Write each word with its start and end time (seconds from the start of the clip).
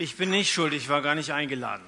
Ich 0.00 0.16
bin 0.16 0.30
nicht 0.30 0.50
schuld, 0.50 0.72
ich 0.72 0.88
war 0.88 1.02
gar 1.02 1.14
nicht 1.14 1.34
eingeladen. 1.34 1.84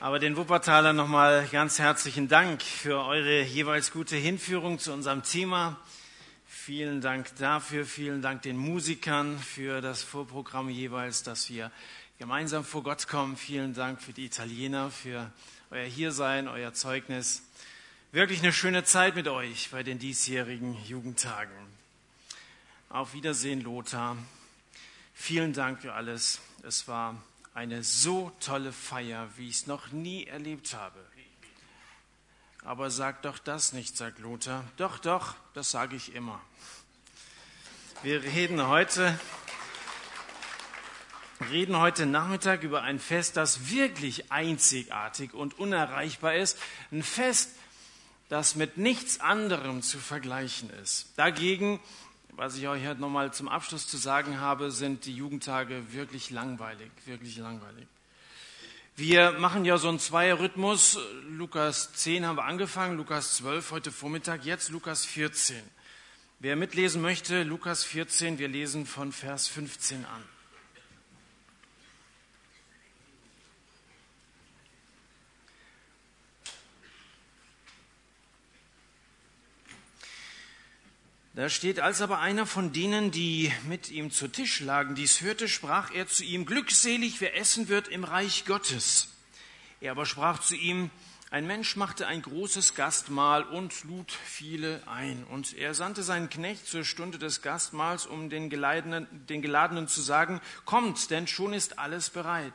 Aber 0.00 0.18
den 0.18 0.36
Wuppertaler 0.36 0.92
nochmal 0.92 1.46
ganz 1.52 1.78
herzlichen 1.78 2.26
Dank 2.26 2.60
für 2.60 3.04
eure 3.04 3.42
jeweils 3.42 3.92
gute 3.92 4.16
Hinführung 4.16 4.80
zu 4.80 4.92
unserem 4.92 5.22
Thema. 5.22 5.78
Vielen 6.48 7.00
Dank 7.00 7.36
dafür, 7.36 7.86
vielen 7.86 8.20
Dank 8.20 8.42
den 8.42 8.56
Musikern 8.56 9.38
für 9.38 9.80
das 9.80 10.02
Vorprogramm 10.02 10.70
jeweils, 10.70 11.22
dass 11.22 11.50
wir 11.50 11.70
gemeinsam 12.18 12.64
vor 12.64 12.82
Gott 12.82 13.06
kommen. 13.06 13.36
Vielen 13.36 13.72
Dank 13.72 14.02
für 14.02 14.12
die 14.12 14.24
Italiener, 14.24 14.90
für 14.90 15.30
euer 15.70 15.86
Hiersein, 15.86 16.48
euer 16.48 16.74
Zeugnis. 16.74 17.44
Wirklich 18.10 18.40
eine 18.40 18.52
schöne 18.52 18.82
Zeit 18.82 19.14
mit 19.14 19.28
euch 19.28 19.70
bei 19.70 19.84
den 19.84 20.00
diesjährigen 20.00 20.76
Jugendtagen. 20.88 21.54
Auf 22.88 23.14
Wiedersehen, 23.14 23.60
Lothar. 23.60 24.16
Vielen 25.18 25.54
Dank 25.54 25.80
für 25.80 25.94
alles. 25.94 26.40
Es 26.62 26.86
war 26.86 27.20
eine 27.52 27.82
so 27.82 28.30
tolle 28.38 28.70
Feier, 28.70 29.28
wie 29.36 29.48
ich 29.48 29.56
es 29.56 29.66
noch 29.66 29.90
nie 29.90 30.24
erlebt 30.24 30.74
habe. 30.74 31.04
Aber 32.62 32.90
sag 32.90 33.22
doch 33.22 33.38
das 33.38 33.72
nicht, 33.72 33.96
sagt 33.96 34.20
Lothar. 34.20 34.62
Doch, 34.76 34.98
doch, 34.98 35.34
das 35.54 35.70
sage 35.70 35.96
ich 35.96 36.14
immer. 36.14 36.40
Wir 38.02 38.22
reden 38.22 38.68
heute, 38.68 39.18
reden 41.50 41.78
heute 41.78 42.06
Nachmittag 42.06 42.62
über 42.62 42.82
ein 42.82 43.00
Fest, 43.00 43.36
das 43.36 43.70
wirklich 43.70 44.30
einzigartig 44.30 45.32
und 45.32 45.58
unerreichbar 45.58 46.34
ist. 46.34 46.58
Ein 46.92 47.02
Fest, 47.02 47.50
das 48.28 48.54
mit 48.54 48.76
nichts 48.76 49.18
anderem 49.18 49.82
zu 49.82 49.98
vergleichen 49.98 50.70
ist. 50.70 51.08
Dagegen 51.16 51.80
was 52.36 52.56
ich 52.56 52.68
euch 52.68 52.86
heute 52.86 53.00
nochmal 53.00 53.32
zum 53.32 53.48
Abschluss 53.48 53.88
zu 53.88 53.96
sagen 53.96 54.40
habe, 54.40 54.70
sind 54.70 55.06
die 55.06 55.14
Jugendtage 55.14 55.92
wirklich 55.92 56.30
langweilig, 56.30 56.90
wirklich 57.06 57.38
langweilig. 57.38 57.86
Wir 58.94 59.32
machen 59.32 59.64
ja 59.64 59.78
so 59.78 59.88
einen 59.88 59.98
Zweierrhythmus. 59.98 60.98
Lukas 61.28 61.94
10 61.94 62.26
haben 62.26 62.36
wir 62.36 62.44
angefangen, 62.44 62.96
Lukas 62.98 63.36
12 63.36 63.70
heute 63.70 63.90
Vormittag, 63.92 64.44
jetzt 64.44 64.70
Lukas 64.70 65.06
14. 65.06 65.56
Wer 66.38 66.56
mitlesen 66.56 67.00
möchte, 67.00 67.42
Lukas 67.42 67.84
14, 67.84 68.38
wir 68.38 68.48
lesen 68.48 68.84
von 68.84 69.12
Vers 69.12 69.48
15 69.48 70.04
an. 70.04 70.35
Da 81.36 81.50
steht, 81.50 81.80
als 81.80 82.00
aber 82.00 82.20
einer 82.20 82.46
von 82.46 82.72
denen, 82.72 83.10
die 83.10 83.52
mit 83.68 83.90
ihm 83.90 84.10
zu 84.10 84.26
Tisch 84.26 84.60
lagen, 84.60 84.94
dies 84.94 85.20
hörte, 85.20 85.48
sprach 85.48 85.92
er 85.92 86.06
zu 86.08 86.24
ihm, 86.24 86.46
glückselig, 86.46 87.20
wer 87.20 87.36
essen 87.36 87.68
wird 87.68 87.88
im 87.88 88.04
Reich 88.04 88.46
Gottes. 88.46 89.08
Er 89.82 89.90
aber 89.90 90.06
sprach 90.06 90.38
zu 90.40 90.56
ihm, 90.56 90.90
ein 91.30 91.46
Mensch 91.46 91.76
machte 91.76 92.06
ein 92.06 92.22
großes 92.22 92.74
Gastmahl 92.74 93.42
und 93.42 93.84
lud 93.84 94.10
viele 94.10 94.80
ein. 94.88 95.24
Und 95.24 95.52
er 95.58 95.74
sandte 95.74 96.02
seinen 96.02 96.30
Knecht 96.30 96.66
zur 96.66 96.84
Stunde 96.84 97.18
des 97.18 97.42
Gastmahls, 97.42 98.06
um 98.06 98.30
den 98.30 98.48
Geladenen, 98.48 99.06
den 99.28 99.42
Geladenen 99.42 99.88
zu 99.88 100.00
sagen, 100.00 100.40
kommt, 100.64 101.10
denn 101.10 101.26
schon 101.26 101.52
ist 101.52 101.78
alles 101.78 102.08
bereit. 102.08 102.54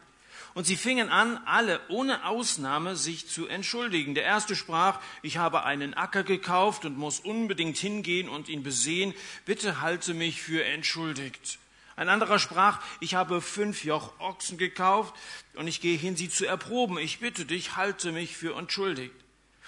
Und 0.54 0.66
sie 0.66 0.76
fingen 0.76 1.10
an, 1.10 1.38
alle 1.46 1.80
ohne 1.88 2.26
Ausnahme 2.26 2.96
sich 2.96 3.28
zu 3.28 3.48
entschuldigen. 3.48 4.16
Der 4.16 4.26
erste 4.26 4.56
sprach, 4.56 5.00
ich 5.22 5.38
habe 5.38 5.64
einen 5.64 5.94
Acker 5.94 6.24
gekauft 6.24 6.84
und 6.84 6.98
muss 6.98 7.22
unbedingt 7.22 7.78
hingehen 7.78 8.28
und 8.28 8.50
ihn 8.50 8.64
besehen. 8.64 9.14
Bitte 9.46 9.82
halte 9.82 10.14
mich 10.14 10.42
für 10.42 10.66
entschuldigt. 10.66 11.58
Ein 11.96 12.10
anderer 12.10 12.40
sprach, 12.40 12.82
ich 13.00 13.16
habe 13.16 13.42
fünf 13.42 13.84
Joch 13.84 14.20
Ochsen 14.20 14.58
gekauft 14.58 15.16
und 15.54 15.68
ich 15.68 15.82
gehe 15.82 15.98
hin, 15.98 16.16
sie 16.16 16.30
zu 16.30 16.46
erproben. 16.46 16.98
Ich 16.98 17.20
bitte 17.20 17.46
dich, 17.46 17.76
halte 17.76 18.12
mich 18.12 18.36
für 18.36 18.58
entschuldigt. 18.58 19.16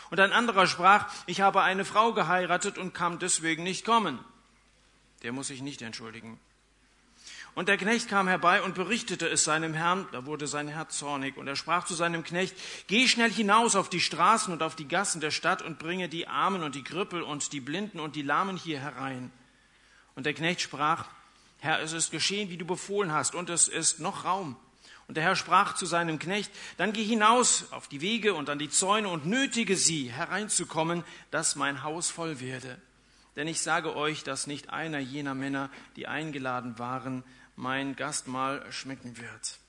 Und 0.09 0.19
ein 0.19 0.31
anderer 0.31 0.67
sprach, 0.67 1.11
ich 1.27 1.41
habe 1.41 1.61
eine 1.61 1.85
Frau 1.85 2.13
geheiratet 2.13 2.77
und 2.77 2.93
kann 2.93 3.19
deswegen 3.19 3.63
nicht 3.63 3.85
kommen. 3.85 4.19
Der 5.21 5.31
muss 5.31 5.47
sich 5.47 5.61
nicht 5.61 5.81
entschuldigen. 5.81 6.39
Und 7.55 7.67
der 7.67 7.77
Knecht 7.77 8.09
kam 8.09 8.27
herbei 8.27 8.63
und 8.63 8.73
berichtete 8.73 9.27
es 9.27 9.43
seinem 9.43 9.75
Herrn. 9.75 10.07
Da 10.11 10.25
wurde 10.25 10.47
sein 10.47 10.67
Herr 10.67 10.89
zornig. 10.89 11.37
Und 11.37 11.47
er 11.47 11.55
sprach 11.55 11.85
zu 11.85 11.93
seinem 11.93 12.23
Knecht, 12.23 12.55
geh 12.87 13.07
schnell 13.07 13.31
hinaus 13.31 13.75
auf 13.75 13.89
die 13.89 13.99
Straßen 13.99 14.51
und 14.51 14.63
auf 14.63 14.75
die 14.75 14.87
Gassen 14.87 15.21
der 15.21 15.31
Stadt 15.31 15.61
und 15.61 15.77
bringe 15.77 16.09
die 16.09 16.27
Armen 16.27 16.63
und 16.63 16.73
die 16.73 16.83
Krüppel 16.83 17.21
und 17.21 17.53
die 17.53 17.59
Blinden 17.59 17.99
und 17.99 18.15
die 18.15 18.23
Lahmen 18.23 18.57
hier 18.57 18.79
herein. 18.79 19.31
Und 20.15 20.25
der 20.25 20.33
Knecht 20.33 20.61
sprach, 20.61 21.05
Herr, 21.59 21.79
es 21.79 21.93
ist 21.93 22.11
geschehen, 22.11 22.49
wie 22.49 22.57
du 22.57 22.65
befohlen 22.65 23.13
hast, 23.13 23.35
und 23.35 23.49
es 23.49 23.67
ist 23.67 23.99
noch 23.99 24.25
Raum. 24.25 24.57
Und 25.07 25.15
der 25.15 25.23
Herr 25.23 25.35
sprach 25.35 25.75
zu 25.75 25.85
seinem 25.85 26.17
Knecht, 26.17 26.51
dann 26.77 26.91
geh 26.91 27.03
hinaus 27.03 27.71
auf 27.71 27.87
die 27.87 28.01
Wege 28.01 28.33
und 28.33 28.49
an 28.49 28.59
die 28.59 28.69
Zäune 28.69 29.09
und 29.09 29.25
nötige 29.25 29.75
sie 29.75 30.11
hereinzukommen, 30.11 31.03
dass 31.29 31.55
mein 31.55 31.83
Haus 31.83 32.09
voll 32.09 32.39
werde. 32.39 32.81
Denn 33.35 33.47
ich 33.47 33.61
sage 33.61 33.95
euch, 33.95 34.23
dass 34.23 34.47
nicht 34.47 34.69
einer 34.69 34.99
jener 34.99 35.33
Männer, 35.35 35.69
die 35.95 36.07
eingeladen 36.07 36.77
waren, 36.79 37.23
mein 37.55 37.95
Gastmahl 37.95 38.65
schmecken 38.71 39.17
wird. 39.17 39.59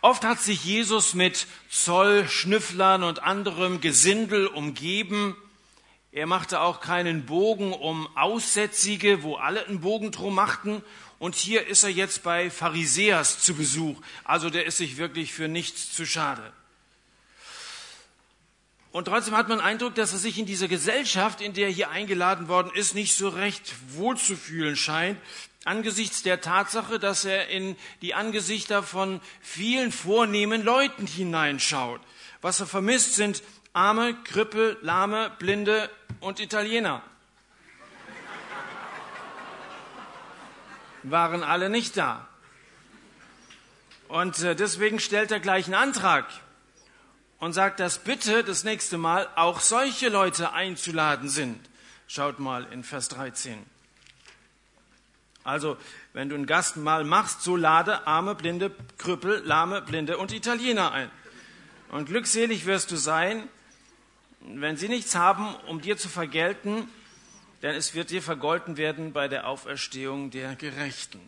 Oft 0.00 0.24
hat 0.24 0.40
sich 0.40 0.64
Jesus 0.64 1.14
mit 1.14 1.46
Zollschnüfflern 1.70 3.02
und 3.02 3.22
anderem 3.22 3.80
Gesindel 3.80 4.46
umgeben. 4.46 5.36
Er 6.12 6.26
machte 6.26 6.60
auch 6.60 6.80
keinen 6.80 7.26
Bogen 7.26 7.72
um 7.72 8.08
Aussätzige, 8.16 9.22
wo 9.22 9.36
alle 9.36 9.66
einen 9.66 9.80
Bogen 9.80 10.12
drum 10.12 10.34
machten. 10.34 10.82
Und 11.18 11.34
hier 11.34 11.66
ist 11.66 11.82
er 11.82 11.90
jetzt 11.90 12.22
bei 12.22 12.50
Pharisäers 12.50 13.40
zu 13.40 13.54
Besuch. 13.54 14.00
Also 14.24 14.50
der 14.50 14.66
ist 14.66 14.76
sich 14.76 14.96
wirklich 14.96 15.32
für 15.32 15.48
nichts 15.48 15.92
zu 15.92 16.06
schade. 16.06 16.52
Und 18.92 19.06
trotzdem 19.06 19.36
hat 19.36 19.48
man 19.48 19.58
den 19.58 19.66
Eindruck, 19.66 19.96
dass 19.96 20.12
er 20.12 20.20
sich 20.20 20.38
in 20.38 20.46
dieser 20.46 20.68
Gesellschaft, 20.68 21.40
in 21.40 21.52
der 21.52 21.66
er 21.66 21.72
hier 21.72 21.90
eingeladen 21.90 22.46
worden 22.46 22.70
ist, 22.72 22.94
nicht 22.94 23.16
so 23.16 23.28
recht 23.28 23.74
wohlzufühlen 23.88 24.76
scheint 24.76 25.18
angesichts 25.64 26.22
der 26.22 26.40
Tatsache, 26.40 26.98
dass 26.98 27.24
er 27.24 27.48
in 27.48 27.76
die 28.02 28.14
Angesichter 28.14 28.82
von 28.82 29.20
vielen 29.40 29.92
vornehmen 29.92 30.62
Leuten 30.62 31.06
hineinschaut. 31.06 32.00
Was 32.40 32.60
er 32.60 32.66
vermisst, 32.66 33.14
sind 33.14 33.42
Arme, 33.72 34.14
Krippel, 34.24 34.78
Lahme, 34.82 35.32
Blinde 35.38 35.90
und 36.20 36.40
Italiener. 36.40 37.02
Waren 41.02 41.42
alle 41.42 41.68
nicht 41.68 41.96
da. 41.96 42.28
Und 44.08 44.38
äh, 44.40 44.54
deswegen 44.54 45.00
stellt 45.00 45.32
er 45.32 45.40
gleich 45.40 45.66
einen 45.66 45.74
Antrag 45.74 46.26
und 47.38 47.52
sagt, 47.52 47.80
dass 47.80 47.98
bitte 47.98 48.44
das 48.44 48.64
nächste 48.64 48.96
Mal 48.96 49.28
auch 49.34 49.60
solche 49.60 50.08
Leute 50.08 50.52
einzuladen 50.52 51.28
sind. 51.28 51.68
Schaut 52.06 52.38
mal 52.38 52.64
in 52.72 52.84
Vers 52.84 53.08
13. 53.08 53.73
Also, 55.44 55.76
wenn 56.14 56.30
du 56.30 56.34
ein 56.34 56.46
Gastmahl 56.46 57.04
machst, 57.04 57.42
so 57.42 57.54
lade 57.54 58.06
arme, 58.06 58.34
blinde, 58.34 58.72
Krüppel, 58.96 59.42
lahme, 59.44 59.82
blinde 59.82 60.16
und 60.16 60.32
Italiener 60.32 60.92
ein. 60.92 61.10
Und 61.90 62.06
glückselig 62.06 62.64
wirst 62.66 62.90
du 62.90 62.96
sein, 62.96 63.46
wenn 64.40 64.76
sie 64.76 64.88
nichts 64.88 65.14
haben, 65.14 65.54
um 65.68 65.80
dir 65.80 65.96
zu 65.96 66.08
vergelten, 66.08 66.88
denn 67.62 67.74
es 67.74 67.94
wird 67.94 68.10
dir 68.10 68.22
vergolten 68.22 68.76
werden 68.76 69.12
bei 69.12 69.28
der 69.28 69.46
Auferstehung 69.46 70.30
der 70.30 70.56
Gerechten. 70.56 71.20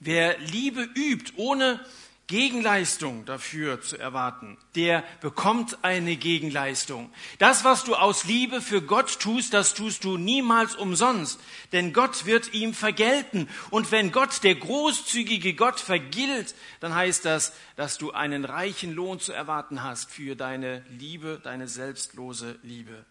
Wer 0.00 0.38
Liebe 0.38 0.82
übt, 0.94 1.32
ohne 1.36 1.80
Gegenleistung 2.26 3.26
dafür 3.26 3.82
zu 3.82 3.98
erwarten, 3.98 4.56
der 4.76 5.04
bekommt 5.20 5.78
eine 5.82 6.16
Gegenleistung. 6.16 7.12
Das, 7.38 7.64
was 7.64 7.84
du 7.84 7.94
aus 7.94 8.24
Liebe 8.24 8.62
für 8.62 8.80
Gott 8.80 9.20
tust, 9.20 9.52
das 9.52 9.74
tust 9.74 10.04
du 10.04 10.16
niemals 10.16 10.74
umsonst, 10.74 11.38
denn 11.72 11.92
Gott 11.92 12.24
wird 12.24 12.54
ihm 12.54 12.72
vergelten. 12.72 13.48
Und 13.70 13.92
wenn 13.92 14.10
Gott, 14.10 14.42
der 14.42 14.54
großzügige 14.54 15.54
Gott, 15.54 15.80
vergilt, 15.80 16.54
dann 16.80 16.94
heißt 16.94 17.24
das, 17.24 17.52
dass 17.76 17.98
du 17.98 18.12
einen 18.12 18.44
reichen 18.44 18.94
Lohn 18.94 19.20
zu 19.20 19.32
erwarten 19.32 19.82
hast 19.82 20.10
für 20.10 20.34
deine 20.34 20.84
Liebe, 20.88 21.40
deine 21.42 21.68
selbstlose 21.68 22.58
Liebe. 22.62 23.04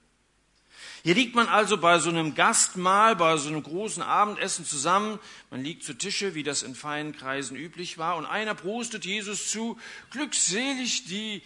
Hier 1.03 1.15
liegt 1.15 1.35
man 1.35 1.47
also 1.50 1.77
bei 1.77 2.00
so 2.00 2.09
einem 2.09 2.33
Gastmahl, 2.33 3.17
bei 3.17 3.35
so 3.35 3.50
einem 3.50 3.61
großen 3.61 4.01
Abendessen 4.01 4.65
zusammen. 4.65 5.19
Man 5.50 5.61
liegt 5.61 5.83
zu 5.83 5.94
Tische, 5.94 6.33
wie 6.33 6.44
das 6.44 6.63
in 6.63 6.75
feinen 6.75 7.13
Kreisen 7.13 7.57
üblich 7.57 7.97
war. 7.97 8.15
Und 8.15 8.25
einer 8.25 8.55
prostet 8.55 9.03
Jesus 9.03 9.50
zu, 9.50 9.77
glückselig 10.11 11.03
die, 11.05 11.44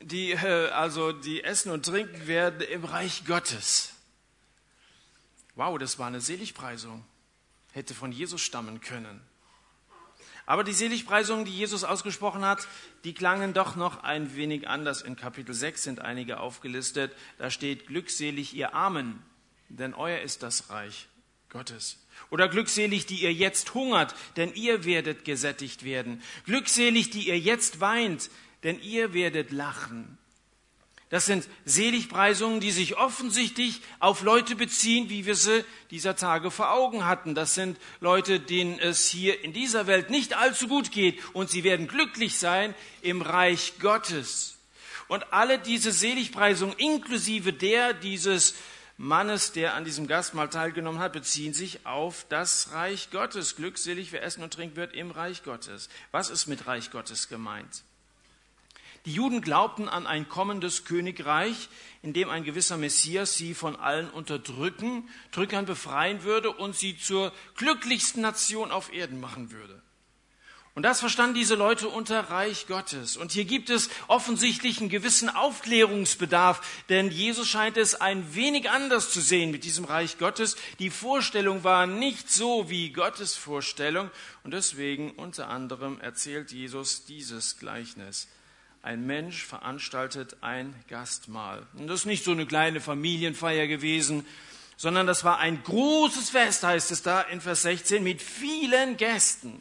die, 0.00 0.30
äh, 0.30 0.68
also 0.68 1.10
die 1.10 1.42
essen 1.42 1.72
und 1.72 1.84
trinken 1.84 2.28
werden 2.28 2.60
im 2.60 2.84
Reich 2.84 3.24
Gottes. 3.26 3.92
Wow, 5.56 5.78
das 5.78 5.98
war 5.98 6.06
eine 6.06 6.20
Seligpreisung. 6.20 7.04
Hätte 7.72 7.92
von 7.92 8.12
Jesus 8.12 8.40
stammen 8.40 8.80
können. 8.80 9.20
Aber 10.46 10.62
die 10.62 10.72
Seligpreisungen, 10.72 11.44
die 11.44 11.56
Jesus 11.56 11.82
ausgesprochen 11.82 12.44
hat, 12.44 12.68
die 13.02 13.14
klangen 13.14 13.52
doch 13.52 13.74
noch 13.74 14.04
ein 14.04 14.36
wenig 14.36 14.68
anders. 14.68 15.02
In 15.02 15.16
Kapitel 15.16 15.52
6 15.52 15.82
sind 15.82 16.00
einige 16.00 16.38
aufgelistet. 16.38 17.12
Da 17.36 17.50
steht, 17.50 17.88
glückselig 17.88 18.54
ihr 18.54 18.72
Armen, 18.72 19.20
denn 19.68 19.92
euer 19.92 20.20
ist 20.20 20.44
das 20.44 20.70
Reich 20.70 21.08
Gottes. 21.48 21.98
Oder 22.30 22.48
glückselig, 22.48 23.06
die 23.06 23.22
ihr 23.22 23.32
jetzt 23.32 23.74
hungert, 23.74 24.14
denn 24.36 24.54
ihr 24.54 24.84
werdet 24.84 25.24
gesättigt 25.24 25.84
werden. 25.84 26.22
Glückselig, 26.44 27.10
die 27.10 27.28
ihr 27.28 27.38
jetzt 27.38 27.80
weint, 27.80 28.30
denn 28.62 28.80
ihr 28.80 29.14
werdet 29.14 29.50
lachen. 29.50 30.16
Das 31.08 31.26
sind 31.26 31.46
Seligpreisungen, 31.64 32.58
die 32.58 32.72
sich 32.72 32.96
offensichtlich 32.96 33.80
auf 34.00 34.22
Leute 34.22 34.56
beziehen, 34.56 35.08
wie 35.08 35.24
wir 35.24 35.36
sie 35.36 35.64
dieser 35.92 36.16
Tage 36.16 36.50
vor 36.50 36.72
Augen 36.72 37.06
hatten. 37.06 37.36
Das 37.36 37.54
sind 37.54 37.78
Leute, 38.00 38.40
denen 38.40 38.80
es 38.80 39.06
hier 39.06 39.44
in 39.44 39.52
dieser 39.52 39.86
Welt 39.86 40.10
nicht 40.10 40.36
allzu 40.36 40.66
gut 40.66 40.90
geht 40.90 41.20
und 41.32 41.48
sie 41.48 41.62
werden 41.62 41.86
glücklich 41.86 42.38
sein 42.38 42.74
im 43.02 43.22
Reich 43.22 43.74
Gottes. 43.78 44.56
Und 45.06 45.32
alle 45.32 45.60
diese 45.60 45.92
Seligpreisungen, 45.92 46.76
inklusive 46.76 47.52
der 47.52 47.94
dieses 47.94 48.54
Mannes, 48.96 49.52
der 49.52 49.74
an 49.74 49.84
diesem 49.84 50.08
Gastmahl 50.08 50.48
teilgenommen 50.48 51.00
hat, 51.00 51.12
beziehen 51.12 51.54
sich 51.54 51.86
auf 51.86 52.26
das 52.28 52.72
Reich 52.72 53.10
Gottes. 53.10 53.54
Glückselig, 53.54 54.10
wer 54.10 54.24
essen 54.24 54.42
und 54.42 54.52
trinken 54.54 54.74
wird 54.74 54.94
im 54.94 55.12
Reich 55.12 55.44
Gottes. 55.44 55.88
Was 56.10 56.30
ist 56.30 56.48
mit 56.48 56.66
Reich 56.66 56.90
Gottes 56.90 57.28
gemeint? 57.28 57.84
Die 59.06 59.12
Juden 59.12 59.40
glaubten 59.40 59.88
an 59.88 60.04
ein 60.04 60.28
kommendes 60.28 60.84
Königreich, 60.84 61.68
in 62.02 62.12
dem 62.12 62.28
ein 62.28 62.42
gewisser 62.42 62.76
Messias 62.76 63.36
sie 63.36 63.54
von 63.54 63.76
allen 63.76 64.10
Unterdrücken, 64.10 65.08
Drückern 65.30 65.64
befreien 65.64 66.24
würde 66.24 66.50
und 66.50 66.74
sie 66.74 66.98
zur 66.98 67.32
glücklichsten 67.54 68.20
Nation 68.20 68.72
auf 68.72 68.92
Erden 68.92 69.20
machen 69.20 69.52
würde. 69.52 69.80
Und 70.74 70.82
das 70.82 70.98
verstanden 70.98 71.36
diese 71.36 71.54
Leute 71.54 71.88
unter 71.88 72.20
Reich 72.30 72.66
Gottes. 72.66 73.16
Und 73.16 73.30
hier 73.30 73.44
gibt 73.44 73.70
es 73.70 73.88
offensichtlich 74.08 74.80
einen 74.80 74.90
gewissen 74.90 75.30
Aufklärungsbedarf, 75.30 76.60
denn 76.88 77.10
Jesus 77.10 77.48
scheint 77.48 77.76
es 77.76 77.94
ein 77.94 78.34
wenig 78.34 78.68
anders 78.68 79.10
zu 79.10 79.20
sehen 79.20 79.52
mit 79.52 79.62
diesem 79.62 79.84
Reich 79.84 80.18
Gottes. 80.18 80.56
Die 80.80 80.90
Vorstellung 80.90 81.62
war 81.62 81.86
nicht 81.86 82.30
so 82.30 82.68
wie 82.68 82.90
Gottes 82.90 83.36
Vorstellung. 83.36 84.10
Und 84.42 84.50
deswegen 84.50 85.12
unter 85.12 85.48
anderem 85.48 85.98
erzählt 86.00 86.50
Jesus 86.50 87.06
dieses 87.06 87.56
Gleichnis 87.58 88.28
ein 88.86 89.04
Mensch 89.04 89.44
veranstaltet 89.44 90.36
ein 90.42 90.72
Gastmahl. 90.88 91.66
Und 91.74 91.88
das 91.88 92.00
ist 92.00 92.06
nicht 92.06 92.22
so 92.22 92.30
eine 92.30 92.46
kleine 92.46 92.80
Familienfeier 92.80 93.66
gewesen, 93.66 94.24
sondern 94.76 95.08
das 95.08 95.24
war 95.24 95.40
ein 95.40 95.60
großes 95.64 96.30
Fest, 96.30 96.62
heißt 96.62 96.92
es 96.92 97.02
da 97.02 97.22
in 97.22 97.40
Vers 97.40 97.62
16, 97.62 98.04
mit 98.04 98.22
vielen 98.22 98.96
Gästen. 98.96 99.60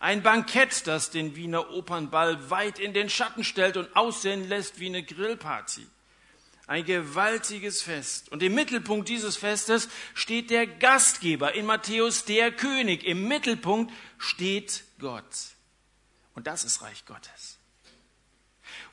Ein 0.00 0.24
Bankett, 0.24 0.88
das 0.88 1.10
den 1.10 1.36
Wiener 1.36 1.70
Opernball 1.70 2.50
weit 2.50 2.80
in 2.80 2.92
den 2.92 3.08
Schatten 3.08 3.44
stellt 3.44 3.76
und 3.76 3.94
aussehen 3.94 4.48
lässt 4.48 4.80
wie 4.80 4.86
eine 4.86 5.04
Grillparty. 5.04 5.86
Ein 6.66 6.84
gewaltiges 6.84 7.80
Fest. 7.80 8.32
Und 8.32 8.42
im 8.42 8.56
Mittelpunkt 8.56 9.08
dieses 9.08 9.36
Festes 9.36 9.88
steht 10.14 10.50
der 10.50 10.66
Gastgeber, 10.66 11.54
in 11.54 11.66
Matthäus 11.66 12.24
der 12.24 12.50
König. 12.50 13.04
Im 13.04 13.28
Mittelpunkt 13.28 13.92
steht 14.18 14.82
Gott. 14.98 15.22
Und 16.34 16.48
das 16.48 16.64
ist 16.64 16.82
Reich 16.82 17.04
Gottes 17.06 17.53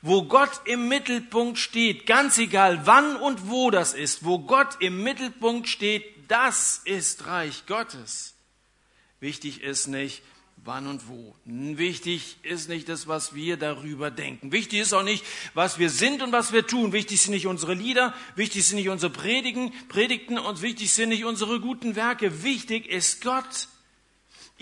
wo 0.02 0.24
Gott 0.24 0.60
im 0.64 0.88
Mittelpunkt 0.88 1.58
steht, 1.58 2.06
ganz 2.06 2.36
egal 2.38 2.86
wann 2.86 3.16
und 3.16 3.48
wo 3.48 3.70
das 3.70 3.94
ist, 3.94 4.24
wo 4.24 4.40
Gott 4.40 4.76
im 4.80 5.02
Mittelpunkt 5.02 5.68
steht, 5.68 6.04
das 6.28 6.80
ist 6.84 7.26
Reich 7.26 7.66
Gottes. 7.66 8.34
Wichtig 9.20 9.62
ist 9.62 9.86
nicht, 9.86 10.22
wann 10.64 10.86
und 10.86 11.08
wo. 11.08 11.34
Wichtig 11.44 12.36
ist 12.42 12.68
nicht 12.68 12.88
das, 12.88 13.06
was 13.06 13.34
wir 13.34 13.56
darüber 13.56 14.10
denken. 14.10 14.50
Wichtig 14.50 14.80
ist 14.80 14.92
auch 14.92 15.02
nicht, 15.02 15.24
was 15.54 15.78
wir 15.78 15.90
sind 15.90 16.22
und 16.22 16.32
was 16.32 16.52
wir 16.52 16.66
tun. 16.66 16.92
Wichtig 16.92 17.20
sind 17.20 17.32
nicht 17.32 17.46
unsere 17.46 17.74
Lieder, 17.74 18.14
wichtig 18.34 18.66
sind 18.66 18.76
nicht 18.76 18.88
unsere 18.88 19.12
Predigen, 19.12 19.72
Predigten 19.88 20.38
und 20.38 20.62
wichtig 20.62 20.92
sind 20.92 21.10
nicht 21.10 21.24
unsere 21.24 21.60
guten 21.60 21.94
Werke. 21.96 22.42
Wichtig 22.42 22.86
ist 22.86 23.22
Gott. 23.22 23.68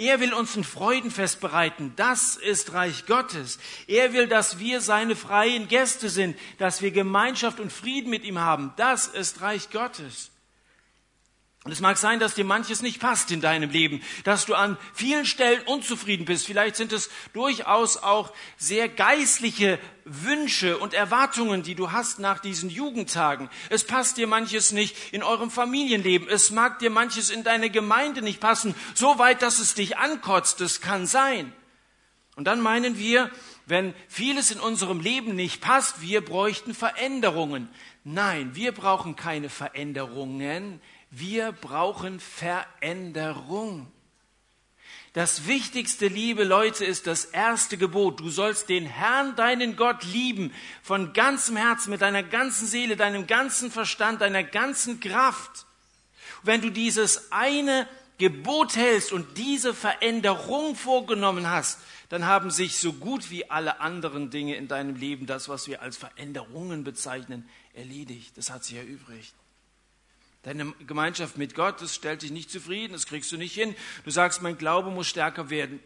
Er 0.01 0.19
will 0.19 0.33
uns 0.33 0.57
ein 0.57 0.65
Freudenfest 0.65 1.41
bereiten. 1.41 1.93
Das 1.95 2.37
ist 2.37 2.73
Reich 2.73 3.05
Gottes. 3.05 3.59
Er 3.87 4.15
will, 4.15 4.29
dass 4.29 4.59
wir 4.59 4.81
seine 4.81 5.15
freien 5.15 5.69
Gäste 5.69 6.09
sind, 6.09 6.39
dass 6.57 6.81
wir 6.81 6.91
Gemeinschaft 6.91 7.61
und 7.61 7.71
Frieden 7.71 8.09
mit 8.09 8.25
ihm 8.25 8.39
haben. 8.39 8.73
Das 8.77 9.07
ist 9.09 9.43
Reich 9.43 9.69
Gottes. 9.69 10.31
Und 11.65 11.73
es 11.73 11.81
mag 11.81 11.99
sein, 11.99 12.21
dass 12.21 12.35
dir 12.35 12.47
manches 12.47 12.81
nicht 12.81 13.01
passt 13.01 13.31
in 13.31 13.43
deinem 13.43 13.69
Leben, 13.69 14.03
dass 14.25 14.47
du 14.47 14.55
an 14.55 14.79
vielen 14.95 15.27
Stellen 15.27 15.61
unzufrieden 15.67 16.25
bist. 16.25 16.47
Vielleicht 16.47 16.75
sind 16.75 16.91
es 16.91 17.11
durchaus 17.35 17.99
auch 17.99 18.33
sehr 18.57 18.89
geistliche 18.89 19.79
Wünsche 20.07 20.79
und 20.79 20.95
Erwartungen, 20.95 21.63
die 21.63 21.75
du 21.75 21.93
hast 21.93 22.19
nach 22.19 22.39
diesen 22.39 22.71
Jugendtagen. 22.71 23.51
Es 23.69 23.85
passt 23.85 24.17
dir 24.17 24.27
manches 24.27 24.73
nicht 24.73 24.97
in 25.13 25.23
eurem 25.23 25.51
Familienleben. 25.51 26.29
Es 26.29 26.51
mag 26.51 26.79
dir 26.79 26.89
manches 26.89 27.29
in 27.29 27.45
deine 27.45 27.69
Gemeinde 27.69 28.23
nicht 28.23 28.41
passen, 28.41 28.75
so 28.95 29.19
weit, 29.19 29.43
dass 29.43 29.59
es 29.59 29.75
dich 29.75 29.99
ankotzt. 29.99 30.63
Das 30.63 30.81
kann 30.81 31.07
sein. 31.07 31.53
Und 32.37 32.45
dann 32.45 32.63
meinen 32.63 32.97
wir, 32.97 33.31
wenn 33.67 33.93
vieles 34.09 34.51
in 34.51 34.61
unserem 34.61 35.01
Leben 35.01 35.37
nicht 35.37 35.61
passt, 35.61 36.01
wir 36.01 36.25
bräuchten 36.25 36.73
Veränderungen. 36.73 37.69
Nein, 38.03 38.55
wir 38.55 38.73
brauchen 38.73 39.15
keine 39.15 39.51
Veränderungen. 39.51 40.81
Wir 41.11 41.53
brauchen 41.53 42.21
Veränderung. 42.21 43.91
Das 45.13 45.49
wichtigste, 45.49 46.07
liebe 46.07 46.45
Leute, 46.45 46.85
ist 46.85 47.09
das 47.09 47.25
erste 47.25 47.77
Gebot. 47.77 48.21
Du 48.21 48.31
sollst 48.31 48.69
den 48.69 48.87
Herrn, 48.87 49.35
deinen 49.35 49.75
Gott, 49.75 50.05
lieben, 50.05 50.53
von 50.83 51.13
ganzem 51.13 51.57
Herzen, 51.57 51.91
mit 51.91 52.01
deiner 52.01 52.23
ganzen 52.23 52.69
Seele, 52.69 52.97
deinem 52.97 53.27
ganzen 53.27 53.73
Verstand, 53.73 54.21
deiner 54.21 54.45
ganzen 54.45 55.01
Kraft. 55.01 55.67
Wenn 56.45 56.61
du 56.61 56.71
dieses 56.71 57.33
eine 57.33 57.89
Gebot 58.19 58.77
hältst 58.77 59.13
und 59.13 59.37
diese 59.37 59.75
Veränderung 59.75 60.77
vorgenommen 60.77 61.51
hast, 61.51 61.81
dann 62.09 62.27
haben 62.27 62.53
sich 62.53 62.79
so 62.79 62.93
gut 62.93 63.31
wie 63.31 63.51
alle 63.51 63.81
anderen 63.81 64.31
Dinge 64.31 64.55
in 64.55 64.69
deinem 64.69 64.95
Leben, 64.95 65.27
das, 65.27 65.49
was 65.49 65.67
wir 65.67 65.83
als 65.83 65.97
Veränderungen 65.97 66.85
bezeichnen, 66.85 67.49
erledigt. 67.75 68.37
Das 68.37 68.51
hat 68.51 68.63
sich 68.63 68.77
erübrigt. 68.77 69.35
Deine 70.43 70.73
Gemeinschaft 70.87 71.37
mit 71.37 71.55
Gott, 71.55 71.83
das 71.83 71.95
stellt 71.95 72.23
dich 72.23 72.31
nicht 72.31 72.51
zufrieden, 72.51 72.95
das 72.95 73.07
kriegst 73.07 73.31
du 73.31 73.37
nicht 73.37 73.55
hin. 73.55 73.75
Du 74.05 74.11
sagst, 74.11 74.41
mein 74.41 74.57
Glaube 74.57 74.91
muss 74.91 75.07
stärker 75.07 75.51
werden. 75.51 75.81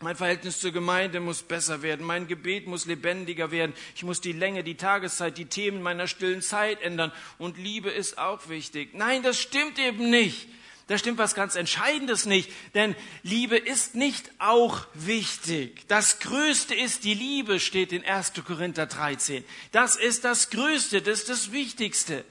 Mein 0.00 0.14
Verhältnis 0.14 0.60
zur 0.60 0.72
Gemeinde 0.72 1.20
muss 1.20 1.42
besser 1.42 1.80
werden. 1.80 2.04
Mein 2.04 2.28
Gebet 2.28 2.66
muss 2.66 2.84
lebendiger 2.84 3.50
werden. 3.50 3.74
Ich 3.94 4.04
muss 4.04 4.20
die 4.20 4.32
Länge, 4.32 4.62
die 4.62 4.76
Tageszeit, 4.76 5.38
die 5.38 5.46
Themen 5.46 5.82
meiner 5.82 6.06
stillen 6.06 6.42
Zeit 6.42 6.82
ändern. 6.82 7.12
Und 7.38 7.56
Liebe 7.56 7.90
ist 7.90 8.18
auch 8.18 8.48
wichtig. 8.48 8.90
Nein, 8.92 9.22
das 9.22 9.40
stimmt 9.40 9.78
eben 9.78 10.10
nicht. 10.10 10.48
Da 10.86 10.98
stimmt 10.98 11.18
was 11.18 11.34
ganz 11.34 11.56
Entscheidendes 11.56 12.26
nicht. 12.26 12.52
Denn 12.74 12.94
Liebe 13.22 13.56
ist 13.56 13.94
nicht 13.94 14.30
auch 14.38 14.86
wichtig. 14.92 15.88
Das 15.88 16.20
Größte 16.20 16.74
ist 16.74 17.04
die 17.04 17.14
Liebe, 17.14 17.58
steht 17.58 17.90
in 17.90 18.04
1. 18.04 18.34
Korinther 18.46 18.86
13. 18.86 19.44
Das 19.72 19.96
ist 19.96 20.24
das 20.24 20.50
Größte, 20.50 21.00
das 21.00 21.20
ist 21.20 21.28
das 21.30 21.52
Wichtigste. 21.52 22.24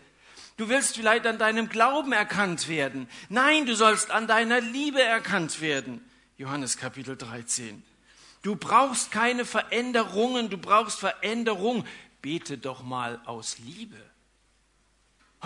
Du 0.58 0.70
willst 0.70 0.96
vielleicht 0.96 1.28
an 1.28 1.38
deinem 1.38 1.68
Glauben 1.68 2.14
erkannt 2.14 2.70
werden. 2.70 3.10
Nein, 3.28 3.66
du 3.66 3.76
sollst 3.76 4.10
an 4.12 4.26
deiner 4.28 4.62
Liebe 4.62 5.02
erkannt 5.02 5.60
werden. 5.60 6.04
Johannes 6.38 6.78
Kapitel 6.78 7.18
13. 7.18 7.84
Du 8.42 8.56
brauchst 8.56 9.12
keine 9.12 9.44
Veränderungen, 9.44 10.50
du 10.50 10.58
brauchst 10.58 11.00
Veränderung. 11.00 11.86
Bete 12.22 12.58
doch 12.58 12.84
mal 12.84 13.22
aus 13.26 13.58
Liebe. 13.60 13.98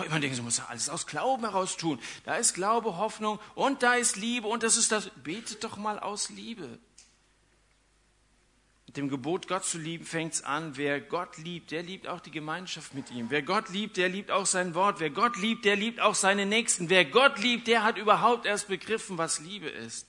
Man 0.08 0.20
denkt, 0.20 0.38
du 0.38 0.42
musst 0.42 0.58
ja 0.58 0.66
alles 0.68 0.88
aus 0.88 1.06
Glauben 1.06 1.42
heraus 1.42 1.76
tun. 1.76 2.00
Da 2.24 2.36
ist 2.36 2.54
Glaube, 2.54 2.96
Hoffnung 2.96 3.38
und 3.54 3.82
da 3.82 3.94
ist 3.94 4.16
Liebe 4.16 4.46
und 4.46 4.62
das 4.62 4.76
ist 4.76 4.92
das. 4.92 5.10
Bete 5.22 5.56
doch 5.56 5.76
mal 5.76 5.98
aus 5.98 6.30
Liebe. 6.30 6.78
Mit 8.90 8.96
dem 8.96 9.08
Gebot, 9.08 9.46
Gott 9.46 9.64
zu 9.64 9.78
lieben, 9.78 10.04
fängt 10.04 10.32
es 10.32 10.42
an. 10.42 10.76
Wer 10.76 11.00
Gott 11.00 11.38
liebt, 11.38 11.70
der 11.70 11.84
liebt 11.84 12.08
auch 12.08 12.18
die 12.18 12.32
Gemeinschaft 12.32 12.92
mit 12.92 13.12
ihm. 13.12 13.30
Wer 13.30 13.42
Gott 13.42 13.68
liebt, 13.68 13.96
der 13.96 14.08
liebt 14.08 14.32
auch 14.32 14.46
sein 14.46 14.74
Wort. 14.74 14.98
Wer 14.98 15.10
Gott 15.10 15.36
liebt, 15.36 15.64
der 15.64 15.76
liebt 15.76 16.00
auch 16.00 16.16
seine 16.16 16.44
Nächsten. 16.44 16.90
Wer 16.90 17.04
Gott 17.04 17.38
liebt, 17.38 17.68
der 17.68 17.84
hat 17.84 17.98
überhaupt 17.98 18.46
erst 18.46 18.66
begriffen, 18.66 19.16
was 19.16 19.38
Liebe 19.38 19.68
ist. 19.68 20.08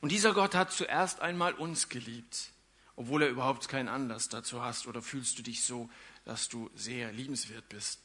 Und 0.00 0.10
dieser 0.10 0.34
Gott 0.34 0.56
hat 0.56 0.72
zuerst 0.72 1.20
einmal 1.20 1.54
uns 1.54 1.90
geliebt, 1.90 2.50
obwohl 2.96 3.22
er 3.22 3.28
überhaupt 3.28 3.68
keinen 3.68 3.88
Anlass 3.88 4.28
dazu 4.28 4.60
hast. 4.60 4.88
Oder 4.88 5.00
fühlst 5.00 5.38
du 5.38 5.44
dich 5.44 5.62
so, 5.62 5.88
dass 6.24 6.48
du 6.48 6.70
sehr 6.74 7.12
liebenswert 7.12 7.68
bist? 7.68 8.00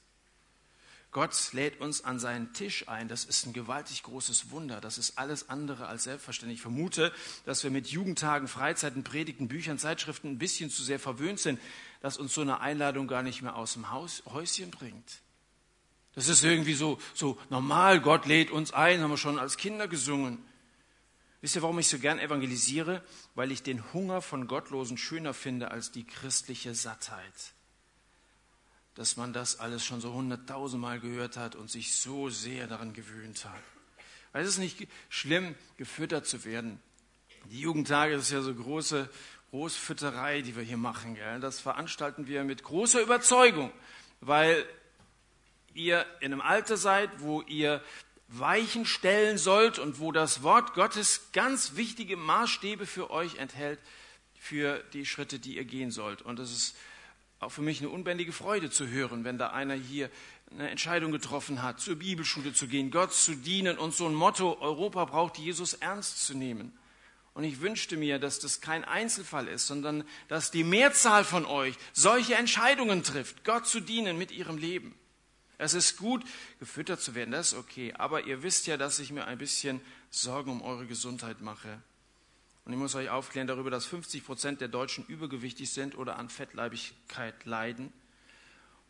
Gott 1.16 1.54
lädt 1.54 1.80
uns 1.80 2.04
an 2.04 2.20
seinen 2.20 2.52
Tisch 2.52 2.90
ein. 2.90 3.08
Das 3.08 3.24
ist 3.24 3.46
ein 3.46 3.54
gewaltig 3.54 4.04
großes 4.04 4.52
Wunder. 4.52 4.82
Das 4.82 4.98
ist 4.98 5.18
alles 5.18 5.48
andere 5.48 5.88
als 5.88 6.04
selbstverständlich. 6.04 6.58
Ich 6.58 6.62
vermute, 6.62 7.14
dass 7.46 7.64
wir 7.64 7.72
mit 7.72 7.88
Jugendtagen, 7.88 8.50
Freizeiten, 8.50 9.06
Predigten, 9.06 9.48
Büchern, 9.48 9.80
Zeitschriften 9.80 10.32
ein 10.32 10.38
bisschen 10.38 10.70
zu 10.70 10.84
sehr 10.84 11.00
verwöhnt 11.00 11.40
sind, 11.40 11.62
dass 12.02 12.18
uns 12.18 12.34
so 12.34 12.42
eine 12.42 12.60
Einladung 12.60 13.08
gar 13.08 13.24
nicht 13.24 13.42
mehr 13.42 13.56
aus 13.56 13.72
dem 13.72 13.92
Haus, 13.92 14.24
Häuschen 14.26 14.72
bringt. 14.72 15.22
Das 16.16 16.28
ist 16.28 16.44
irgendwie 16.44 16.74
so, 16.74 17.00
so 17.14 17.40
normal. 17.50 18.02
Gott 18.02 18.26
lädt 18.26 18.52
uns 18.52 18.74
ein, 18.74 19.00
haben 19.00 19.12
wir 19.12 19.16
schon 19.16 19.40
als 19.40 19.56
Kinder 19.56 19.88
gesungen. 19.88 20.40
Wisst 21.40 21.56
ihr, 21.56 21.62
warum 21.62 21.80
ich 21.80 21.88
so 21.88 21.98
gern 21.98 22.20
evangelisiere? 22.20 23.02
Weil 23.36 23.54
ich 23.54 23.64
den 23.64 23.94
Hunger 23.94 24.22
von 24.22 24.48
Gottlosen 24.48 24.98
schöner 24.98 25.34
finde 25.34 25.72
als 25.72 25.94
die 25.94 26.04
christliche 26.04 26.76
Sattheit. 26.76 27.55
Dass 28.96 29.18
man 29.18 29.34
das 29.34 29.60
alles 29.60 29.86
schon 29.86 30.02
so 30.02 30.14
hunderttausendmal 30.14 31.00
gehört 31.00 31.38
hat 31.38 31.56
und 31.56 31.70
sich 31.70 31.96
so 31.96 32.30
sehr 32.30 32.68
daran 32.68 32.94
gewöhnt 32.94 33.46
hat. 33.46 33.62
Weil 34.32 34.44
es 34.44 34.50
ist 34.50 34.58
nicht 34.58 34.88
schlimm, 35.10 35.56
gefüttert 35.78 36.26
zu 36.26 36.44
werden. 36.46 36.80
Die 37.52 37.60
Jugendtage, 37.60 38.16
ist 38.16 38.32
ja 38.32 38.42
so 38.42 38.54
große 38.54 39.10
Großfütterei, 39.52 40.42
die 40.42 40.56
wir 40.56 40.64
hier 40.64 40.78
machen. 40.78 41.16
Gell? 41.16 41.40
Das 41.40 41.60
veranstalten 41.60 42.28
wir 42.28 42.44
mit 42.44 42.64
großer 42.64 43.02
Überzeugung, 43.02 43.72
weil 44.20 44.66
ihr 45.74 46.06
in 46.20 46.34
einem 46.34 46.42
Alter 46.42 46.78
seid, 46.78 47.10
wo 47.20 47.42
ihr 47.42 47.82
Weichen 48.28 48.86
stellen 48.86 49.38
sollt 49.38 49.78
und 49.78 50.00
wo 50.00 50.12
das 50.12 50.42
Wort 50.42 50.74
Gottes 50.74 51.30
ganz 51.32 51.76
wichtige 51.76 52.18
Maßstäbe 52.18 52.86
für 52.86 53.12
euch 53.12 53.38
enthält, 53.38 53.80
für 54.38 54.84
die 54.94 55.06
Schritte, 55.06 55.40
die 55.40 55.58
ihr 55.58 55.66
gehen 55.66 55.92
sollt. 55.92 56.22
Und 56.22 56.40
es 56.40 56.52
ist 56.52 56.76
auch 57.46 57.52
für 57.52 57.62
mich 57.62 57.80
eine 57.80 57.90
unbändige 57.90 58.32
Freude 58.32 58.70
zu 58.70 58.88
hören, 58.88 59.24
wenn 59.24 59.38
da 59.38 59.52
einer 59.52 59.76
hier 59.76 60.10
eine 60.52 60.70
Entscheidung 60.70 61.12
getroffen 61.12 61.62
hat, 61.62 61.80
zur 61.80 61.96
Bibelschule 61.96 62.54
zu 62.54 62.68
gehen, 62.68 62.92
Gott 62.92 63.14
zu 63.14 63.36
dienen 63.36 63.78
und 63.78 63.94
so 63.94 64.08
ein 64.08 64.14
Motto, 64.14 64.58
Europa 64.60 65.06
braucht 65.06 65.38
Jesus 65.38 65.76
ernst 65.76 66.26
zu 66.26 66.36
nehmen. 66.36 66.78
Und 67.34 67.44
ich 67.44 67.62
wünschte 67.62 67.98
mir, 67.98 68.18
dass 68.18 68.40
das 68.40 68.62
kein 68.62 68.84
Einzelfall 68.84 69.48
ist, 69.48 69.68
sondern 69.68 70.06
dass 70.28 70.52
die 70.52 70.64
Mehrzahl 70.64 71.24
von 71.24 71.46
euch 71.46 71.76
solche 71.94 72.36
Entscheidungen 72.36 73.04
trifft, 73.04 73.44
Gott 73.44 73.68
zu 73.68 73.80
dienen 73.80 74.18
mit 74.18 74.32
ihrem 74.32 74.58
Leben. 74.58 74.96
Es 75.58 75.74
ist 75.74 75.98
gut, 75.98 76.24
gefüttert 76.60 77.02
zu 77.02 77.14
werden, 77.14 77.32
das 77.32 77.54
ist 77.54 77.60
okay. 77.60 77.94
Aber 77.98 78.26
ihr 78.26 78.42
wisst 78.42 78.68
ja, 78.68 78.78
dass 78.78 79.00
ich 79.00 79.12
mir 79.12 79.26
ein 79.26 79.38
bisschen 79.38 79.82
Sorgen 80.10 80.52
um 80.52 80.62
eure 80.62 80.88
Gesundheit 80.88 81.42
mache. 81.42 81.82
Und 82.66 82.74
ich 82.74 82.80
muss 82.80 82.96
euch 82.96 83.10
aufklären 83.10 83.48
darüber, 83.48 83.70
dass 83.70 83.86
50 83.86 84.26
Prozent 84.26 84.60
der 84.60 84.68
Deutschen 84.68 85.06
übergewichtig 85.06 85.72
sind 85.72 85.96
oder 85.96 86.18
an 86.18 86.30
Fettleibigkeit 86.30 87.46
leiden. 87.46 87.94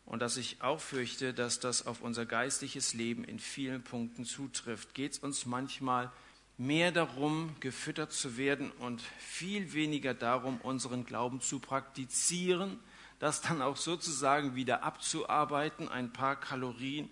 Und 0.06 0.20
dass 0.20 0.38
ich 0.38 0.62
auch 0.62 0.80
fürchte, 0.80 1.34
dass 1.34 1.60
das 1.60 1.86
auf 1.86 2.00
unser 2.00 2.24
geistliches 2.24 2.94
Leben 2.94 3.22
in 3.22 3.38
vielen 3.38 3.82
Punkten 3.82 4.24
zutrifft. 4.24 4.94
Geht 4.94 5.12
es 5.12 5.18
uns 5.18 5.44
manchmal 5.44 6.10
mehr 6.56 6.90
darum, 6.90 7.54
gefüttert 7.60 8.12
zu 8.12 8.38
werden 8.38 8.70
und 8.78 9.02
viel 9.18 9.74
weniger 9.74 10.14
darum, 10.14 10.58
unseren 10.62 11.04
Glauben 11.04 11.42
zu 11.42 11.58
praktizieren, 11.58 12.80
das 13.18 13.42
dann 13.42 13.60
auch 13.60 13.76
sozusagen 13.76 14.54
wieder 14.54 14.84
abzuarbeiten, 14.84 15.88
ein 15.88 16.12
paar 16.12 16.36
Kalorien 16.36 17.10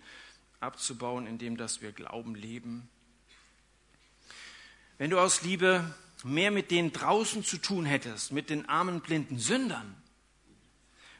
abzubauen, 0.61 1.27
indem 1.27 1.57
dass 1.57 1.81
wir 1.81 1.91
Glauben 1.91 2.33
leben. 2.33 2.89
Wenn 4.97 5.09
du 5.09 5.19
aus 5.19 5.43
Liebe 5.43 5.93
mehr 6.23 6.51
mit 6.51 6.71
denen 6.71 6.91
draußen 6.91 7.43
zu 7.43 7.57
tun 7.57 7.85
hättest, 7.85 8.31
mit 8.31 8.49
den 8.49 8.67
armen, 8.69 9.01
blinden 9.01 9.37
Sündern, 9.37 9.95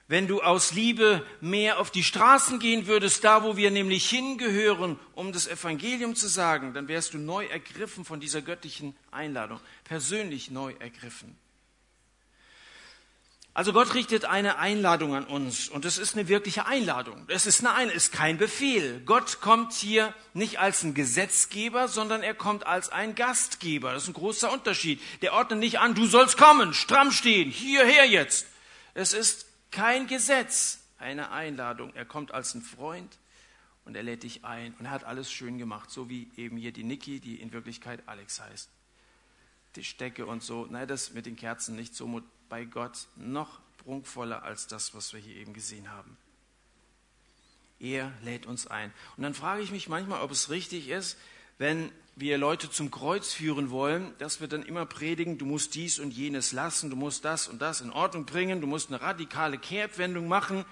wenn 0.08 0.28
du 0.28 0.42
aus 0.42 0.74
Liebe 0.74 1.26
mehr 1.42 1.80
auf 1.80 1.90
die 1.90 2.04
Straßen 2.04 2.60
gehen 2.60 2.86
würdest, 2.86 3.24
da 3.24 3.44
wo 3.44 3.58
wir 3.58 3.72
nämlich 3.72 4.08
hingehören, 4.08 5.00
um 5.14 5.32
das 5.32 5.48
Evangelium 5.48 6.16
zu 6.16 6.28
sagen, 6.28 6.74
dann 6.74 6.88
wärst 6.88 7.14
du 7.14 7.18
neu 7.18 7.46
ergriffen 7.48 8.06
von 8.06 8.20
dieser 8.20 8.42
göttlichen 8.42 8.96
Einladung, 9.12 9.60
persönlich 9.84 10.52
neu 10.52 10.74
ergriffen. 10.80 11.36
Also 13.56 13.72
Gott 13.72 13.94
richtet 13.94 14.26
eine 14.26 14.58
Einladung 14.58 15.16
an 15.16 15.24
uns 15.24 15.70
und 15.70 15.86
es 15.86 15.98
ist 15.98 16.14
eine 16.14 16.28
wirkliche 16.28 16.66
Einladung. 16.66 17.24
Es 17.30 17.46
ist 17.46 17.66
eine, 17.66 17.94
ist 17.94 18.12
kein 18.12 18.38
Befehl. 18.38 19.00
Gott 19.06 19.40
kommt 19.40 19.72
hier 19.72 20.14
nicht 20.34 20.60
als 20.60 20.84
ein 20.84 20.94
Gesetzgeber, 20.94 21.88
sondern 21.88 22.22
er 22.22 22.34
kommt 22.34 22.68
als 22.68 22.90
ein 22.90 23.16
Gastgeber. 23.16 23.94
Das 23.94 24.04
ist 24.04 24.10
ein 24.10 24.14
großer 24.14 24.52
Unterschied. 24.52 25.02
Der 25.22 25.32
ordnet 25.32 25.60
nicht 25.60 25.80
an, 25.80 25.96
du 25.96 26.06
sollst 26.06 26.38
kommen, 26.38 26.74
stramm 26.74 27.14
stehen, 27.14 27.50
hierher 27.50 28.06
jetzt. 28.06 28.46
Es 28.94 29.14
ist 29.14 29.46
kein 29.72 30.08
Gesetz, 30.08 30.82
eine 30.98 31.32
Einladung. 31.32 31.94
Er 31.96 32.04
kommt 32.04 32.34
als 32.34 32.56
ein 32.56 32.62
Freund 32.62 33.18
und 33.86 33.96
er 33.96 34.04
lädt 34.04 34.24
dich 34.24 34.44
ein 34.44 34.76
und 34.80 34.88
er 34.88 34.92
hat 34.92 35.06
alles 35.06 35.32
schön 35.32 35.58
gemacht, 35.58 35.90
so 35.92 36.10
wie 36.10 36.30
eben 36.36 36.58
hier 36.58 36.74
die 36.74 36.84
Niki, 36.84 37.22
die 37.22 37.40
in 37.40 37.54
Wirklichkeit 37.54 38.04
Alex 38.06 38.42
heißt. 38.42 38.70
Tischdecke 39.76 40.26
und 40.26 40.42
so. 40.42 40.66
Nein, 40.70 40.88
das 40.88 41.14
mit 41.14 41.26
den 41.26 41.36
Kerzen 41.36 41.76
nicht 41.76 41.94
so 41.94 42.22
bei 42.50 42.66
Gott 42.66 43.08
noch 43.18 43.60
prunkvoller 43.78 44.44
als 44.44 44.68
das, 44.68 44.96
was 44.96 45.14
wir 45.14 45.20
hier 45.20 45.36
eben 45.36 45.54
gesehen 45.54 45.92
haben. 45.92 46.18
Er 47.80 48.12
lädt 48.24 48.46
uns 48.46 48.68
ein. 48.68 48.94
Und 49.18 49.24
dann 49.24 49.34
frage 49.34 49.62
ich 49.62 49.72
mich 49.72 49.90
manchmal, 49.90 50.22
ob 50.22 50.32
es 50.32 50.50
richtig 50.50 50.88
ist, 50.88 51.18
wenn 51.58 51.92
wir 52.16 52.38
Leute 52.38 52.72
zum 52.72 52.90
Kreuz 52.90 53.34
führen 53.34 53.70
wollen, 53.70 54.14
dass 54.18 54.40
wir 54.40 54.48
dann 54.48 54.64
immer 54.64 54.86
predigen, 54.86 55.38
du 55.38 55.46
musst 55.46 55.76
dies 55.76 56.00
und 56.00 56.12
jenes 56.12 56.54
lassen, 56.54 56.90
du 56.90 56.96
musst 56.96 57.26
das 57.26 57.50
und 57.50 57.62
das 57.62 57.82
in 57.82 57.92
Ordnung 57.92 58.26
bringen, 58.26 58.62
du 58.62 58.68
musst 58.68 58.90
eine 58.90 59.02
radikale 59.02 59.58
Kehrtwendung 59.58 60.30
machen. 60.30 60.64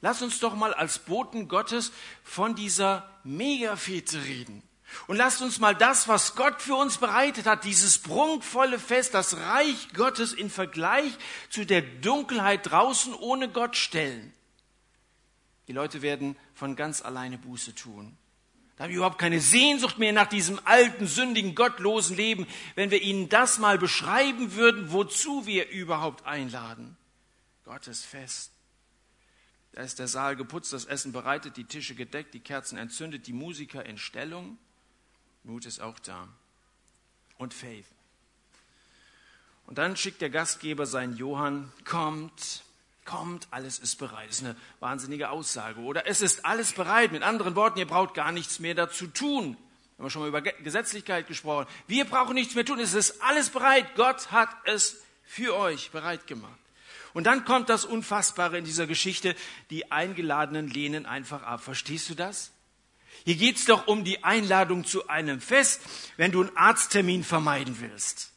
Lass 0.00 0.22
uns 0.22 0.38
doch 0.38 0.54
mal 0.54 0.72
als 0.72 1.00
Boten 1.00 1.48
Gottes 1.48 1.90
von 2.22 2.54
dieser 2.54 3.10
Megafete 3.24 4.24
reden. 4.24 4.62
Und 5.06 5.16
lasst 5.16 5.42
uns 5.42 5.58
mal 5.58 5.74
das, 5.74 6.08
was 6.08 6.36
Gott 6.36 6.62
für 6.62 6.76
uns 6.76 6.98
bereitet 6.98 7.46
hat, 7.46 7.64
dieses 7.64 7.98
prunkvolle 7.98 8.78
Fest, 8.78 9.14
das 9.14 9.36
Reich 9.36 9.88
Gottes 9.94 10.32
in 10.32 10.50
Vergleich 10.50 11.12
zu 11.50 11.64
der 11.66 11.82
Dunkelheit 11.82 12.70
draußen 12.70 13.14
ohne 13.14 13.48
Gott 13.48 13.76
stellen. 13.76 14.32
Die 15.68 15.72
Leute 15.72 16.02
werden 16.02 16.36
von 16.54 16.76
ganz 16.76 17.02
alleine 17.02 17.38
Buße 17.38 17.74
tun. 17.74 18.16
Da 18.76 18.84
haben 18.84 18.90
wir 18.90 18.96
überhaupt 18.96 19.18
keine 19.18 19.40
Sehnsucht 19.40 19.98
mehr 19.98 20.12
nach 20.12 20.26
diesem 20.26 20.60
alten, 20.64 21.06
sündigen, 21.06 21.54
gottlosen 21.54 22.16
Leben, 22.16 22.46
wenn 22.74 22.90
wir 22.90 23.00
ihnen 23.02 23.28
das 23.28 23.58
mal 23.58 23.78
beschreiben 23.78 24.54
würden, 24.54 24.90
wozu 24.90 25.46
wir 25.46 25.68
überhaupt 25.70 26.26
einladen. 26.26 26.96
Gottes 27.64 28.04
Fest. 28.04 28.52
Da 29.72 29.82
ist 29.82 29.98
der 29.98 30.08
Saal 30.08 30.36
geputzt, 30.36 30.72
das 30.72 30.84
Essen 30.84 31.12
bereitet, 31.12 31.56
die 31.56 31.64
Tische 31.64 31.94
gedeckt, 31.94 32.34
die 32.34 32.40
Kerzen 32.40 32.76
entzündet, 32.76 33.26
die 33.26 33.32
Musiker 33.32 33.86
in 33.86 33.96
Stellung. 33.96 34.58
Mut 35.44 35.66
ist 35.66 35.80
auch 35.80 35.98
da. 35.98 36.28
Und 37.38 37.54
Faith. 37.54 37.86
Und 39.66 39.78
dann 39.78 39.96
schickt 39.96 40.20
der 40.20 40.30
Gastgeber 40.30 40.86
seinen 40.86 41.16
Johann, 41.16 41.72
kommt, 41.84 42.62
kommt, 43.04 43.48
alles 43.50 43.78
ist 43.78 43.96
bereit. 43.96 44.28
Das 44.28 44.38
ist 44.38 44.44
eine 44.44 44.56
wahnsinnige 44.80 45.30
Aussage. 45.30 45.80
Oder 45.80 46.06
es 46.06 46.20
ist 46.20 46.44
alles 46.44 46.72
bereit. 46.72 47.12
Mit 47.12 47.22
anderen 47.22 47.54
Worten, 47.54 47.78
ihr 47.78 47.86
braucht 47.86 48.14
gar 48.14 48.32
nichts 48.32 48.58
mehr 48.58 48.74
dazu 48.74 49.06
tun. 49.06 49.56
Wir 49.96 50.04
haben 50.04 50.10
schon 50.10 50.22
mal 50.22 50.28
über 50.28 50.42
Gesetzlichkeit 50.42 51.28
gesprochen. 51.28 51.66
Wir 51.86 52.04
brauchen 52.04 52.34
nichts 52.34 52.54
mehr 52.54 52.64
tun. 52.64 52.78
Es 52.80 52.94
ist 52.94 53.22
alles 53.22 53.50
bereit. 53.50 53.94
Gott 53.94 54.32
hat 54.32 54.50
es 54.64 55.02
für 55.22 55.56
euch 55.56 55.90
bereit 55.90 56.26
gemacht. 56.26 56.58
Und 57.12 57.24
dann 57.24 57.44
kommt 57.44 57.68
das 57.68 57.84
Unfassbare 57.84 58.58
in 58.58 58.64
dieser 58.64 58.86
Geschichte. 58.86 59.36
Die 59.70 59.92
Eingeladenen 59.92 60.68
lehnen 60.68 61.06
einfach 61.06 61.42
ab. 61.42 61.62
Verstehst 61.62 62.10
du 62.10 62.14
das? 62.14 62.53
Hier 63.24 63.36
geht's 63.36 63.64
doch 63.64 63.86
um 63.86 64.04
die 64.04 64.22
Einladung 64.24 64.84
zu 64.84 65.08
einem 65.08 65.40
Fest, 65.40 65.80
wenn 66.16 66.32
du 66.32 66.42
einen 66.42 66.56
Arzttermin 66.56 67.24
vermeiden 67.24 67.76
willst. 67.80 68.32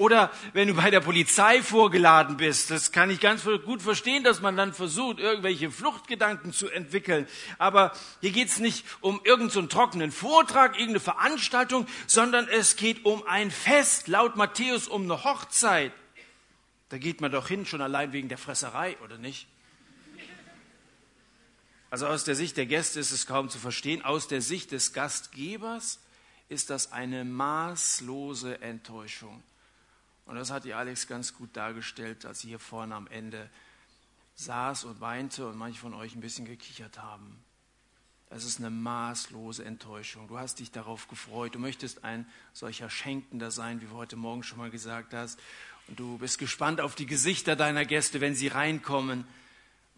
Oder 0.00 0.30
wenn 0.54 0.66
du 0.66 0.72
bei 0.72 0.90
der 0.90 1.00
Polizei 1.00 1.62
vorgeladen 1.62 2.38
bist. 2.38 2.70
Das 2.70 2.90
kann 2.90 3.10
ich 3.10 3.20
ganz 3.20 3.44
gut 3.44 3.82
verstehen, 3.82 4.24
dass 4.24 4.40
man 4.40 4.56
dann 4.56 4.72
versucht, 4.72 5.18
irgendwelche 5.18 5.70
Fluchtgedanken 5.70 6.54
zu 6.54 6.70
entwickeln. 6.70 7.28
Aber 7.58 7.92
hier 8.22 8.30
geht's 8.30 8.60
nicht 8.60 8.86
um 9.02 9.20
irgendeinen 9.24 9.50
so 9.50 9.62
trockenen 9.66 10.10
Vortrag, 10.10 10.72
irgendeine 10.72 11.00
Veranstaltung, 11.00 11.86
sondern 12.06 12.48
es 12.48 12.76
geht 12.76 13.04
um 13.04 13.22
ein 13.26 13.50
Fest, 13.50 14.08
laut 14.08 14.36
Matthäus 14.36 14.88
um 14.88 15.02
eine 15.02 15.22
Hochzeit. 15.22 15.92
Da 16.88 16.96
geht 16.96 17.20
man 17.20 17.30
doch 17.30 17.48
hin, 17.48 17.66
schon 17.66 17.82
allein 17.82 18.14
wegen 18.14 18.30
der 18.30 18.38
Fresserei, 18.38 18.96
oder 19.04 19.18
nicht? 19.18 19.48
Also 21.90 22.06
aus 22.06 22.22
der 22.22 22.36
Sicht 22.36 22.56
der 22.56 22.66
Gäste 22.66 23.00
ist 23.00 23.10
es 23.10 23.26
kaum 23.26 23.48
zu 23.48 23.58
verstehen. 23.58 24.02
Aus 24.02 24.28
der 24.28 24.40
Sicht 24.40 24.70
des 24.70 24.92
Gastgebers 24.92 25.98
ist 26.48 26.70
das 26.70 26.92
eine 26.92 27.24
maßlose 27.24 28.60
Enttäuschung. 28.62 29.42
Und 30.24 30.36
das 30.36 30.52
hat 30.52 30.64
die 30.64 30.74
Alex 30.74 31.08
ganz 31.08 31.34
gut 31.34 31.56
dargestellt, 31.56 32.24
als 32.24 32.40
sie 32.40 32.48
hier 32.48 32.60
vorne 32.60 32.94
am 32.94 33.08
Ende 33.08 33.50
saß 34.36 34.84
und 34.84 35.00
weinte 35.00 35.48
und 35.48 35.58
manche 35.58 35.80
von 35.80 35.92
euch 35.92 36.14
ein 36.14 36.20
bisschen 36.20 36.44
gekichert 36.44 36.98
haben. 36.98 37.42
Das 38.28 38.44
ist 38.44 38.60
eine 38.60 38.70
maßlose 38.70 39.64
Enttäuschung. 39.64 40.28
Du 40.28 40.38
hast 40.38 40.60
dich 40.60 40.70
darauf 40.70 41.08
gefreut. 41.08 41.56
Du 41.56 41.58
möchtest 41.58 42.04
ein 42.04 42.24
solcher 42.52 42.88
Schenkender 42.88 43.50
sein, 43.50 43.80
wie 43.80 43.86
du 43.86 43.94
heute 43.94 44.14
Morgen 44.14 44.44
schon 44.44 44.58
mal 44.58 44.70
gesagt 44.70 45.12
hast. 45.12 45.40
Und 45.88 45.98
du 45.98 46.18
bist 46.18 46.38
gespannt 46.38 46.80
auf 46.80 46.94
die 46.94 47.06
Gesichter 47.06 47.56
deiner 47.56 47.84
Gäste, 47.84 48.20
wenn 48.20 48.36
sie 48.36 48.46
reinkommen 48.46 49.24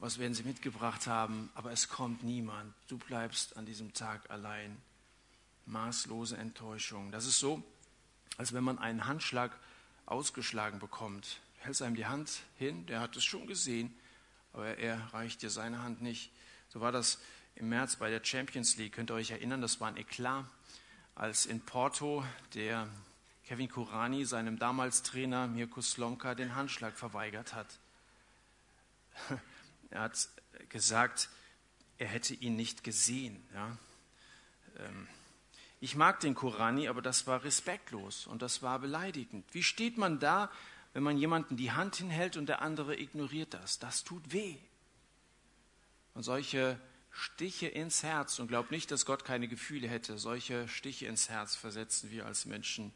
was 0.03 0.19
werden 0.19 0.35
sie 0.35 0.43
mitgebracht 0.43 1.07
haben, 1.07 1.49
aber 1.55 1.71
es 1.71 1.89
kommt 1.89 2.25
niemand. 2.25 2.75
Du 2.89 2.99
bleibst 2.99 3.57
an 3.57 3.67
diesem 3.67 3.95
Tag 3.95 4.29
allein. 4.31 4.77
Maßlose 5.67 6.37
Enttäuschung. 6.37 7.13
Das 7.13 7.25
ist 7.25 7.39
so, 7.39 7.63
als 8.37 8.53
wenn 8.53 8.65
man 8.65 8.81
einen 8.81 9.07
Handschlag 9.07 9.57
ausgeschlagen 10.07 10.81
bekommt. 10.81 11.39
Du 11.55 11.67
hältst 11.67 11.83
einem 11.83 11.95
die 11.95 12.07
Hand 12.07 12.41
hin, 12.59 12.85
der 12.87 12.99
hat 12.99 13.15
es 13.15 13.23
schon 13.23 13.47
gesehen, 13.47 13.95
aber 14.53 14.77
er 14.77 14.99
reicht 15.15 15.41
dir 15.41 15.51
seine 15.51 15.85
Hand 15.85 16.03
nicht. 16.03 16.33
So 16.71 16.81
war 16.81 16.91
das 16.91 17.21
im 17.55 17.69
März 17.69 17.95
bei 17.95 18.11
der 18.11 18.25
Champions 18.25 18.77
League. 18.79 18.95
Könnt 18.95 19.13
ihr 19.13 19.15
euch 19.15 19.31
erinnern, 19.31 19.61
das 19.61 19.81
war 19.81 19.87
ein 19.87 19.97
Eklat, 19.97 20.47
als 21.15 21.47
in 21.47 21.61
Porto 21.61 22.25
der 22.55 22.89
Kevin 23.45 23.69
Kurani 23.69 24.25
seinem 24.25 24.59
damals 24.59 25.05
Trainer 25.05 25.47
Mirko 25.47 25.81
Slomka 25.81 26.35
den 26.35 26.57
Handschlag 26.57 26.99
verweigert 26.99 27.55
hat. 27.55 27.69
Er 29.93 30.01
hat 30.01 30.29
gesagt, 30.71 31.29
er 31.99 32.09
hätte 32.09 32.35
ihn 32.35 32.57
nicht 32.57 32.83
gesehen. 32.83 33.43
Ja. 33.55 33.77
Ähm, 34.79 35.07
ich 35.81 35.97
mag 35.97 36.21
den 36.21 36.35
Korani, 36.35 36.89
aber 36.89 37.03
das 37.03 37.27
war 37.27 37.45
respektlos 37.45 38.27
und 38.27 38.41
das 38.41 38.63
war 38.63 38.79
beleidigend. 38.79 39.45
Wie 39.53 39.63
steht 39.63 39.99
man 39.99 40.19
da, 40.19 40.51
wenn 40.95 41.03
man 41.03 41.19
jemanden 41.19 41.57
die 41.57 41.73
Hand 41.73 41.97
hinhält 41.97 42.37
und 42.37 42.47
der 42.47 42.63
andere 42.63 42.99
ignoriert 42.99 43.53
das? 43.55 43.79
Das 43.79 44.03
tut 44.03 44.33
weh. 44.33 44.57
Und 46.15 46.23
solche 46.23 46.79
Stiche 47.11 47.67
ins 47.67 48.03
Herz, 48.03 48.39
und 48.39 48.49
glaubt 48.49 48.71
nicht, 48.71 48.91
dass 48.91 49.05
Gott 49.05 49.25
keine 49.25 49.47
Gefühle 49.47 49.89
hätte, 49.89 50.19
solche 50.19 50.67
Stiche 50.69 51.07
ins 51.07 51.29
Herz 51.29 51.55
versetzen 51.55 52.11
wir 52.11 52.25
als 52.27 52.47
Menschen 52.47 52.93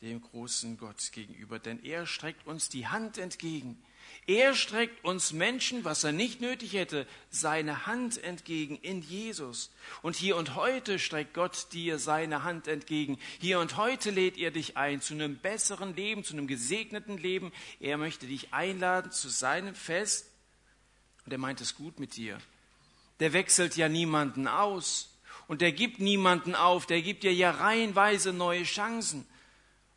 dem 0.00 0.22
großen 0.22 0.78
Gott 0.78 1.12
gegenüber. 1.12 1.58
Denn 1.58 1.82
er 1.82 2.06
streckt 2.06 2.46
uns 2.46 2.68
die 2.70 2.86
Hand 2.86 3.18
entgegen. 3.18 3.82
Er 4.28 4.54
streckt 4.54 5.06
uns 5.06 5.32
Menschen, 5.32 5.84
was 5.84 6.04
er 6.04 6.12
nicht 6.12 6.42
nötig 6.42 6.74
hätte, 6.74 7.06
seine 7.30 7.86
Hand 7.86 8.22
entgegen 8.22 8.76
in 8.76 9.00
Jesus. 9.00 9.70
Und 10.02 10.16
hier 10.16 10.36
und 10.36 10.54
heute 10.54 10.98
streckt 10.98 11.32
Gott 11.32 11.68
dir 11.72 11.98
seine 11.98 12.44
Hand 12.44 12.68
entgegen. 12.68 13.18
Hier 13.40 13.58
und 13.58 13.78
heute 13.78 14.10
lädt 14.10 14.36
er 14.36 14.50
dich 14.50 14.76
ein 14.76 15.00
zu 15.00 15.14
einem 15.14 15.38
besseren 15.38 15.96
Leben, 15.96 16.24
zu 16.24 16.34
einem 16.34 16.46
gesegneten 16.46 17.16
Leben. 17.16 17.52
Er 17.80 17.96
möchte 17.96 18.26
dich 18.26 18.52
einladen 18.52 19.12
zu 19.12 19.30
seinem 19.30 19.74
Fest. 19.74 20.30
Und 21.24 21.32
er 21.32 21.38
meint 21.38 21.62
es 21.62 21.74
gut 21.74 21.98
mit 21.98 22.14
dir. 22.14 22.38
Der 23.20 23.32
wechselt 23.32 23.78
ja 23.78 23.88
niemanden 23.88 24.46
aus. 24.46 25.16
Und 25.46 25.62
der 25.62 25.72
gibt 25.72 26.00
niemanden 26.00 26.54
auf. 26.54 26.84
Der 26.84 27.00
gibt 27.00 27.22
dir 27.22 27.32
ja 27.32 27.50
reihenweise 27.50 28.34
neue 28.34 28.64
Chancen. 28.64 29.26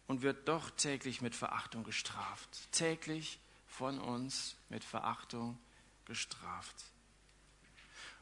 Und 0.08 0.22
wird 0.22 0.48
doch 0.48 0.70
täglich 0.70 1.20
mit 1.20 1.36
Verachtung 1.36 1.84
gestraft. 1.84 2.50
Täglich 2.72 3.41
von 3.82 3.98
uns 3.98 4.56
mit 4.70 4.84
Verachtung 4.84 5.58
gestraft. 6.06 6.76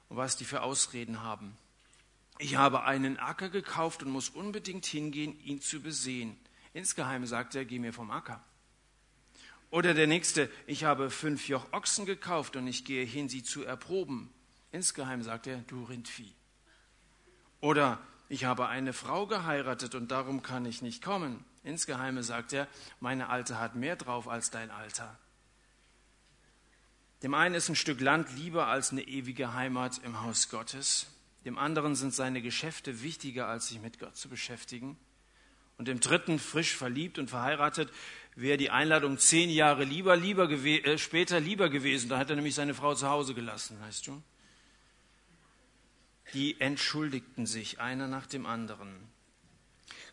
Und 0.08 0.16
was 0.16 0.38
die 0.38 0.46
für 0.46 0.62
Ausreden 0.62 1.22
haben. 1.22 1.58
Ich 2.38 2.56
habe 2.56 2.84
einen 2.84 3.18
Acker 3.20 3.50
gekauft 3.50 4.02
und 4.02 4.10
muss 4.10 4.30
unbedingt 4.30 4.86
hingehen, 4.86 5.38
ihn 5.44 5.60
zu 5.60 5.82
besehen. 5.82 6.40
Insgeheim 6.74 7.26
sagt 7.26 7.56
er, 7.56 7.66
geh 7.66 7.78
mir 7.78 7.92
vom 7.92 8.10
Acker. 8.10 8.42
Oder 9.70 9.94
der 9.94 10.08
nächste, 10.08 10.50
ich 10.66 10.86
habe 10.86 11.10
fünf 11.10 11.50
Joch 11.50 11.74
Ochsen 11.74 12.06
gekauft 12.06 12.56
und 12.56 12.66
ich 12.66 12.86
gehe 12.86 13.04
hin, 13.04 13.28
sie 13.28 13.44
zu 13.44 13.66
erproben. 13.66 14.30
Insgeheim 14.72 15.24
sagt 15.24 15.46
er, 15.46 15.58
du 15.58 15.84
Rindvieh. 15.84 16.34
Oder 17.60 18.00
ich 18.30 18.46
habe 18.46 18.70
eine 18.70 18.94
Frau 18.94 19.28
geheiratet 19.28 19.94
und 19.94 20.10
darum 20.10 20.42
kann 20.42 20.66
ich 20.66 20.82
nicht 20.82 21.04
kommen. 21.04 21.44
Insgeheime 21.66 22.24
sagt 22.24 22.54
er, 22.54 22.70
meine 23.02 23.28
Alte 23.28 23.60
hat 23.60 23.76
mehr 23.76 23.98
drauf 23.98 24.30
als 24.30 24.52
dein 24.52 24.72
Alter. 24.72 25.20
Dem 27.24 27.34
einen 27.34 27.56
ist 27.56 27.70
ein 27.70 27.76
Stück 27.76 28.00
Land 28.00 28.34
lieber 28.38 28.68
als 28.68 28.92
eine 28.92 29.02
ewige 29.02 29.54
Heimat 29.54 30.00
im 30.04 30.22
Haus 30.22 30.50
Gottes. 30.50 31.08
Dem 31.46 31.58
anderen 31.58 31.96
sind 31.96 32.14
seine 32.14 32.42
Geschäfte 32.42 33.02
wichtiger, 33.02 33.48
als 33.48 33.68
sich 33.68 33.82
mit 33.82 34.00
Gott 34.00 34.16
zu 34.16 34.30
beschäftigen. 34.30 34.98
Und 35.78 35.88
dem 35.88 36.00
dritten, 36.00 36.40
frisch 36.40 36.76
verliebt 36.76 37.20
und 37.20 37.30
verheiratet, 37.30 37.92
wäre 38.36 38.58
die 38.58 38.70
Einladung 38.70 39.18
zehn 39.18 39.50
Jahre 39.50 39.84
lieber, 39.84 40.16
lieber 40.16 40.50
äh, 40.50 40.98
später 40.98 41.40
lieber 41.40 41.70
gewesen. 41.70 42.10
Da 42.10 42.18
hat 42.18 42.30
er 42.30 42.36
nämlich 42.36 42.56
seine 42.56 42.74
Frau 42.74 42.96
zu 42.96 43.10
Hause 43.10 43.34
gelassen, 43.34 43.80
weißt 43.82 44.08
du. 44.08 44.22
Die 46.34 46.60
entschuldigten 46.60 47.46
sich 47.46 47.80
einer 47.80 48.08
nach 48.08 48.28
dem 48.28 48.46
anderen. 48.46 48.94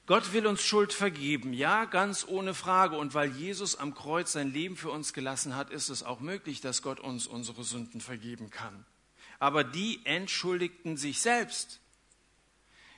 Gott 0.07 0.33
will 0.33 0.47
uns 0.47 0.63
Schuld 0.63 0.93
vergeben, 0.93 1.53
ja, 1.53 1.85
ganz 1.85 2.25
ohne 2.29 2.55
Frage. 2.55 2.97
Und 2.97 3.15
weil 3.15 3.33
Jesus 3.33 3.77
am 3.77 3.95
Kreuz 3.95 4.33
sein 4.33 4.53
Leben 4.53 4.77
für 4.77 4.91
uns 4.91 5.13
gelassen 5.13 5.57
hat, 5.57 5.71
ist 5.71 5.89
es 5.89 6.05
auch 6.05 6.21
möglich, 6.21 6.61
dass 6.61 6.83
Gott 6.83 7.01
uns 7.01 7.27
unsere 7.27 7.65
Sünden 7.65 8.01
vergeben 8.01 8.51
kann. 8.51 8.85
Aber 9.41 9.65
die 9.65 10.01
entschuldigten 10.05 10.97
sich 10.97 11.21
selbst. 11.21 11.81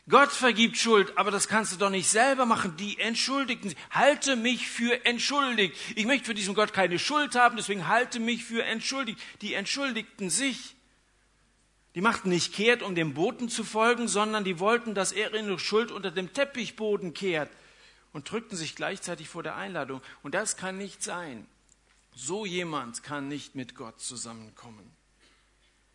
Gott 0.08 0.30
vergibt 0.30 0.78
Schuld, 0.78 1.16
aber 1.18 1.30
das 1.30 1.48
kannst 1.48 1.72
du 1.72 1.76
doch 1.76 1.90
nicht 1.90 2.08
selber 2.08 2.46
machen. 2.46 2.76
Die 2.76 2.98
entschuldigten 2.98 3.70
sich. 3.70 3.78
Halte 3.90 4.36
mich 4.36 4.68
für 4.68 5.04
entschuldigt. 5.04 5.76
Ich 5.96 6.06
möchte 6.06 6.26
für 6.26 6.34
diesen 6.34 6.54
Gott 6.54 6.72
keine 6.72 6.98
Schuld 6.98 7.34
haben, 7.34 7.56
deswegen 7.56 7.88
halte 7.88 8.20
mich 8.20 8.44
für 8.44 8.64
entschuldigt. 8.64 9.18
Die 9.42 9.54
entschuldigten 9.54 10.30
sich. 10.30 10.76
Die 11.98 12.02
machten 12.02 12.28
nicht 12.28 12.54
kehrt, 12.54 12.84
um 12.84 12.94
dem 12.94 13.14
Boten 13.14 13.48
zu 13.48 13.64
folgen, 13.64 14.06
sondern 14.06 14.44
die 14.44 14.60
wollten, 14.60 14.94
dass 14.94 15.10
er 15.10 15.34
ihre 15.34 15.58
Schuld 15.58 15.90
unter 15.90 16.12
dem 16.12 16.32
Teppichboden 16.32 17.12
kehrt 17.12 17.50
und 18.12 18.30
drückten 18.30 18.56
sich 18.56 18.76
gleichzeitig 18.76 19.28
vor 19.28 19.42
der 19.42 19.56
Einladung. 19.56 20.00
Und 20.22 20.36
das 20.36 20.56
kann 20.56 20.78
nicht 20.78 21.02
sein. 21.02 21.44
So 22.14 22.46
jemand 22.46 23.02
kann 23.02 23.26
nicht 23.26 23.56
mit 23.56 23.74
Gott 23.74 24.00
zusammenkommen. 24.00 24.88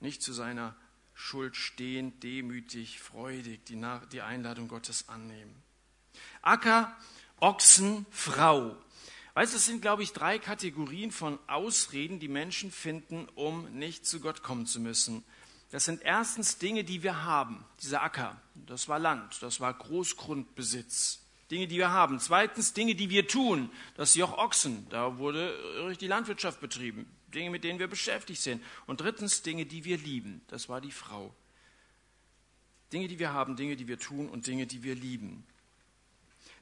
Nicht 0.02 0.22
zu 0.22 0.34
seiner 0.34 0.76
Schuld 1.14 1.56
stehen, 1.56 2.20
demütig, 2.20 3.00
freudig 3.00 3.64
die, 3.64 3.82
die 4.12 4.22
Einladung 4.22 4.68
Gottes 4.68 5.08
annehmen. 5.08 5.56
Acker, 6.42 6.94
Ochsen, 7.40 8.06
Frau. 8.12 8.76
Weißt 9.36 9.54
du, 9.54 9.58
es 9.58 9.66
sind, 9.66 9.82
glaube 9.82 10.04
ich, 10.04 10.12
drei 10.12 10.38
Kategorien 10.38 11.14
von 11.14 11.40
Ausreden, 11.48 12.20
die 12.20 12.28
Menschen 12.28 12.74
finden, 12.74 13.30
um 13.36 13.72
nicht 13.72 14.06
zu 14.06 14.20
Gott 14.20 14.44
kommen 14.44 14.66
zu 14.66 14.82
müssen. 14.82 15.24
Das 15.74 15.86
sind 15.86 16.04
erstens 16.04 16.60
Dinge, 16.60 16.84
die 16.84 17.02
wir 17.02 17.24
haben. 17.24 17.66
Dieser 17.82 18.04
Acker, 18.04 18.40
das 18.54 18.88
war 18.90 19.00
Land, 19.00 19.42
das 19.42 19.60
war 19.60 19.74
Großgrundbesitz. 19.74 21.26
Dinge, 21.50 21.66
die 21.66 21.78
wir 21.78 21.90
haben. 21.90 22.20
Zweitens 22.20 22.74
Dinge, 22.74 22.94
die 22.94 23.10
wir 23.10 23.28
tun. 23.28 23.72
Das 23.96 24.14
Joch 24.14 24.38
Ochsen, 24.38 24.86
da 24.92 25.18
wurde 25.18 25.98
die 26.00 26.06
Landwirtschaft 26.06 26.62
betrieben. 26.62 27.12
Dinge, 27.34 27.50
mit 27.50 27.64
denen 27.64 27.80
wir 27.80 27.88
beschäftigt 27.88 28.40
sind. 28.40 28.64
Und 28.86 29.02
drittens 29.02 29.42
Dinge, 29.42 29.66
die 29.66 29.84
wir 29.84 29.98
lieben. 29.98 30.42
Das 30.46 30.70
war 30.70 30.80
die 30.80 30.92
Frau. 30.92 31.34
Dinge, 32.92 33.08
die 33.08 33.18
wir 33.18 33.34
haben, 33.34 33.56
Dinge, 33.56 33.76
die 33.76 33.88
wir 33.88 33.98
tun 33.98 34.30
und 34.30 34.46
Dinge, 34.46 34.68
die 34.68 34.84
wir 34.84 34.94
lieben. 34.94 35.44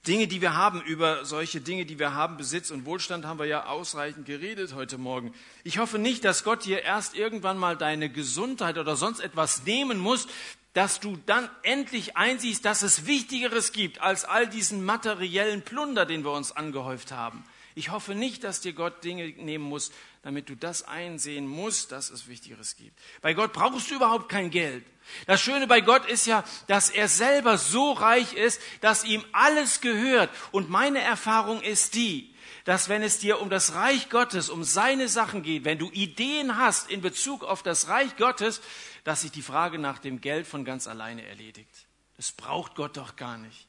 Dinge, 0.08 0.28
die 0.28 0.42
wir 0.42 0.56
haben, 0.56 0.82
über 0.82 1.26
solche 1.26 1.62
Dinge, 1.62 1.86
die 1.86 2.00
wir 2.00 2.16
haben, 2.16 2.36
Besitz 2.36 2.72
und 2.72 2.86
Wohlstand, 2.86 3.26
haben 3.26 3.38
wir 3.38 3.46
ja 3.46 3.68
ausreichend 3.68 4.26
geredet 4.26 4.74
heute 4.74 4.98
Morgen. 4.98 5.32
Ich 5.64 5.78
hoffe 5.78 6.00
nicht, 6.00 6.26
dass 6.26 6.44
Gott 6.44 6.66
dir 6.66 6.82
erst 6.82 7.16
irgendwann 7.16 7.60
mal 7.60 7.78
deine 7.78 8.10
Gesundheit 8.10 8.80
oder 8.80 8.96
sonst 8.96 9.20
etwas 9.20 9.64
nehmen 9.64 10.00
muss, 10.00 10.28
dass 10.74 11.00
du 11.00 11.20
dann 11.28 11.48
endlich 11.62 12.18
einsiehst, 12.18 12.66
dass 12.66 12.82
es 12.82 13.06
Wichtigeres 13.06 13.74
gibt 13.74 14.02
als 14.02 14.26
all 14.26 14.48
diesen 14.48 14.84
materiellen 14.86 15.62
Plunder, 15.62 16.08
den 16.08 16.24
wir 16.24 16.32
uns 16.32 16.52
angehäuft 16.52 17.12
haben. 17.12 17.44
Ich 17.76 17.90
hoffe 17.90 18.16
nicht, 18.16 18.44
dass 18.44 18.62
dir 18.62 18.74
Gott 18.74 19.04
Dinge 19.04 19.28
nehmen 19.30 19.64
muss, 19.64 19.92
damit 20.24 20.50
du 20.50 20.56
das 20.56 20.84
einsehen 20.84 21.48
musst, 21.48 21.92
dass 21.92 22.10
es 22.10 22.28
Wichtigeres 22.28 22.76
gibt. 22.76 23.00
Bei 23.22 23.34
Gott 23.34 23.54
brauchst 23.54 23.90
du 23.90 23.96
überhaupt 23.96 24.30
kein 24.30 24.50
Geld. 24.50 24.86
Das 25.26 25.42
Schöne 25.42 25.68
bei 25.68 25.82
Gott 25.82 26.06
ist 26.06 26.28
ja, 26.28 26.44
dass 26.68 26.90
er 26.90 27.08
selber 27.08 27.58
so 27.58 27.92
reich 27.94 28.34
ist, 28.34 28.62
dass 28.82 29.04
ihm 29.04 29.24
alles 29.32 29.82
gehört. 29.82 30.30
Und 30.52 30.70
meine 30.70 31.00
Erfahrung 31.00 31.62
ist 31.62 31.96
die, 31.96 32.34
dass 32.66 32.90
wenn 32.90 33.02
es 33.02 33.20
dir 33.20 33.42
um 33.42 33.50
das 33.50 33.74
Reich 33.74 34.10
Gottes, 34.10 34.50
um 34.50 34.64
seine 34.64 35.08
Sachen 35.08 35.42
geht, 35.42 35.66
wenn 35.66 35.80
du 35.80 35.90
Ideen 35.92 36.58
hast 36.58 36.92
in 36.92 37.02
Bezug 37.02 37.44
auf 37.44 37.64
das 37.64 37.88
Reich 37.88 38.16
Gottes, 38.18 38.62
dass 39.04 39.22
sich 39.22 39.32
die 39.32 39.42
Frage 39.42 39.80
nach 39.80 39.98
dem 39.98 40.22
Geld 40.22 40.46
von 40.46 40.66
ganz 40.66 40.88
alleine 40.88 41.26
erledigt. 41.26 41.88
Das 42.18 42.32
braucht 42.32 42.76
Gott 42.76 42.98
doch 42.98 43.16
gar 43.16 43.38
nicht. 43.38 43.68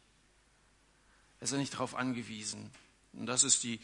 Er 1.40 1.44
ist 1.44 1.52
ja 1.52 1.58
nicht 1.58 1.74
darauf 1.74 1.94
angewiesen. 1.94 2.70
Und 3.12 3.26
das 3.26 3.44
ist 3.44 3.62
die, 3.62 3.80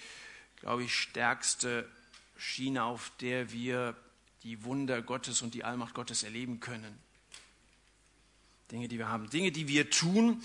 glaube 0.61 0.85
ich, 0.85 0.95
stärkste 0.95 1.88
Schiene, 2.37 2.85
auf 2.85 3.12
der 3.21 3.53
wir 3.53 3.97
die 4.43 4.64
Wunder 4.64 5.03
Gottes 5.03 5.43
und 5.43 5.55
die 5.55 5.64
Allmacht 5.64 5.95
Gottes 5.95 6.23
erleben 6.23 6.61
können. 6.61 6.99
Dinge, 8.71 8.88
die 8.88 8.99
wir 8.99 9.09
haben, 9.09 9.31
Dinge, 9.31 9.51
die 9.51 9.69
wir 9.69 9.91
tun. 9.91 10.43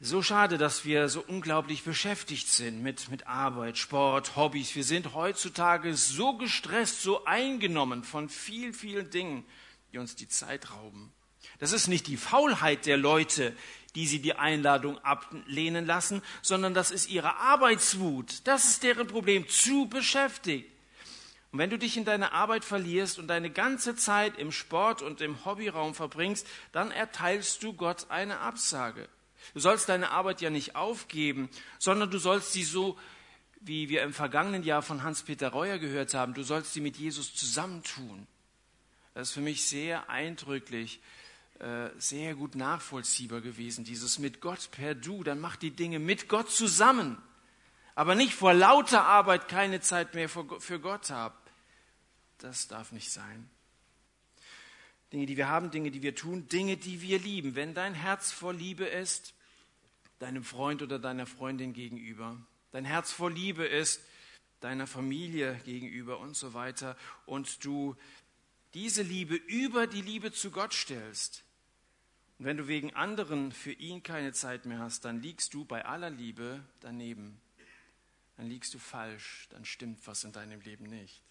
So 0.00 0.22
schade, 0.22 0.58
dass 0.58 0.84
wir 0.84 1.08
so 1.08 1.24
unglaublich 1.26 1.82
beschäftigt 1.82 2.46
sind 2.46 2.82
mit, 2.82 3.10
mit 3.10 3.26
Arbeit, 3.26 3.78
Sport, 3.78 4.36
Hobbys. 4.36 4.76
Wir 4.76 4.84
sind 4.84 5.14
heutzutage 5.14 5.94
so 5.96 6.36
gestresst, 6.36 7.02
so 7.02 7.24
eingenommen 7.24 8.04
von 8.04 8.28
vielen, 8.28 8.74
vielen 8.74 9.10
Dingen, 9.10 9.44
die 9.92 9.98
uns 9.98 10.14
die 10.14 10.28
Zeit 10.28 10.70
rauben. 10.70 11.12
Das 11.58 11.72
ist 11.72 11.88
nicht 11.88 12.06
die 12.06 12.16
Faulheit 12.16 12.86
der 12.86 12.96
Leute, 12.96 13.56
die 13.94 14.06
sie 14.06 14.20
die 14.20 14.34
Einladung 14.34 14.98
ablehnen 14.98 15.86
lassen, 15.86 16.22
sondern 16.42 16.74
das 16.74 16.90
ist 16.90 17.08
ihre 17.08 17.36
Arbeitswut. 17.36 18.46
Das 18.46 18.64
ist 18.66 18.82
deren 18.82 19.06
Problem, 19.06 19.48
zu 19.48 19.88
beschäftigt. 19.88 20.70
Und 21.50 21.58
wenn 21.58 21.70
du 21.70 21.78
dich 21.78 21.96
in 21.96 22.04
deine 22.04 22.32
Arbeit 22.32 22.64
verlierst 22.64 23.18
und 23.18 23.28
deine 23.28 23.50
ganze 23.50 23.96
Zeit 23.96 24.38
im 24.38 24.52
Sport 24.52 25.00
und 25.00 25.20
im 25.20 25.44
Hobbyraum 25.44 25.94
verbringst, 25.94 26.46
dann 26.72 26.90
erteilst 26.90 27.62
du 27.62 27.72
Gott 27.72 28.10
eine 28.10 28.40
Absage. 28.40 29.08
Du 29.54 29.60
sollst 29.60 29.88
deine 29.88 30.10
Arbeit 30.10 30.42
ja 30.42 30.50
nicht 30.50 30.76
aufgeben, 30.76 31.48
sondern 31.78 32.10
du 32.10 32.18
sollst 32.18 32.52
sie 32.52 32.64
so, 32.64 32.98
wie 33.60 33.88
wir 33.88 34.02
im 34.02 34.12
vergangenen 34.12 34.62
Jahr 34.62 34.82
von 34.82 35.02
Hans-Peter 35.02 35.48
Reuer 35.48 35.78
gehört 35.78 36.14
haben, 36.14 36.34
du 36.34 36.42
sollst 36.42 36.74
sie 36.74 36.80
mit 36.80 36.96
Jesus 36.96 37.34
zusammentun. 37.34 38.26
Das 39.14 39.28
ist 39.28 39.34
für 39.34 39.40
mich 39.40 39.64
sehr 39.64 40.10
eindrücklich, 40.10 41.00
äh, 41.60 41.90
sehr 41.98 42.34
gut 42.34 42.54
nachvollziehbar 42.54 43.40
gewesen, 43.40 43.84
dieses 43.84 44.18
mit 44.18 44.40
Gott 44.40 44.70
per 44.70 44.94
Du, 44.94 45.22
dann 45.24 45.40
mach 45.40 45.56
die 45.56 45.70
Dinge 45.70 45.98
mit 45.98 46.28
Gott 46.28 46.50
zusammen 46.50 47.18
aber 47.98 48.14
nicht 48.14 48.32
vor 48.32 48.54
lauter 48.54 49.06
Arbeit 49.06 49.48
keine 49.48 49.80
Zeit 49.80 50.14
mehr 50.14 50.28
für 50.28 50.78
Gott 50.78 51.10
habe. 51.10 51.34
Das 52.38 52.68
darf 52.68 52.92
nicht 52.92 53.10
sein. 53.10 53.50
Dinge, 55.12 55.26
die 55.26 55.36
wir 55.36 55.48
haben, 55.48 55.72
Dinge, 55.72 55.90
die 55.90 56.00
wir 56.00 56.14
tun, 56.14 56.46
Dinge, 56.46 56.76
die 56.76 57.00
wir 57.00 57.18
lieben. 57.18 57.56
Wenn 57.56 57.74
dein 57.74 57.94
Herz 57.94 58.30
voll 58.30 58.54
Liebe 58.54 58.84
ist, 58.84 59.34
deinem 60.20 60.44
Freund 60.44 60.80
oder 60.80 61.00
deiner 61.00 61.26
Freundin 61.26 61.72
gegenüber, 61.72 62.36
dein 62.70 62.84
Herz 62.84 63.10
voll 63.10 63.32
Liebe 63.32 63.66
ist, 63.66 64.00
deiner 64.60 64.86
Familie 64.86 65.60
gegenüber 65.64 66.20
und 66.20 66.36
so 66.36 66.54
weiter, 66.54 66.96
und 67.26 67.64
du 67.64 67.96
diese 68.74 69.02
Liebe 69.02 69.34
über 69.34 69.88
die 69.88 70.02
Liebe 70.02 70.30
zu 70.30 70.52
Gott 70.52 70.72
stellst, 70.72 71.42
und 72.38 72.44
wenn 72.44 72.56
du 72.56 72.68
wegen 72.68 72.94
anderen 72.94 73.50
für 73.50 73.72
ihn 73.72 74.02
keine 74.02 74.32
Zeit 74.32 74.64
mehr 74.64 74.78
hast, 74.78 75.04
dann 75.04 75.20
liegst 75.20 75.54
du 75.54 75.64
bei 75.64 75.84
aller 75.84 76.10
Liebe 76.10 76.62
daneben. 76.80 77.40
Dann 78.36 78.46
liegst 78.46 78.72
du 78.74 78.78
falsch, 78.78 79.48
dann 79.50 79.64
stimmt 79.64 80.06
was 80.06 80.22
in 80.22 80.32
deinem 80.32 80.60
Leben 80.60 80.84
nicht. 80.84 81.22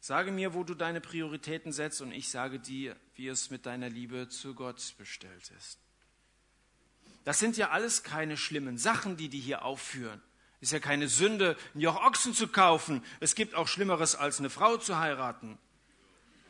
Sage 0.00 0.32
mir, 0.32 0.54
wo 0.54 0.64
du 0.64 0.74
deine 0.74 1.02
Prioritäten 1.02 1.72
setzt 1.72 2.00
und 2.00 2.12
ich 2.12 2.30
sage 2.30 2.58
dir, 2.58 2.96
wie 3.14 3.28
es 3.28 3.50
mit 3.50 3.66
deiner 3.66 3.90
Liebe 3.90 4.28
zu 4.28 4.54
Gott 4.54 4.94
bestellt 4.96 5.50
ist. 5.58 5.78
Das 7.24 7.38
sind 7.38 7.56
ja 7.56 7.70
alles 7.70 8.02
keine 8.02 8.36
schlimmen 8.36 8.78
Sachen, 8.78 9.16
die 9.16 9.28
die 9.28 9.40
hier 9.40 9.64
aufführen. 9.64 10.22
Ist 10.60 10.72
ja 10.72 10.78
keine 10.78 11.08
Sünde, 11.08 11.56
ein 11.74 11.80
Joch 11.80 12.02
Ochsen 12.02 12.32
zu 12.32 12.48
kaufen. 12.48 13.04
Es 13.20 13.34
gibt 13.34 13.54
auch 13.54 13.68
Schlimmeres, 13.68 14.14
als 14.14 14.38
eine 14.38 14.48
Frau 14.48 14.78
zu 14.78 14.98
heiraten. 14.98 15.58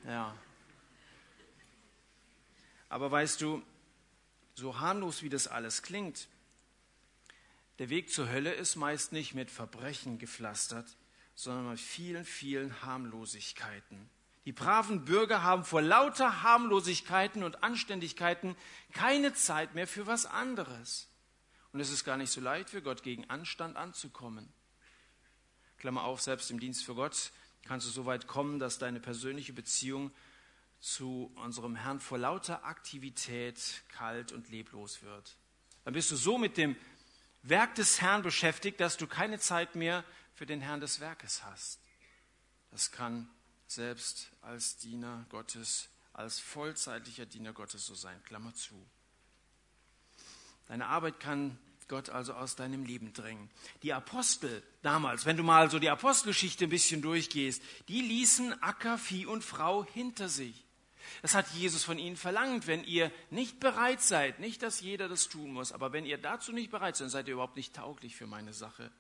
Ja. 0.07 0.37
Aber 2.89 3.11
weißt 3.11 3.41
du, 3.41 3.63
so 4.55 4.79
harmlos 4.79 5.23
wie 5.23 5.29
das 5.29 5.49
alles 5.49 5.83
klingt, 5.83 6.29
der 7.79 7.91
Weg 7.91 8.11
zur 8.11 8.31
Hölle 8.31 8.53
ist 8.53 8.77
meist 8.77 9.13
nicht 9.13 9.35
mit 9.35 9.51
Verbrechen 9.51 10.19
gepflastert, 10.19 10.97
sondern 11.35 11.71
mit 11.71 11.81
vielen, 11.81 12.25
vielen 12.25 12.83
Harmlosigkeiten. 12.83 14.09
Die 14.47 14.53
braven 14.53 15.05
Bürger 15.05 15.43
haben 15.43 15.65
vor 15.65 15.83
lauter 15.83 16.43
Harmlosigkeiten 16.43 17.43
und 17.43 17.63
Anständigkeiten 17.63 18.57
keine 18.93 19.35
Zeit 19.35 19.75
mehr 19.75 19.87
für 19.87 20.07
was 20.07 20.25
anderes. 20.25 21.09
Und 21.73 21.81
es 21.81 21.91
ist 21.91 22.05
gar 22.05 22.17
nicht 22.17 22.31
so 22.31 22.41
leicht 22.41 22.71
für 22.71 22.81
Gott, 22.81 23.03
gegen 23.03 23.29
Anstand 23.29 23.77
anzukommen. 23.77 24.49
Klammer 25.77 26.05
auf, 26.05 26.23
selbst 26.23 26.51
im 26.51 26.61
Dienst 26.61 26.85
für 26.85 26.95
Gott 26.95 27.33
kannst 27.65 27.87
du 27.87 27.91
so 27.91 28.07
weit 28.07 28.29
kommen, 28.29 28.59
dass 28.59 28.79
deine 28.79 29.01
persönliche 29.01 29.53
Beziehung 29.53 30.13
zu 30.81 31.33
unserem 31.37 31.77
Herrn 31.77 32.01
vor 32.01 32.19
lauter 32.19 32.65
Aktivität 32.65 33.83
kalt 33.89 34.33
und 34.33 34.49
leblos 34.51 35.03
wird. 35.03 35.37
Dann 35.85 35.95
bist 35.95 36.11
du 36.11 36.17
so 36.17 36.39
mit 36.39 36.57
dem 36.57 36.77
Werk 37.43 37.75
des 37.77 38.01
Herrn 38.01 38.23
beschäftigt, 38.23 38.81
dass 38.81 38.97
du 38.97 39.07
keine 39.07 39.39
Zeit 39.39 39.75
mehr 39.75 40.05
für 40.35 40.47
den 40.47 40.61
Herrn 40.61 40.81
des 40.81 41.01
Werkes 41.01 41.45
hast. 41.45 41.81
Das 42.71 42.91
kann 42.91 43.29
selbst 43.67 44.31
als 44.43 44.77
Diener 44.79 45.25
Gottes, 45.31 45.89
als 46.13 46.39
vollzeitlicher 46.39 47.27
Diener 47.27 47.53
Gottes 47.53 47.87
so 47.87 47.95
sein. 47.95 48.23
Klammer 48.25 48.55
zu. 48.55 48.75
Deine 50.67 50.87
Arbeit 50.87 51.21
kann 51.21 51.59
Gott 51.89 52.11
also 52.11 52.35
aus 52.35 52.57
deinem 52.57 52.85
Leben 52.85 53.13
drängen. 53.13 53.49
Die 53.83 53.93
Apostel 53.93 54.63
damals, 54.83 55.25
wenn 55.25 55.37
du 55.37 55.45
mal 55.45 55.71
so 55.71 55.79
die 55.79 55.91
Apostelgeschichte 55.91 56.65
ein 56.65 56.71
bisschen 56.71 57.01
durchgehst, 57.01 57.63
die 57.89 58.01
ließen 58.01 58.61
Acker, 58.63 58.99
Vieh 58.99 59.27
und 59.27 59.45
Frau 59.45 59.85
hinter 59.85 60.29
sich. 60.29 60.66
Das 61.23 61.35
hat 61.35 61.49
Jesus 61.53 61.85
von 61.85 61.99
ihnen 61.99 62.17
verlangt. 62.17 62.67
Wenn 62.67 62.85
ihr 62.85 63.11
nicht 63.31 63.61
bereit 63.61 64.01
seid, 64.01 64.41
nicht, 64.41 64.63
dass 64.63 64.81
jeder 64.81 65.09
das 65.09 65.29
tun 65.29 65.53
muss, 65.53 65.73
aber 65.73 65.93
wenn 65.93 66.07
ihr 66.07 66.19
dazu 66.19 66.53
nicht 66.53 66.71
bereit 66.71 66.97
seid, 66.97 67.11
seid 67.11 67.29
ihr 67.29 67.35
überhaupt 67.35 67.57
nicht 67.57 67.75
tauglich 67.75 68.17
für 68.17 68.27
meine 68.27 68.53
Sache. 68.53 68.91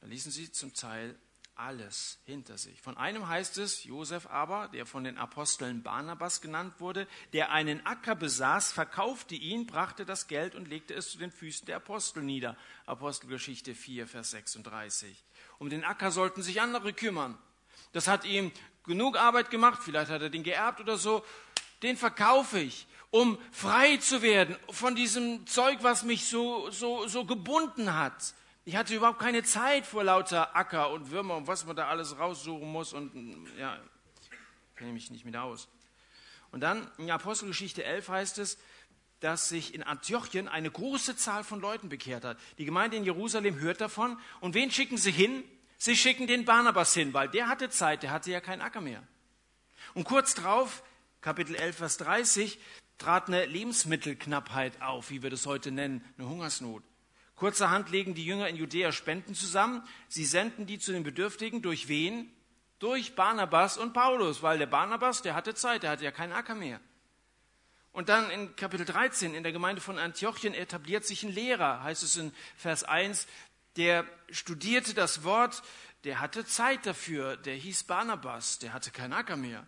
Dann 0.00 0.10
ließen 0.10 0.30
sie 0.30 0.50
zum 0.52 0.74
Teil 0.74 1.18
alles 1.58 2.20
hinter 2.24 2.56
sich. 2.56 2.80
Von 2.80 2.96
einem 2.96 3.26
heißt 3.28 3.58
es, 3.58 3.82
Josef 3.82 4.26
aber, 4.28 4.68
der 4.68 4.86
von 4.86 5.02
den 5.02 5.18
Aposteln 5.18 5.82
Barnabas 5.82 6.40
genannt 6.40 6.74
wurde, 6.78 7.08
der 7.32 7.50
einen 7.50 7.84
Acker 7.84 8.14
besaß, 8.14 8.70
verkaufte 8.70 9.34
ihn, 9.34 9.66
brachte 9.66 10.06
das 10.06 10.28
Geld 10.28 10.54
und 10.54 10.68
legte 10.68 10.94
es 10.94 11.10
zu 11.10 11.18
den 11.18 11.32
Füßen 11.32 11.66
der 11.66 11.76
Apostel 11.76 12.22
nieder. 12.22 12.56
Apostelgeschichte 12.86 13.74
4, 13.74 14.06
Vers 14.06 14.30
36. 14.30 15.24
Um 15.58 15.68
den 15.68 15.84
Acker 15.84 16.12
sollten 16.12 16.42
sich 16.42 16.60
andere 16.60 16.92
kümmern. 16.92 17.36
Das 17.92 18.06
hat 18.06 18.24
ihm 18.24 18.52
genug 18.88 19.16
Arbeit 19.16 19.50
gemacht, 19.50 19.80
vielleicht 19.84 20.10
hat 20.10 20.22
er 20.22 20.30
den 20.30 20.42
geerbt 20.42 20.80
oder 20.80 20.96
so, 20.96 21.24
den 21.82 21.96
verkaufe 21.96 22.58
ich, 22.58 22.88
um 23.10 23.38
frei 23.52 23.98
zu 23.98 24.22
werden 24.22 24.56
von 24.70 24.96
diesem 24.96 25.46
Zeug, 25.46 25.78
was 25.82 26.02
mich 26.02 26.26
so, 26.26 26.70
so, 26.70 27.06
so 27.06 27.24
gebunden 27.24 27.94
hat. 27.94 28.34
Ich 28.64 28.76
hatte 28.76 28.94
überhaupt 28.94 29.20
keine 29.20 29.44
Zeit 29.44 29.86
vor 29.86 30.04
lauter 30.04 30.56
Acker 30.56 30.90
und 30.90 31.10
Würmer 31.10 31.36
und 31.36 31.46
was 31.46 31.64
man 31.64 31.76
da 31.76 31.88
alles 31.88 32.18
raussuchen 32.18 32.70
muss 32.70 32.92
und 32.92 33.46
ja, 33.58 33.78
kenne 34.76 34.92
mich 34.92 35.10
nicht 35.10 35.24
mehr 35.24 35.42
aus. 35.42 35.68
Und 36.50 36.60
dann 36.60 36.90
in 36.98 37.10
Apostelgeschichte 37.10 37.84
11 37.84 38.08
heißt 38.08 38.38
es, 38.38 38.58
dass 39.20 39.48
sich 39.48 39.74
in 39.74 39.82
Antiochien 39.82 40.48
eine 40.48 40.70
große 40.70 41.16
Zahl 41.16 41.44
von 41.44 41.60
Leuten 41.60 41.88
bekehrt 41.88 42.24
hat. 42.24 42.38
Die 42.58 42.64
Gemeinde 42.64 42.96
in 42.96 43.04
Jerusalem 43.04 43.58
hört 43.58 43.80
davon 43.80 44.18
und 44.40 44.54
wen 44.54 44.70
schicken 44.70 44.96
sie 44.96 45.10
hin? 45.10 45.44
Sie 45.78 45.96
schicken 45.96 46.26
den 46.26 46.44
Barnabas 46.44 46.92
hin, 46.92 47.14
weil 47.14 47.28
der 47.28 47.48
hatte 47.48 47.70
Zeit, 47.70 48.02
der 48.02 48.10
hatte 48.10 48.32
ja 48.32 48.40
keinen 48.40 48.60
Acker 48.62 48.80
mehr. 48.80 49.02
Und 49.94 50.04
kurz 50.04 50.34
drauf, 50.34 50.82
Kapitel 51.20 51.54
11, 51.54 51.76
Vers 51.76 51.96
30, 51.98 52.58
trat 52.98 53.28
eine 53.28 53.46
Lebensmittelknappheit 53.46 54.82
auf, 54.82 55.10
wie 55.10 55.22
wir 55.22 55.30
das 55.30 55.46
heute 55.46 55.70
nennen, 55.70 56.04
eine 56.18 56.28
Hungersnot. 56.28 56.82
Kurzerhand 57.36 57.90
legen 57.90 58.14
die 58.14 58.24
Jünger 58.24 58.48
in 58.48 58.56
Judäa 58.56 58.90
Spenden 58.90 59.34
zusammen. 59.34 59.82
Sie 60.08 60.24
senden 60.24 60.66
die 60.66 60.80
zu 60.80 60.90
den 60.90 61.04
Bedürftigen. 61.04 61.62
Durch 61.62 61.86
wen? 61.86 62.28
Durch 62.80 63.14
Barnabas 63.14 63.78
und 63.78 63.92
Paulus, 63.92 64.42
weil 64.42 64.58
der 64.58 64.66
Barnabas, 64.66 65.22
der 65.22 65.34
hatte 65.34 65.54
Zeit, 65.54 65.84
der 65.84 65.90
hatte 65.90 66.04
ja 66.04 66.10
keinen 66.10 66.32
Acker 66.32 66.56
mehr. 66.56 66.80
Und 67.92 68.08
dann 68.08 68.30
in 68.30 68.54
Kapitel 68.54 68.86
13 68.86 69.34
in 69.34 69.42
der 69.42 69.52
Gemeinde 69.52 69.80
von 69.80 69.98
Antiochien 69.98 70.54
etabliert 70.54 71.04
sich 71.04 71.22
ein 71.22 71.32
Lehrer, 71.32 71.82
heißt 71.82 72.02
es 72.02 72.16
in 72.16 72.32
Vers 72.56 72.84
1, 72.84 73.26
der 73.78 74.04
studierte 74.30 74.92
das 74.92 75.24
Wort, 75.24 75.62
der 76.04 76.20
hatte 76.20 76.44
Zeit 76.44 76.84
dafür, 76.84 77.36
der 77.36 77.54
hieß 77.54 77.84
Barnabas, 77.84 78.58
der 78.58 78.72
hatte 78.72 78.90
keinen 78.90 79.12
Acker 79.12 79.36
mehr. 79.36 79.66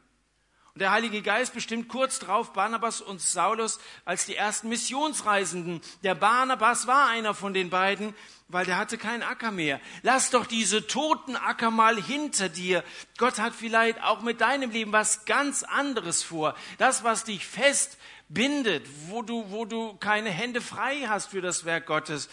Und 0.74 0.82
der 0.82 0.92
Heilige 0.92 1.22
Geist 1.22 1.52
bestimmt 1.52 1.88
kurz 1.88 2.20
darauf 2.20 2.52
Barnabas 2.52 3.00
und 3.00 3.20
Saulus 3.20 3.80
als 4.04 4.26
die 4.26 4.36
ersten 4.36 4.68
Missionsreisenden. 4.68 5.80
Der 6.04 6.14
Barnabas 6.14 6.86
war 6.86 7.08
einer 7.08 7.34
von 7.34 7.54
den 7.54 7.70
beiden, 7.70 8.14
weil 8.46 8.66
der 8.66 8.76
hatte 8.76 8.96
keinen 8.96 9.24
Acker 9.24 9.50
mehr. 9.50 9.80
Lass 10.02 10.30
doch 10.30 10.46
diese 10.46 10.86
toten 10.86 11.34
Acker 11.34 11.72
mal 11.72 12.00
hinter 12.00 12.48
dir. 12.48 12.84
Gott 13.18 13.40
hat 13.40 13.52
vielleicht 13.52 14.00
auch 14.02 14.22
mit 14.22 14.40
deinem 14.40 14.70
Leben 14.70 14.92
was 14.92 15.24
ganz 15.24 15.64
anderes 15.64 16.22
vor. 16.22 16.54
Das, 16.78 17.02
was 17.02 17.24
dich 17.24 17.46
fest 17.46 17.98
bindet, 18.28 18.86
wo 19.08 19.22
du, 19.22 19.50
wo 19.50 19.64
du 19.64 19.96
keine 19.96 20.30
Hände 20.30 20.60
frei 20.60 21.06
hast 21.08 21.30
für 21.30 21.40
das 21.40 21.64
Werk 21.64 21.86
Gottes 21.86 22.28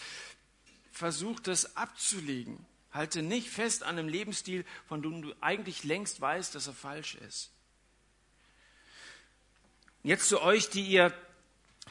versuch 0.98 1.38
das 1.40 1.76
abzulegen. 1.76 2.66
Halte 2.90 3.22
nicht 3.22 3.48
fest 3.48 3.84
an 3.84 3.98
einem 3.98 4.08
Lebensstil, 4.08 4.64
von 4.86 5.00
dem 5.00 5.22
du 5.22 5.32
eigentlich 5.40 5.84
längst 5.84 6.20
weißt, 6.20 6.54
dass 6.54 6.66
er 6.66 6.72
falsch 6.72 7.14
ist. 7.14 7.50
Jetzt 10.02 10.28
zu 10.28 10.42
euch, 10.42 10.70
die 10.70 10.82
ihr 10.82 11.12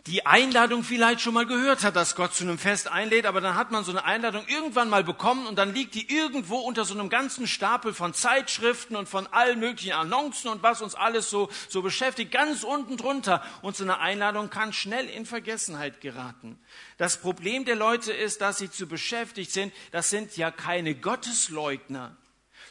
die 0.08 0.26
Einladung 0.26 0.84
vielleicht 0.84 1.20
schon 1.20 1.34
mal 1.34 1.46
gehört 1.46 1.84
hat, 1.84 1.98
dass 1.98 2.15
Gott 2.15 2.34
zu 2.34 2.46
einem 2.46 2.58
Fest 2.58 2.89
einlädt, 2.89 3.26
aber 3.26 3.41
dann 3.41 3.56
hat 3.56 3.72
man 3.72 3.84
so 3.84 3.91
eine 3.91 4.06
Einladung 4.06 4.46
irgendwann 4.48 4.89
mal 4.89 5.04
bekommen 5.04 5.46
und 5.48 5.58
dann 5.58 5.74
liegt 5.74 5.96
die 5.96 6.10
irgendwo 6.10 6.56
unter 6.60 6.86
so 6.86 6.93
einem 6.93 7.10
ganzen 7.10 7.46
Stapel 7.46 7.93
von 7.93 8.13
Zeitschriften 8.13 8.96
und 8.96 9.10
von 9.10 9.28
allen 9.28 9.60
möglichen 9.60 9.91
Annoncen 9.91 10.50
und 10.50 10.63
was 10.63 10.82
uns 10.82 10.96
alles 10.96 11.30
so, 11.30 11.50
so 11.67 11.82
beschäftigt, 11.82 12.32
ganz 12.32 12.63
unten 12.63 12.96
drunter. 12.96 13.43
Und 13.62 13.76
so 13.76 13.84
eine 13.84 14.00
Einladung 14.00 14.50
kann 14.50 14.72
schnell 14.72 15.08
in 15.10 15.26
Vergessenheit 15.26 16.00
geraten. 16.00 16.58
Das 16.98 17.17
Problem 17.17 17.65
der 17.65 17.76
Leute 17.76 18.13
ist, 18.13 18.39
dass 18.39 18.60
sie 18.60 18.72
zu 18.72 18.88
beschäftigt 18.88 19.52
sind. 19.52 19.74
Das 19.91 20.10
sind 20.10 20.38
ja 20.38 20.52
keine 20.52 20.96
Gottesleugner. 20.96 22.15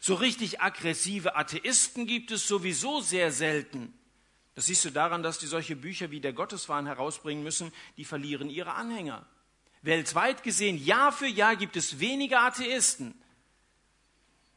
So 0.01 0.15
richtig 0.15 0.61
aggressive 0.61 1.35
Atheisten 1.35 2.07
gibt 2.07 2.31
es 2.31 2.47
sowieso 2.47 2.99
sehr 3.01 3.31
selten. 3.31 3.96
Das 4.57 4.65
siehst 4.65 4.83
du 4.85 4.89
daran, 4.89 5.21
dass 5.21 5.37
die 5.37 5.45
solche 5.45 5.75
Bücher 5.75 6.09
wie 6.09 6.19
der 6.19 6.33
Gotteswahn 6.33 6.87
herausbringen 6.87 7.43
müssen, 7.43 7.71
die 7.95 8.05
verlieren 8.05 8.49
ihre 8.49 8.73
Anhänger. 8.73 9.23
Weltweit 9.83 10.41
gesehen, 10.41 10.83
Jahr 10.83 11.11
für 11.11 11.27
Jahr 11.27 11.55
gibt 11.55 11.75
es 11.75 11.99
weniger 11.99 12.41
Atheisten. 12.41 13.13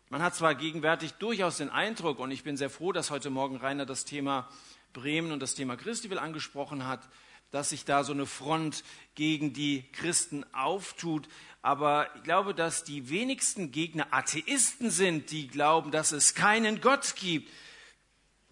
Man 0.08 0.22
hat 0.22 0.34
zwar 0.34 0.54
gegenwärtig 0.54 1.12
durchaus 1.18 1.58
den 1.58 1.68
Eindruck, 1.68 2.18
und 2.18 2.30
ich 2.30 2.44
bin 2.44 2.56
sehr 2.56 2.70
froh, 2.70 2.92
dass 2.92 3.10
heute 3.10 3.28
Morgen 3.28 3.56
Rainer 3.56 3.84
das 3.84 4.06
Thema 4.06 4.48
Bremen 4.94 5.32
und 5.32 5.40
das 5.40 5.54
Thema 5.54 5.76
Christiwil 5.76 6.18
angesprochen 6.18 6.86
hat, 6.86 7.06
dass 7.50 7.68
sich 7.68 7.84
da 7.84 8.02
so 8.02 8.14
eine 8.14 8.24
Front 8.24 8.84
gegen 9.16 9.52
die 9.52 9.84
Christen 9.92 10.46
auftut. 10.54 11.28
Aber 11.60 12.08
ich 12.16 12.22
glaube, 12.22 12.54
dass 12.54 12.84
die 12.84 13.10
wenigsten 13.10 13.70
Gegner 13.70 14.06
Atheisten 14.12 14.90
sind, 14.90 15.30
die 15.30 15.46
glauben, 15.46 15.90
dass 15.90 16.12
es 16.12 16.34
keinen 16.34 16.80
Gott 16.80 17.16
gibt. 17.16 17.50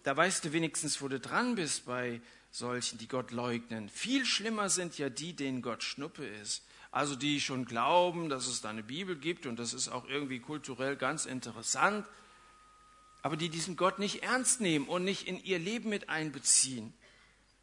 Da 0.03 0.15
weißt 0.15 0.45
du 0.45 0.53
wenigstens, 0.53 1.01
wo 1.01 1.07
du 1.07 1.19
dran 1.19 1.55
bist 1.55 1.85
bei 1.85 2.21
solchen, 2.51 2.97
die 2.97 3.07
Gott 3.07 3.31
leugnen. 3.31 3.89
Viel 3.89 4.25
schlimmer 4.25 4.69
sind 4.69 4.97
ja 4.97 5.09
die, 5.09 5.35
denen 5.35 5.61
Gott 5.61 5.83
Schnuppe 5.83 6.25
ist. 6.25 6.65
Also 6.91 7.15
die 7.15 7.39
schon 7.39 7.65
glauben, 7.65 8.29
dass 8.29 8.47
es 8.47 8.61
da 8.61 8.69
eine 8.69 8.81
Bibel 8.81 9.15
gibt 9.15 9.45
und 9.45 9.59
das 9.59 9.73
ist 9.73 9.89
auch 9.89 10.07
irgendwie 10.07 10.39
kulturell 10.39 10.95
ganz 10.95 11.25
interessant. 11.25 12.05
aber 13.21 13.35
die 13.37 13.49
diesen 13.49 13.75
Gott 13.75 13.99
nicht 13.99 14.23
ernst 14.23 14.61
nehmen 14.61 14.87
und 14.87 15.03
nicht 15.03 15.27
in 15.27 15.43
ihr 15.43 15.59
Leben 15.59 15.89
mit 15.89 16.09
einbeziehen. 16.09 16.93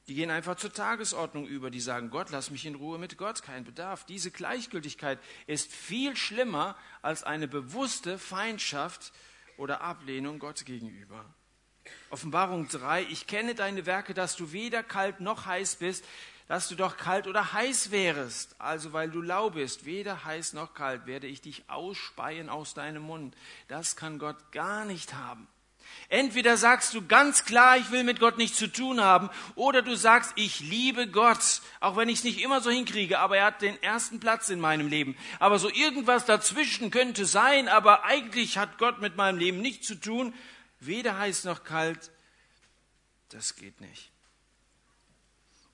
Die 0.09 0.14
gehen 0.14 0.31
einfach 0.31 0.57
zur 0.57 0.72
Tagesordnung 0.72 1.46
über, 1.46 1.70
die 1.70 1.81
sagen, 1.81 2.11
Gott, 2.11 2.31
lass 2.31 2.51
mich 2.51 2.64
in 2.64 2.77
Ruhe 2.77 2.99
mit 2.99 3.18
Gott, 3.18 3.42
kein 3.42 3.64
Bedarf. 3.64 4.05
Diese 4.05 4.31
Gleichgültigkeit 4.31 5.18
ist 5.46 5.72
viel 5.72 6.14
schlimmer 6.14 6.77
als 7.03 7.25
eine 7.25 7.49
bewusste 7.49 8.18
Feindschaft 8.18 9.12
oder 9.57 9.81
Ablehnung 9.81 10.38
Gott 10.38 10.64
gegenüber. 10.64 11.25
Offenbarung 12.11 12.68
3, 12.68 13.03
ich 13.11 13.27
kenne 13.27 13.55
deine 13.55 13.87
Werke, 13.87 14.14
dass 14.14 14.37
du 14.37 14.53
weder 14.53 14.83
kalt 14.83 15.20
noch 15.20 15.46
heiß 15.46 15.77
bist, 15.77 16.05
dass 16.49 16.68
du 16.68 16.77
doch 16.77 16.96
kalt 16.96 17.27
oder 17.27 17.53
heiß 17.53 17.90
wärest. 17.90 18.55
Also 18.59 18.92
weil 18.92 19.11
du 19.11 19.20
lau 19.20 19.51
bist, 19.51 19.85
weder 19.85 20.25
heiß 20.25 20.53
noch 20.53 20.75
kalt, 20.75 21.07
werde 21.07 21.27
ich 21.27 21.40
dich 21.40 21.64
ausspeien 21.68 22.49
aus 22.49 22.75
deinem 22.75 23.03
Mund. 23.03 23.37
Das 23.68 23.96
kann 23.96 24.18
Gott 24.18 24.53
gar 24.53 24.85
nicht 24.85 25.14
haben. 25.14 25.49
Entweder 26.09 26.57
sagst 26.57 26.94
du 26.94 27.07
ganz 27.07 27.44
klar, 27.44 27.77
ich 27.77 27.90
will 27.90 28.05
mit 28.05 28.20
Gott 28.20 28.38
nichts 28.38 28.59
zu 28.59 28.68
tun 28.68 29.01
haben, 29.01 29.29
oder 29.55 29.83
du 29.83 29.96
sagst, 29.96 30.33
ich 30.37 30.61
liebe 30.61 31.09
Gott, 31.09 31.62
auch 31.81 31.96
wenn 31.96 32.09
ich 32.09 32.18
es 32.18 32.25
nicht 32.25 32.42
immer 32.42 32.61
so 32.61 32.70
hinkriege, 32.70 33.18
aber 33.18 33.38
er 33.38 33.46
hat 33.46 33.62
den 33.62 33.81
ersten 33.83 34.20
Platz 34.20 34.49
in 34.49 34.61
meinem 34.61 34.88
Leben. 34.88 35.16
Aber 35.40 35.59
so 35.59 35.68
irgendwas 35.68 36.25
dazwischen 36.25 36.90
könnte 36.90 37.25
sein, 37.25 37.68
aber 37.68 38.05
eigentlich 38.05 38.59
hat 38.59 38.79
Gott 38.79 39.01
mit 39.01 39.16
meinem 39.16 39.38
Leben 39.38 39.61
nichts 39.61 39.87
zu 39.87 39.96
tun, 39.96 40.33
weder 40.81 41.19
heiß 41.19 41.45
noch 41.45 41.65
kalt, 41.65 42.11
das 43.31 43.57
geht 43.57 43.81
nicht. 43.81 44.11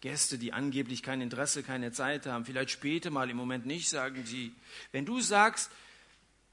Gäste, 0.00 0.36
die 0.36 0.52
angeblich 0.52 1.02
kein 1.02 1.20
Interesse, 1.20 1.62
keine 1.62 1.92
Zeit 1.92 2.26
haben, 2.26 2.44
vielleicht 2.44 2.70
später 2.70 3.10
mal, 3.10 3.30
im 3.30 3.36
Moment 3.36 3.66
nicht, 3.66 3.88
sagen 3.88 4.26
sie. 4.26 4.52
Wenn 4.90 5.06
du 5.06 5.20
sagst, 5.20 5.70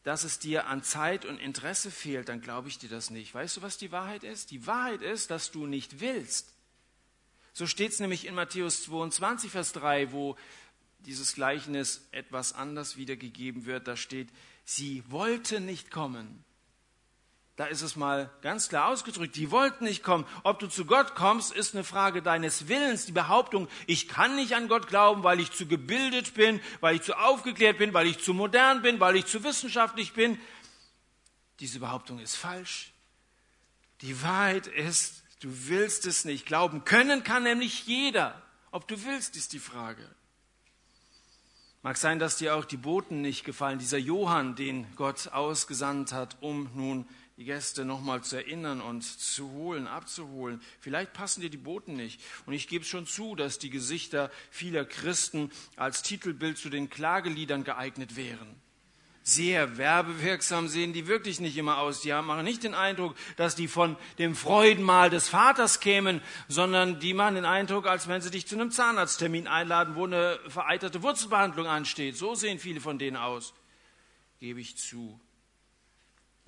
dass 0.03 0.23
es 0.23 0.39
dir 0.39 0.67
an 0.67 0.83
Zeit 0.83 1.25
und 1.25 1.39
Interesse 1.39 1.91
fehlt, 1.91 2.29
dann 2.29 2.41
glaube 2.41 2.69
ich 2.69 2.77
dir 2.77 2.89
das 2.89 3.09
nicht. 3.09 3.33
Weißt 3.33 3.57
du, 3.57 3.61
was 3.61 3.77
die 3.77 3.91
Wahrheit 3.91 4.23
ist? 4.23 4.51
Die 4.51 4.65
Wahrheit 4.67 5.01
ist, 5.01 5.31
dass 5.31 5.51
du 5.51 5.65
nicht 5.65 5.99
willst. 5.99 6.53
So 7.53 7.67
steht 7.67 7.91
es 7.91 7.99
nämlich 7.99 8.25
in 8.25 8.35
Matthäus 8.35 8.83
22, 8.83 9.51
Vers 9.51 9.73
3, 9.73 10.11
wo 10.11 10.37
dieses 10.99 11.33
Gleichnis 11.33 12.07
etwas 12.11 12.53
anders 12.53 12.97
wiedergegeben 12.97 13.65
wird. 13.65 13.87
Da 13.87 13.97
steht, 13.97 14.29
sie 14.63 15.03
wollten 15.09 15.65
nicht 15.65 15.91
kommen. 15.91 16.45
Da 17.59 17.65
ist 17.65 17.81
es 17.81 17.97
mal 17.97 18.29
ganz 18.41 18.69
klar 18.69 18.87
ausgedrückt, 18.87 19.35
die 19.35 19.51
wollten 19.51 19.83
nicht 19.83 20.01
kommen. 20.01 20.25
Ob 20.43 20.59
du 20.59 20.67
zu 20.67 20.85
Gott 20.85 21.13
kommst, 21.13 21.51
ist 21.51 21.75
eine 21.75 21.83
Frage 21.83 22.21
deines 22.21 22.69
Willens. 22.69 23.05
Die 23.05 23.11
Behauptung, 23.11 23.67
ich 23.85 24.07
kann 24.07 24.37
nicht 24.37 24.55
an 24.55 24.69
Gott 24.69 24.87
glauben, 24.87 25.23
weil 25.23 25.41
ich 25.41 25.51
zu 25.51 25.65
gebildet 25.65 26.35
bin, 26.35 26.61
weil 26.79 26.95
ich 26.95 27.01
zu 27.01 27.19
aufgeklärt 27.19 27.77
bin, 27.77 27.93
weil 27.93 28.07
ich 28.07 28.19
zu 28.19 28.33
modern 28.33 28.81
bin, 28.81 29.01
weil 29.01 29.17
ich 29.17 29.25
zu 29.25 29.43
wissenschaftlich 29.43 30.13
bin. 30.13 30.39
Diese 31.59 31.81
Behauptung 31.81 32.19
ist 32.19 32.37
falsch. 32.37 32.93
Die 34.03 34.23
Wahrheit 34.23 34.67
ist, 34.67 35.21
du 35.41 35.49
willst 35.67 36.05
es 36.05 36.23
nicht. 36.23 36.45
Glauben 36.45 36.85
können 36.85 37.25
kann 37.25 37.43
nämlich 37.43 37.85
jeder. 37.85 38.41
Ob 38.71 38.87
du 38.87 39.03
willst, 39.03 39.35
ist 39.35 39.51
die 39.51 39.59
Frage. 39.59 40.09
Mag 41.81 41.97
sein, 41.97 42.19
dass 42.19 42.37
dir 42.37 42.55
auch 42.55 42.63
die 42.63 42.77
Boten 42.77 43.19
nicht 43.21 43.43
gefallen, 43.43 43.79
dieser 43.79 43.97
Johann, 43.97 44.55
den 44.55 44.87
Gott 44.95 45.27
ausgesandt 45.27 46.13
hat, 46.13 46.37
um 46.39 46.69
nun 46.73 47.05
die 47.39 47.45
Gäste 47.45 47.85
nochmal 47.85 48.21
zu 48.21 48.35
erinnern 48.35 48.81
und 48.81 49.01
zu 49.01 49.49
holen, 49.51 49.87
abzuholen. 49.87 50.61
Vielleicht 50.81 51.13
passen 51.13 51.39
dir 51.39 51.49
die 51.49 51.55
Boten 51.55 51.95
nicht. 51.95 52.19
Und 52.45 52.51
ich 52.51 52.67
gebe 52.67 52.83
schon 52.83 53.07
zu, 53.07 53.33
dass 53.33 53.59
die 53.59 53.69
Gesichter 53.69 54.29
vieler 54.51 54.83
Christen 54.83 55.49
als 55.77 56.01
Titelbild 56.01 56.57
zu 56.57 56.69
den 56.69 56.89
Klageliedern 56.89 57.63
geeignet 57.63 58.17
wären. 58.17 58.57
Sehr 59.23 59.77
werbewirksam 59.77 60.67
sehen 60.67 60.91
die 60.91 61.07
wirklich 61.07 61.39
nicht 61.39 61.55
immer 61.55 61.77
aus. 61.77 62.01
Die 62.01 62.11
machen 62.11 62.43
nicht 62.43 62.65
den 62.65 62.73
Eindruck, 62.73 63.15
dass 63.37 63.55
die 63.55 63.69
von 63.69 63.95
dem 64.17 64.35
Freudenmahl 64.35 65.09
des 65.09 65.29
Vaters 65.29 65.79
kämen, 65.79 66.21
sondern 66.49 66.99
die 66.99 67.13
machen 67.13 67.35
den 67.35 67.45
Eindruck, 67.45 67.87
als 67.87 68.09
wenn 68.09 68.21
sie 68.21 68.31
dich 68.31 68.47
zu 68.47 68.55
einem 68.55 68.71
Zahnarzttermin 68.71 69.47
einladen, 69.47 69.95
wo 69.95 70.03
eine 70.03 70.37
vereiterte 70.49 71.03
Wurzelbehandlung 71.03 71.67
ansteht. 71.67 72.17
So 72.17 72.35
sehen 72.35 72.59
viele 72.59 72.81
von 72.81 72.99
denen 72.99 73.15
aus. 73.15 73.53
Gebe 74.41 74.59
ich 74.59 74.75
zu. 74.75 75.21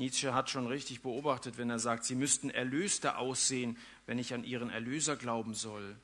Nietzsche 0.02 0.34
hat 0.34 0.50
schon 0.50 0.66
richtig 0.66 1.04
beobachtet, 1.04 1.60
wenn 1.60 1.70
er 1.70 1.78
sagt, 1.78 2.06
sie 2.06 2.16
müssten 2.16 2.50
erlöster 2.50 3.20
aussehen, 3.20 3.78
wenn 4.08 4.18
ich 4.18 4.34
an 4.34 4.44
ihren 4.44 4.72
Erlöser 4.72 5.16
glauben 5.16 5.54
soll. 5.54 5.96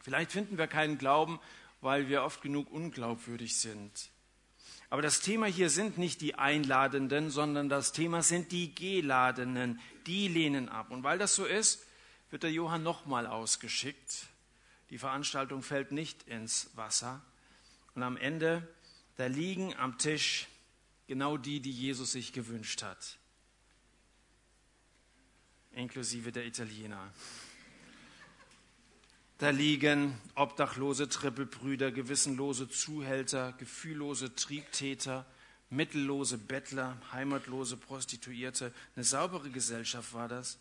Vielleicht 0.00 0.30
finden 0.30 0.56
wir 0.56 0.68
keinen 0.68 0.98
Glauben, 0.98 1.40
weil 1.80 2.08
wir 2.08 2.22
oft 2.22 2.42
genug 2.42 2.70
unglaubwürdig 2.70 3.56
sind. 3.56 4.10
Aber 4.88 5.02
das 5.02 5.20
Thema 5.20 5.46
hier 5.46 5.68
sind 5.68 5.98
nicht 5.98 6.20
die 6.20 6.36
Einladenden, 6.36 7.30
sondern 7.30 7.68
das 7.68 7.92
Thema 7.92 8.22
sind 8.22 8.52
die 8.52 8.72
Geladenen. 8.72 9.80
Die 10.06 10.28
lehnen 10.28 10.68
ab. 10.68 10.92
Und 10.92 11.02
weil 11.02 11.18
das 11.18 11.34
so 11.34 11.44
ist, 11.44 11.84
wird 12.30 12.44
der 12.44 12.52
Johann 12.52 12.84
nochmal 12.84 13.26
ausgeschickt. 13.26 14.26
Die 14.90 14.98
Veranstaltung 14.98 15.62
fällt 15.62 15.90
nicht 15.90 16.22
ins 16.28 16.70
Wasser. 16.76 17.20
Und 17.96 18.04
am 18.04 18.16
Ende, 18.16 18.68
da 19.16 19.26
liegen 19.26 19.74
am 19.74 19.98
Tisch 19.98 20.46
Genau 21.12 21.36
die, 21.36 21.60
die 21.60 21.70
Jesus 21.70 22.12
sich 22.12 22.32
gewünscht 22.32 22.82
hat. 22.82 23.18
Inklusive 25.72 26.32
der 26.32 26.46
Italiener. 26.46 27.12
Da 29.36 29.50
liegen 29.50 30.18
obdachlose 30.36 31.10
Trippelbrüder, 31.10 31.92
gewissenlose 31.92 32.70
Zuhälter, 32.70 33.52
gefühllose 33.58 34.34
Triebtäter, 34.34 35.26
mittellose 35.68 36.38
Bettler, 36.38 36.96
heimatlose 37.12 37.76
Prostituierte. 37.76 38.72
Eine 38.96 39.04
saubere 39.04 39.50
Gesellschaft 39.50 40.14
war 40.14 40.28
das. 40.28 40.58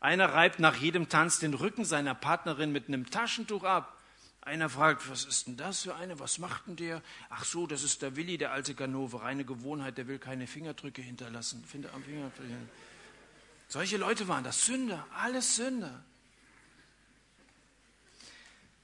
Einer 0.00 0.32
reibt 0.34 0.58
nach 0.58 0.74
jedem 0.74 1.08
Tanz 1.08 1.38
den 1.38 1.54
Rücken 1.54 1.84
seiner 1.84 2.16
Partnerin 2.16 2.72
mit 2.72 2.88
einem 2.88 3.08
Taschentuch 3.08 3.62
ab. 3.62 3.96
Einer 4.40 4.70
fragt, 4.70 5.10
was 5.10 5.24
ist 5.24 5.46
denn 5.46 5.56
das 5.56 5.82
für 5.82 5.94
eine? 5.94 6.20
Was 6.20 6.38
macht 6.38 6.66
denn 6.66 6.76
der? 6.76 7.02
Ach 7.28 7.44
so, 7.44 7.66
das 7.66 7.82
ist 7.82 8.02
der 8.02 8.16
Willi, 8.16 8.38
der 8.38 8.52
alte 8.52 8.74
Ganove. 8.74 9.22
Reine 9.22 9.44
Gewohnheit, 9.44 9.98
der 9.98 10.08
will 10.08 10.18
keine 10.18 10.46
Fingerdrücke 10.46 11.02
hinterlassen. 11.02 11.64
Finde 11.64 11.92
am 11.92 12.02
Finger. 12.02 12.30
Solche 13.68 13.98
Leute 13.98 14.28
waren 14.28 14.44
das 14.44 14.64
Sünder, 14.64 15.06
alles 15.14 15.56
Sünder. 15.56 16.02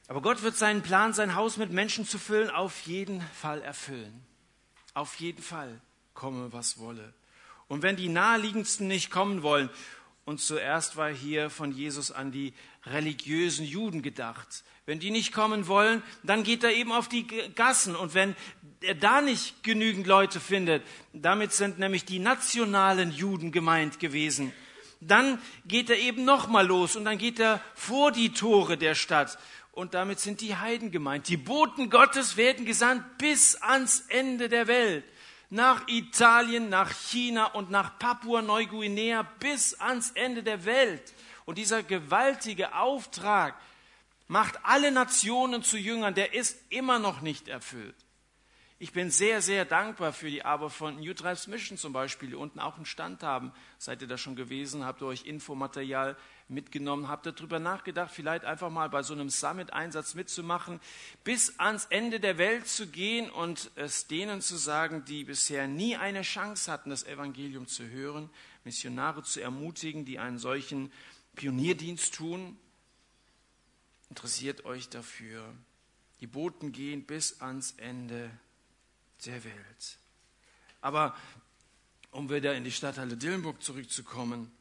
Aber 0.09 0.21
Gott 0.21 0.43
wird 0.43 0.57
seinen 0.57 0.83
Plan, 0.83 1.14
sein 1.14 1.35
Haus 1.35 1.57
mit 1.57 1.71
Menschen 1.71 2.07
zu 2.07 2.19
füllen, 2.19 2.51
auf 2.51 2.83
jeden 2.83 3.23
Fall 3.23 3.62
erfüllen. 3.62 4.23
Auf 4.93 5.14
jeden 5.17 5.43
Fall, 5.43 5.81
komme 6.12 6.53
was 6.53 6.79
wolle. 6.79 7.14
Und 7.69 7.83
wenn 7.83 7.97
die 7.97 8.11
naheliegendsten 8.11 8.87
nicht 8.87 9.11
kommen 9.11 9.43
wollen, 9.43 9.71
und 10.25 10.41
zuerst 10.41 10.97
war 10.97 11.11
hier 11.11 11.51
von 11.51 11.73
Jesus 11.73 12.11
an 12.11 12.33
die 12.33 12.55
religiösen 12.87 13.65
Juden 13.65 14.03
gedacht, 14.03 14.65
wenn 14.87 15.01
die 15.01 15.11
nicht 15.11 15.33
kommen 15.33 15.67
wollen, 15.67 16.03
dann 16.23 16.43
geht 16.43 16.63
er 16.63 16.73
eben 16.73 16.93
auf 16.93 17.09
die 17.09 17.27
Gassen. 17.55 17.97
Und 17.97 18.13
wenn 18.15 18.37
er 18.83 18.95
da 18.95 19.23
nicht 19.23 19.63
genügend 19.63 20.07
Leute 20.07 20.41
findet, 20.41 20.83
damit 21.15 21.53
sind 21.53 21.79
nämlich 21.79 22.05
die 22.05 22.19
nationalen 22.19 23.11
Juden 23.11 23.51
gemeint 23.51 23.99
gewesen, 23.99 24.53
dann 25.01 25.39
geht 25.67 25.91
er 25.91 25.99
eben 25.99 26.25
nochmal 26.25 26.67
los 26.67 26.97
und 26.97 27.05
dann 27.05 27.19
geht 27.19 27.41
er 27.41 27.61
vor 27.75 28.13
die 28.13 28.33
Tore 28.33 28.77
der 28.77 28.95
Stadt. 28.95 29.39
Und 29.73 29.95
damit 29.95 30.21
sind 30.21 30.41
die 30.41 30.55
Heiden 30.57 30.91
gemeint. 30.91 31.29
Die 31.29 31.37
Boten 31.37 31.91
Gottes 31.91 32.37
werden 32.37 32.65
gesandt 32.65 33.19
bis 33.19 33.57
ans 33.57 34.05
Ende 34.09 34.49
der 34.49 34.67
Welt. 34.69 35.05
Nach 35.55 35.87
Italien, 35.87 36.69
nach 36.69 36.90
China 36.90 37.47
und 37.47 37.71
nach 37.71 37.97
Papua-Neuguinea 38.01 39.23
bis 39.38 39.75
ans 39.81 40.11
Ende 40.11 40.43
der 40.43 40.64
Welt. 40.64 41.14
Und 41.45 41.59
dieser 41.59 41.85
gewaltige 41.85 42.75
Auftrag, 42.75 43.55
macht 44.27 44.59
alle 44.64 44.90
Nationen 44.90 45.62
zu 45.62 45.77
Jüngern, 45.77 46.14
der 46.14 46.35
ist 46.35 46.59
immer 46.71 46.99
noch 46.99 47.21
nicht 47.21 47.47
erfüllt. 47.47 47.95
Ich 48.81 48.93
bin 48.93 49.11
sehr, 49.11 49.40
sehr 49.40 49.64
dankbar 49.64 50.12
für 50.12 50.29
die 50.29 50.45
Arbeit 50.45 50.73
von 50.73 50.97
New 50.97 51.14
Tribes 51.14 51.47
Mission 51.47 51.79
zum 51.79 51.93
Beispiel, 51.93 52.31
die 52.31 52.35
unten 52.35 52.59
auch 52.59 52.77
einen 52.77 52.87
Stand 52.87 53.23
haben. 53.23 53.53
Seid 53.79 54.03
ihr 54.03 54.09
da 54.09 54.19
schon 54.19 54.35
gewesen? 54.35 54.85
Habt 54.85 55.03
ihr 55.03 55.07
euch 55.07 55.25
Infomaterial 55.25 56.17
mitgenommen? 56.48 57.09
Ihr 57.09 57.33
darüber 57.33 57.59
nachgedacht, 57.59 58.12
vielleicht 58.12 58.44
einfach 58.44 58.70
mal 58.70 58.88
bei 58.88 59.02
so 59.02 59.14
einem 59.14 59.30
Summit-Einsatz 59.30 60.14
mitzumachen, 60.14 60.80
bis 61.24 61.59
ans 61.59 61.87
Ende 61.87 62.20
der 62.20 62.38
Welt 62.38 62.66
zu 62.66 62.87
gehen 62.87 63.30
und 63.30 63.70
es 63.76 64.07
denen 64.07 64.40
zu 64.40 64.57
sagen, 64.57 65.04
die 65.04 65.24
bisher 65.24 65.66
nie 65.66 65.96
eine 65.96 66.22
Chance 66.22 66.70
hatten, 66.70 66.90
das 66.90 67.04
Evangelium 67.04 67.66
zu 67.66 67.88
hören, 67.88 68.30
Missionare 68.64 69.22
zu 69.22 69.40
ermutigen, 69.40 70.04
die 70.04 70.18
einen 70.18 70.38
solchen 70.38 70.92
Pionierdienst 71.37 72.14
tun? 72.14 72.57
Interessiert 74.11 74.64
euch 74.64 74.88
dafür. 74.88 75.44
Die 76.20 76.26
Boten 76.26 76.72
gehen 76.72 77.04
bis 77.04 77.40
ans 77.40 77.74
Ende 77.78 78.30
der 79.26 79.42
Welt. 79.44 79.98
Aber 80.80 81.16
um 82.11 82.30
wieder 82.30 82.54
in 82.54 82.64
die 82.64 82.70
Stadthalle 82.70 83.16
Dillenburg 83.16 83.62
zurückzukommen, 83.62 84.52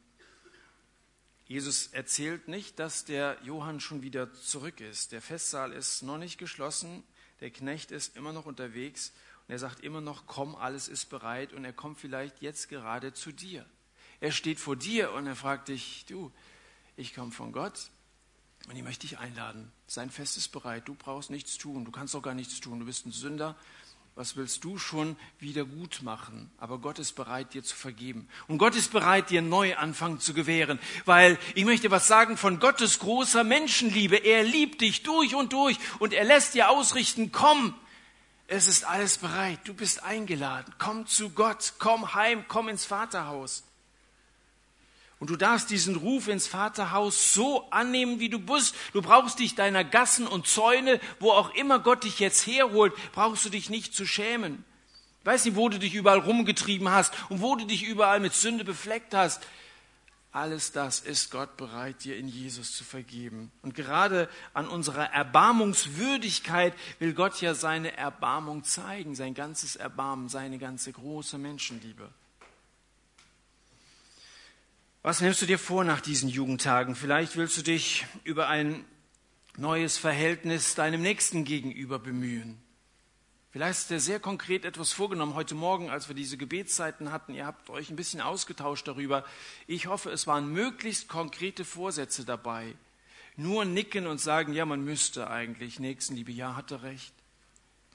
Jesus 1.46 1.88
erzählt 1.88 2.48
nicht, 2.48 2.78
dass 2.78 3.04
der 3.04 3.36
Johann 3.42 3.80
schon 3.80 4.02
wieder 4.02 4.32
zurück 4.32 4.80
ist. 4.80 5.12
Der 5.12 5.20
Festsaal 5.20 5.72
ist 5.72 6.02
noch 6.02 6.16
nicht 6.16 6.38
geschlossen, 6.38 7.02
der 7.40 7.50
Knecht 7.50 7.90
ist 7.90 8.16
immer 8.16 8.32
noch 8.32 8.46
unterwegs 8.46 9.12
und 9.46 9.52
er 9.52 9.58
sagt 9.58 9.80
immer 9.80 10.00
noch, 10.00 10.26
komm, 10.26 10.56
alles 10.56 10.88
ist 10.88 11.10
bereit 11.10 11.52
und 11.52 11.64
er 11.64 11.74
kommt 11.74 11.98
vielleicht 11.98 12.40
jetzt 12.40 12.68
gerade 12.70 13.12
zu 13.12 13.30
dir. 13.30 13.66
Er 14.20 14.32
steht 14.32 14.58
vor 14.58 14.76
dir 14.76 15.12
und 15.12 15.26
er 15.26 15.36
fragt 15.36 15.68
dich, 15.68 16.06
du, 16.08 16.32
ich 16.96 17.14
komme 17.14 17.32
von 17.32 17.52
Gott 17.52 17.90
und 18.68 18.76
ich 18.76 18.82
möchte 18.82 19.06
dich 19.06 19.18
einladen. 19.18 19.70
Sein 19.86 20.10
Fest 20.10 20.38
ist 20.38 20.48
bereit. 20.48 20.88
Du 20.88 20.94
brauchst 20.94 21.28
nichts 21.28 21.58
tun. 21.58 21.84
Du 21.84 21.90
kannst 21.90 22.16
auch 22.16 22.22
gar 22.22 22.34
nichts 22.34 22.58
tun. 22.60 22.80
Du 22.80 22.86
bist 22.86 23.04
ein 23.04 23.12
Sünder. 23.12 23.56
Was 24.16 24.36
willst 24.36 24.62
du 24.62 24.78
schon 24.78 25.16
wieder 25.40 25.64
gut 25.64 26.02
machen? 26.02 26.48
Aber 26.58 26.78
Gott 26.78 27.00
ist 27.00 27.16
bereit, 27.16 27.52
dir 27.52 27.64
zu 27.64 27.74
vergeben. 27.74 28.28
Und 28.46 28.58
Gott 28.58 28.76
ist 28.76 28.92
bereit, 28.92 29.30
dir 29.30 29.40
einen 29.40 29.48
Neuanfang 29.48 30.20
zu 30.20 30.34
gewähren. 30.34 30.78
Weil 31.04 31.36
ich 31.56 31.64
möchte 31.64 31.90
was 31.90 32.06
sagen 32.06 32.36
von 32.36 32.60
Gottes 32.60 33.00
großer 33.00 33.42
Menschenliebe. 33.42 34.16
Er 34.16 34.44
liebt 34.44 34.82
dich 34.82 35.02
durch 35.02 35.34
und 35.34 35.52
durch 35.52 35.78
und 35.98 36.12
er 36.12 36.24
lässt 36.24 36.54
dir 36.54 36.70
ausrichten, 36.70 37.32
komm. 37.32 37.74
Es 38.46 38.68
ist 38.68 38.84
alles 38.84 39.18
bereit. 39.18 39.58
Du 39.64 39.74
bist 39.74 40.04
eingeladen. 40.04 40.72
Komm 40.78 41.06
zu 41.06 41.30
Gott. 41.30 41.74
Komm 41.78 42.14
heim. 42.14 42.44
Komm 42.46 42.68
ins 42.68 42.84
Vaterhaus. 42.84 43.64
Und 45.24 45.30
du 45.30 45.36
darfst 45.36 45.70
diesen 45.70 45.96
Ruf 45.96 46.28
ins 46.28 46.46
Vaterhaus 46.46 47.32
so 47.32 47.66
annehmen, 47.70 48.20
wie 48.20 48.28
du 48.28 48.38
bist. 48.38 48.76
Du 48.92 49.00
brauchst 49.00 49.38
dich 49.38 49.54
deiner 49.54 49.82
Gassen 49.82 50.26
und 50.26 50.46
Zäune, 50.46 51.00
wo 51.18 51.30
auch 51.30 51.54
immer 51.54 51.78
Gott 51.78 52.04
dich 52.04 52.18
jetzt 52.18 52.46
herholt, 52.46 52.92
brauchst 53.12 53.42
du 53.46 53.48
dich 53.48 53.70
nicht 53.70 53.94
zu 53.94 54.04
schämen. 54.04 54.66
Ich 55.20 55.26
weiß 55.26 55.46
nicht, 55.46 55.56
wo 55.56 55.70
du 55.70 55.78
dich 55.78 55.94
überall 55.94 56.18
rumgetrieben 56.18 56.90
hast 56.90 57.14
und 57.30 57.40
wo 57.40 57.56
du 57.56 57.64
dich 57.64 57.84
überall 57.84 58.20
mit 58.20 58.34
Sünde 58.34 58.64
befleckt 58.64 59.14
hast. 59.14 59.42
Alles 60.30 60.72
das 60.72 61.00
ist 61.00 61.30
Gott 61.30 61.56
bereit, 61.56 62.04
dir 62.04 62.18
in 62.18 62.28
Jesus 62.28 62.76
zu 62.76 62.84
vergeben. 62.84 63.50
Und 63.62 63.74
gerade 63.74 64.28
an 64.52 64.68
unserer 64.68 65.10
Erbarmungswürdigkeit 65.10 66.74
will 66.98 67.14
Gott 67.14 67.40
ja 67.40 67.54
seine 67.54 67.96
Erbarmung 67.96 68.62
zeigen, 68.62 69.14
sein 69.14 69.32
ganzes 69.32 69.74
Erbarmen, 69.74 70.28
seine 70.28 70.58
ganze 70.58 70.92
große 70.92 71.38
Menschenliebe. 71.38 72.10
Was 75.04 75.20
nimmst 75.20 75.42
du 75.42 75.44
dir 75.44 75.58
vor 75.58 75.84
nach 75.84 76.00
diesen 76.00 76.30
Jugendtagen? 76.30 76.96
Vielleicht 76.96 77.36
willst 77.36 77.58
du 77.58 77.62
dich 77.62 78.06
über 78.24 78.48
ein 78.48 78.86
neues 79.58 79.98
Verhältnis 79.98 80.76
deinem 80.76 81.02
Nächsten 81.02 81.44
gegenüber 81.44 81.98
bemühen. 81.98 82.58
Vielleicht 83.50 83.80
ist 83.80 83.90
dir 83.90 84.00
sehr 84.00 84.18
konkret 84.18 84.64
etwas 84.64 84.92
vorgenommen. 84.92 85.34
Heute 85.34 85.54
Morgen, 85.54 85.90
als 85.90 86.08
wir 86.08 86.14
diese 86.14 86.38
Gebetszeiten 86.38 87.12
hatten, 87.12 87.34
ihr 87.34 87.44
habt 87.44 87.68
euch 87.68 87.90
ein 87.90 87.96
bisschen 87.96 88.22
ausgetauscht 88.22 88.88
darüber. 88.88 89.26
Ich 89.66 89.88
hoffe, 89.88 90.10
es 90.10 90.26
waren 90.26 90.50
möglichst 90.50 91.06
konkrete 91.06 91.66
Vorsätze 91.66 92.24
dabei. 92.24 92.74
Nur 93.36 93.66
nicken 93.66 94.06
und 94.06 94.22
sagen, 94.22 94.54
ja, 94.54 94.64
man 94.64 94.82
müsste 94.82 95.28
eigentlich. 95.28 95.78
Nächstenliebe, 95.78 96.32
ja, 96.32 96.56
hatte 96.56 96.82
recht. 96.82 97.12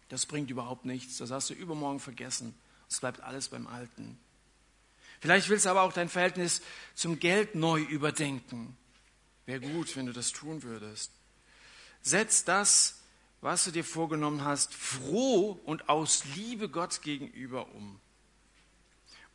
Das 0.10 0.28
bringt 0.28 0.52
überhaupt 0.52 0.86
nichts. 0.86 1.17
Das 1.17 1.32
hast 1.32 1.50
du 1.50 1.56
übermorgen 1.56 2.00
vergessen. 2.00 2.54
Es 2.88 3.00
bleibt 3.00 3.22
alles 3.22 3.50
beim 3.50 3.65
Alten. 3.65 4.19
Vielleicht 5.20 5.50
willst 5.50 5.66
du 5.66 5.70
aber 5.70 5.82
auch 5.82 5.94
dein 5.94 6.10
Verhältnis 6.10 6.62
zum 6.96 7.20
Geld 7.20 7.56
neu 7.56 7.82
überdenken. 7.82 8.78
Wäre 9.46 9.60
gut, 9.60 9.96
wenn 9.96 10.06
du 10.06 10.14
das 10.14 10.32
tun 10.32 10.64
würdest. 10.64 11.12
Setz 12.02 12.46
das, 12.46 13.00
was 13.42 13.66
du 13.66 13.72
dir 13.72 13.84
vorgenommen 13.84 14.44
hast, 14.44 14.74
froh 14.74 15.60
und 15.66 15.90
aus 15.90 16.24
Liebe 16.36 16.70
Gott 16.70 17.02
gegenüber 17.02 17.74
um. 17.74 18.00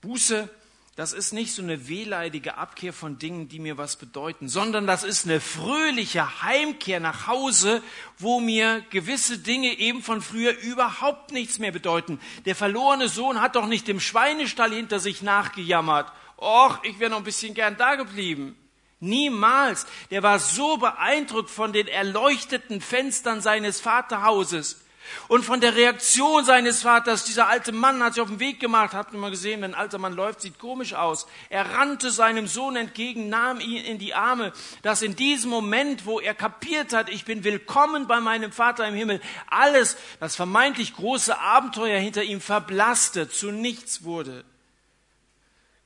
Buße 0.00 0.48
das 0.96 1.12
ist 1.12 1.32
nicht 1.32 1.52
so 1.52 1.60
eine 1.60 1.88
wehleidige 1.88 2.56
Abkehr 2.56 2.92
von 2.92 3.18
Dingen, 3.18 3.48
die 3.48 3.58
mir 3.58 3.76
was 3.76 3.96
bedeuten, 3.96 4.48
sondern 4.48 4.86
das 4.86 5.02
ist 5.02 5.24
eine 5.24 5.40
fröhliche 5.40 6.42
Heimkehr 6.42 7.00
nach 7.00 7.26
Hause, 7.26 7.82
wo 8.18 8.38
mir 8.38 8.80
gewisse 8.90 9.38
Dinge 9.38 9.76
eben 9.78 10.02
von 10.02 10.22
früher 10.22 10.56
überhaupt 10.60 11.32
nichts 11.32 11.58
mehr 11.58 11.72
bedeuten. 11.72 12.20
Der 12.44 12.54
verlorene 12.54 13.08
Sohn 13.08 13.40
hat 13.40 13.56
doch 13.56 13.66
nicht 13.66 13.88
im 13.88 13.98
Schweinestall 13.98 14.70
hinter 14.70 15.00
sich 15.00 15.20
nachgejammert. 15.20 16.12
Och, 16.38 16.78
ich 16.84 17.00
wäre 17.00 17.10
noch 17.10 17.18
ein 17.18 17.24
bisschen 17.24 17.54
gern 17.54 17.76
da 17.76 17.96
geblieben. 17.96 18.56
Niemals. 19.00 19.86
Der 20.12 20.22
war 20.22 20.38
so 20.38 20.76
beeindruckt 20.76 21.50
von 21.50 21.72
den 21.72 21.88
erleuchteten 21.88 22.80
Fenstern 22.80 23.40
seines 23.40 23.80
Vaterhauses 23.80 24.83
und 25.28 25.44
von 25.44 25.60
der 25.60 25.74
Reaktion 25.74 26.44
seines 26.44 26.82
Vaters, 26.82 27.24
dieser 27.24 27.48
alte 27.48 27.72
Mann 27.72 28.02
hat 28.02 28.14
sich 28.14 28.22
auf 28.22 28.28
den 28.28 28.40
Weg 28.40 28.60
gemacht, 28.60 28.94
habt 28.94 29.12
ihr 29.12 29.18
mal 29.18 29.30
gesehen, 29.30 29.62
wenn 29.62 29.74
ein 29.74 29.80
alter 29.80 29.98
Mann 29.98 30.14
läuft, 30.14 30.40
sieht 30.40 30.58
komisch 30.58 30.94
aus. 30.94 31.26
Er 31.50 31.74
rannte 31.74 32.10
seinem 32.10 32.46
Sohn 32.46 32.76
entgegen, 32.76 33.28
nahm 33.28 33.60
ihn 33.60 33.84
in 33.84 33.98
die 33.98 34.14
Arme, 34.14 34.52
dass 34.82 35.02
in 35.02 35.16
diesem 35.16 35.50
Moment, 35.50 36.06
wo 36.06 36.20
er 36.20 36.34
kapiert 36.34 36.92
hat, 36.92 37.08
ich 37.08 37.24
bin 37.24 37.44
willkommen 37.44 38.06
bei 38.06 38.20
meinem 38.20 38.52
Vater 38.52 38.86
im 38.86 38.94
Himmel, 38.94 39.20
alles, 39.48 39.96
das 40.20 40.36
vermeintlich 40.36 40.94
große 40.94 41.38
Abenteuer 41.38 41.98
hinter 41.98 42.22
ihm 42.22 42.40
verblasste, 42.40 43.28
zu 43.28 43.50
nichts 43.50 44.04
wurde. 44.04 44.44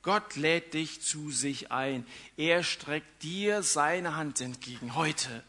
Gott 0.01 0.35
lädt 0.37 0.73
dich 0.73 1.01
zu 1.01 1.29
sich 1.29 1.71
ein. 1.71 2.05
Er 2.37 2.63
streckt 2.63 3.21
dir 3.21 3.63
seine 3.63 4.15
Hand 4.15 4.39
entgegen 4.39 4.95
heute. 4.95 5.43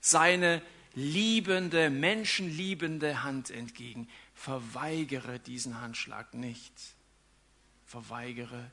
Seine 0.00 0.62
liebende, 0.94 1.90
menschenliebende 1.90 3.22
Hand 3.22 3.50
entgegen. 3.50 4.08
Verweigere 4.34 5.38
diesen 5.38 5.80
Handschlag 5.80 6.34
nicht. 6.34 6.72
Verweigere 7.86 8.70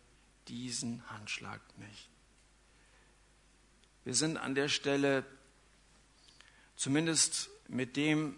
diesen 0.48 1.08
Handschlag 1.10 1.62
nicht. 1.78 2.10
Wir 4.04 4.14
sind 4.16 4.38
an 4.38 4.56
der 4.56 4.70
Stelle 4.70 5.26
zumindest 6.76 7.50
mit 7.68 7.98
dem 7.98 8.36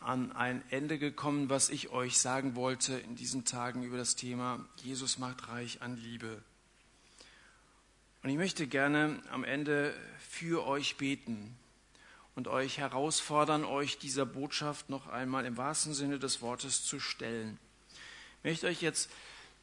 an 0.00 0.32
ein 0.32 0.64
Ende 0.70 0.98
gekommen, 0.98 1.50
was 1.50 1.68
ich 1.68 1.90
euch 1.90 2.18
sagen 2.18 2.56
wollte 2.56 2.94
in 2.94 3.16
diesen 3.16 3.44
Tagen 3.44 3.82
über 3.82 3.98
das 3.98 4.16
Thema 4.16 4.66
Jesus 4.82 5.18
macht 5.18 5.48
reich 5.48 5.82
an 5.82 5.96
Liebe. 5.96 6.42
Und 8.22 8.30
ich 8.30 8.36
möchte 8.36 8.66
gerne 8.66 9.22
am 9.30 9.44
Ende 9.44 9.94
für 10.18 10.66
euch 10.66 10.96
beten 10.96 11.56
und 12.40 12.48
euch 12.48 12.78
herausfordern, 12.78 13.66
euch 13.66 13.98
dieser 13.98 14.24
Botschaft 14.24 14.88
noch 14.88 15.08
einmal 15.08 15.44
im 15.44 15.58
wahrsten 15.58 15.92
Sinne 15.92 16.18
des 16.18 16.40
Wortes 16.40 16.82
zu 16.82 16.98
stellen. 16.98 17.58
Ich 18.38 18.44
möchte 18.44 18.66
euch 18.66 18.80
jetzt 18.80 19.10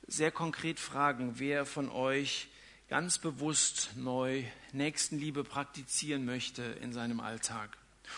sehr 0.05 0.29
konkret 0.29 0.79
fragen, 0.79 1.39
wer 1.39 1.65
von 1.65 1.89
euch 1.89 2.49
ganz 2.87 3.17
bewusst 3.17 3.93
neu 3.95 4.43
Nächstenliebe 4.73 5.43
praktizieren 5.43 6.23
möchte 6.23 6.61
in 6.61 6.93
seinem 6.93 7.19
Alltag. 7.19 7.75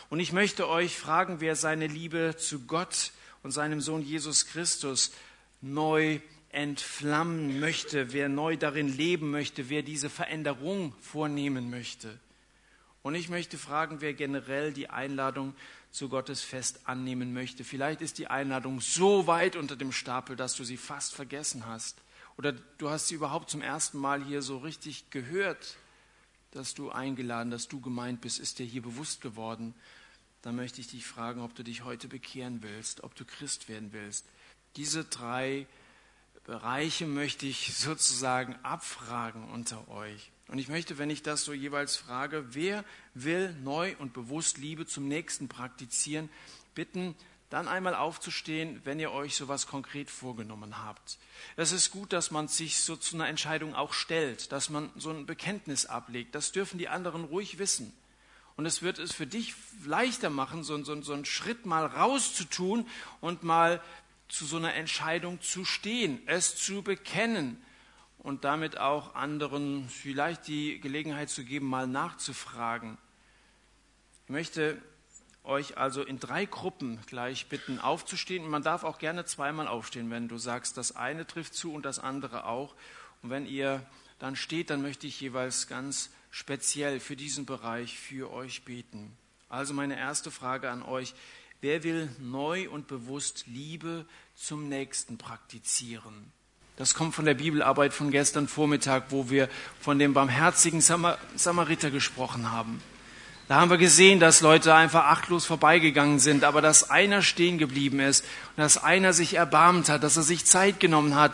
Und 0.10 0.20
ich 0.20 0.34
möchte 0.34 0.68
euch 0.68 0.98
fragen, 0.98 1.40
wer 1.40 1.56
seine 1.56 1.88
Liebe 1.88 2.36
zu 2.38 2.66
Gott 2.66 3.14
und 3.44 3.52
seinem 3.52 3.80
Sohn 3.80 4.02
Jesus 4.02 4.46
Christus 4.46 5.14
neu 5.62 6.20
entflammen 6.50 7.62
möchte, 7.62 8.12
wer 8.12 8.28
neu 8.28 8.58
darin 8.58 8.90
leben 8.90 9.32
möchte, 9.32 9.70
wer 9.70 9.84
diese 9.84 10.10
Veränderung 10.10 10.94
vornehmen 11.00 11.70
möchte. 11.70 12.20
Und 13.02 13.16
ich 13.16 13.30
möchte 13.30 13.58
fragen, 13.58 14.02
wer 14.02 14.14
generell 14.14 14.74
die 14.74 14.90
Einladung 14.90 15.56
zu 15.92 16.10
Gottes 16.10 16.42
Fest 16.42 16.82
annehmen 16.84 17.34
möchte. 17.34 17.64
Vielleicht 17.64 18.02
ist 18.02 18.18
die 18.18 18.28
Einladung 18.28 18.82
so 18.82 19.26
weit 19.26 19.56
unter 19.56 19.76
dem 19.76 19.92
Stapel, 19.92 20.36
dass 20.36 20.56
du 20.56 20.64
sie 20.64 20.78
fast 20.78 21.16
vergessen 21.16 21.66
hast. 21.66 21.98
Oder 22.38 22.54
du 22.78 22.90
hast 22.90 23.08
sie 23.08 23.16
überhaupt 23.16 23.50
zum 23.50 23.62
ersten 23.62 23.98
Mal 23.98 24.24
hier 24.24 24.42
so 24.42 24.58
richtig 24.58 25.10
gehört, 25.10 25.78
dass 26.52 26.74
du 26.74 26.90
eingeladen, 26.90 27.52
dass 27.52 27.68
du 27.68 27.80
gemeint 27.80 28.22
bist, 28.22 28.40
ist 28.40 28.60
dir 28.60 28.66
hier 28.66 28.82
bewusst 28.82 29.22
geworden. 29.22 29.74
Dann 30.42 30.56
möchte 30.56 30.82
ich 30.82 30.88
dich 30.88 31.06
fragen, 31.06 31.42
ob 31.42 31.54
du 31.56 31.64
dich 31.64 31.84
heute 31.84 32.08
bekehren 32.08 32.64
willst, 32.64 33.04
ob 33.04 33.16
du 33.16 33.26
Christ 33.26 33.68
werden 33.70 33.90
willst. 33.92 34.26
Diese 34.76 35.04
drei 35.04 35.68
Bereiche 36.46 37.06
möchte 37.06 37.46
ich 37.46 37.76
sozusagen 37.76 38.56
abfragen 38.64 39.50
unter 39.50 39.88
euch. 39.90 40.32
Und 40.50 40.58
ich 40.58 40.68
möchte, 40.68 40.98
wenn 40.98 41.12
ich 41.12 41.22
das 41.22 41.46
so 41.46 41.54
jeweils 41.54 41.96
frage, 41.96 42.44
wer 42.56 42.84
will 43.14 43.54
neu 43.64 43.96
und 44.00 44.14
bewusst 44.14 44.58
Liebe 44.58 44.88
zum 44.88 45.08
Nächsten 45.08 45.48
praktizieren, 45.48 46.30
bitten, 46.74 47.16
dann 47.52 47.68
einmal 47.68 47.96
aufzustehen, 47.96 48.82
wenn 48.84 49.00
ihr 49.00 49.12
euch 49.12 49.36
so 49.36 49.46
etwas 49.46 49.68
konkret 49.68 50.10
vorgenommen 50.10 50.84
habt. 50.84 51.18
Es 51.56 51.72
ist 51.72 51.92
gut, 51.92 52.14
dass 52.14 52.32
man 52.32 52.48
sich 52.48 52.80
so 52.80 52.96
zu 52.96 53.16
einer 53.16 53.28
Entscheidung 53.28 53.76
auch 53.76 53.94
stellt, 53.94 54.52
dass 54.52 54.70
man 54.70 54.92
so 54.96 55.12
ein 55.12 55.26
Bekenntnis 55.26 55.86
ablegt. 55.86 56.36
Das 56.36 56.52
dürfen 56.52 56.78
die 56.78 56.90
anderen 56.90 57.26
ruhig 57.26 57.60
wissen. 57.60 57.94
Und 58.56 58.66
es 58.66 58.82
wird 58.82 59.00
es 59.00 59.14
für 59.14 59.26
dich 59.26 59.54
leichter 59.86 60.30
machen, 60.30 60.64
so, 60.64 60.84
so, 60.84 61.02
so 61.02 61.14
einen 61.14 61.26
Schritt 61.26 61.66
mal 61.66 61.86
rauszutun 61.86 62.88
und 63.22 63.44
mal 63.44 63.82
zu 64.28 64.46
so 64.46 64.58
einer 64.58 64.74
Entscheidung 64.74 65.42
zu 65.42 65.64
stehen, 65.64 66.22
es 66.28 66.56
zu 66.56 66.82
bekennen 66.84 67.64
und 68.20 68.44
damit 68.44 68.78
auch 68.78 69.16
anderen 69.16 69.88
vielleicht 69.90 70.48
die 70.48 70.80
Gelegenheit 70.80 71.30
zu 71.30 71.44
geben, 71.44 71.68
mal 71.68 71.88
nachzufragen. 71.88 72.98
Ich 74.26 74.30
möchte 74.30 74.82
euch 75.44 75.78
also 75.78 76.04
in 76.04 76.20
drei 76.20 76.46
Gruppen 76.46 77.00
gleich 77.08 77.48
bitten, 77.48 77.80
aufzustehen. 77.80 78.48
Man 78.48 78.62
darf 78.62 78.84
auch 78.84 79.00
gerne 79.00 79.26
zweimal 79.26 79.68
aufstehen, 79.68 80.12
wenn 80.12 80.28
du 80.28 80.38
sagst, 80.38 80.78
das 80.78 80.96
eine 80.96 81.26
trifft 81.26 81.56
zu 81.56 81.74
und 81.74 81.86
das 81.86 82.00
andere 82.00 82.46
auch. 82.46 82.76
Und 83.24 83.30
wenn 83.32 83.46
ihr 83.46 83.86
dann 84.20 84.36
steht, 84.36 84.70
dann 84.70 84.82
möchte 84.82 85.08
ich 85.08 85.20
jeweils 85.20 85.68
ganz 85.68 86.12
speziell 86.30 87.00
für 87.00 87.16
diesen 87.16 87.46
Bereich 87.46 87.98
für 87.98 88.32
euch 88.32 88.64
beten. 88.64 89.18
Also 89.48 89.74
meine 89.74 89.98
erste 89.98 90.30
Frage 90.30 90.70
an 90.70 90.84
euch. 90.84 91.16
Wer 91.62 91.84
will 91.84 92.16
neu 92.20 92.70
und 92.70 92.88
bewusst 92.88 93.48
Liebe 93.48 94.06
zum 94.36 94.70
Nächsten 94.70 95.18
praktizieren? 95.18 96.32
Das 96.80 96.94
kommt 96.94 97.14
von 97.14 97.26
der 97.26 97.34
Bibelarbeit 97.34 97.94
von 97.94 98.10
gestern 98.10 98.48
Vormittag, 98.48 99.08
wo 99.10 99.30
wir 99.30 99.50
von 99.82 100.00
dem 100.00 100.14
barmherzigen 100.14 100.80
Samariter 100.80 101.92
gesprochen 101.92 102.54
haben. 102.54 102.82
Da 103.50 103.60
haben 103.60 103.70
wir 103.70 103.78
gesehen, 103.78 104.22
dass 104.22 104.40
Leute 104.40 104.74
einfach 104.74 105.04
achtlos 105.04 105.46
vorbeigegangen 105.46 106.20
sind, 106.20 106.46
aber 106.46 106.62
dass 106.62 106.90
einer 106.90 107.22
stehen 107.22 107.58
geblieben 107.58 108.00
ist 108.00 108.24
und 108.56 108.62
dass 108.62 108.82
einer 108.82 109.12
sich 109.12 109.34
erbarmt 109.34 109.90
hat, 109.90 110.04
dass 110.04 110.16
er 110.16 110.24
sich 110.24 110.46
Zeit 110.46 110.80
genommen 110.80 111.16
hat. 111.16 111.34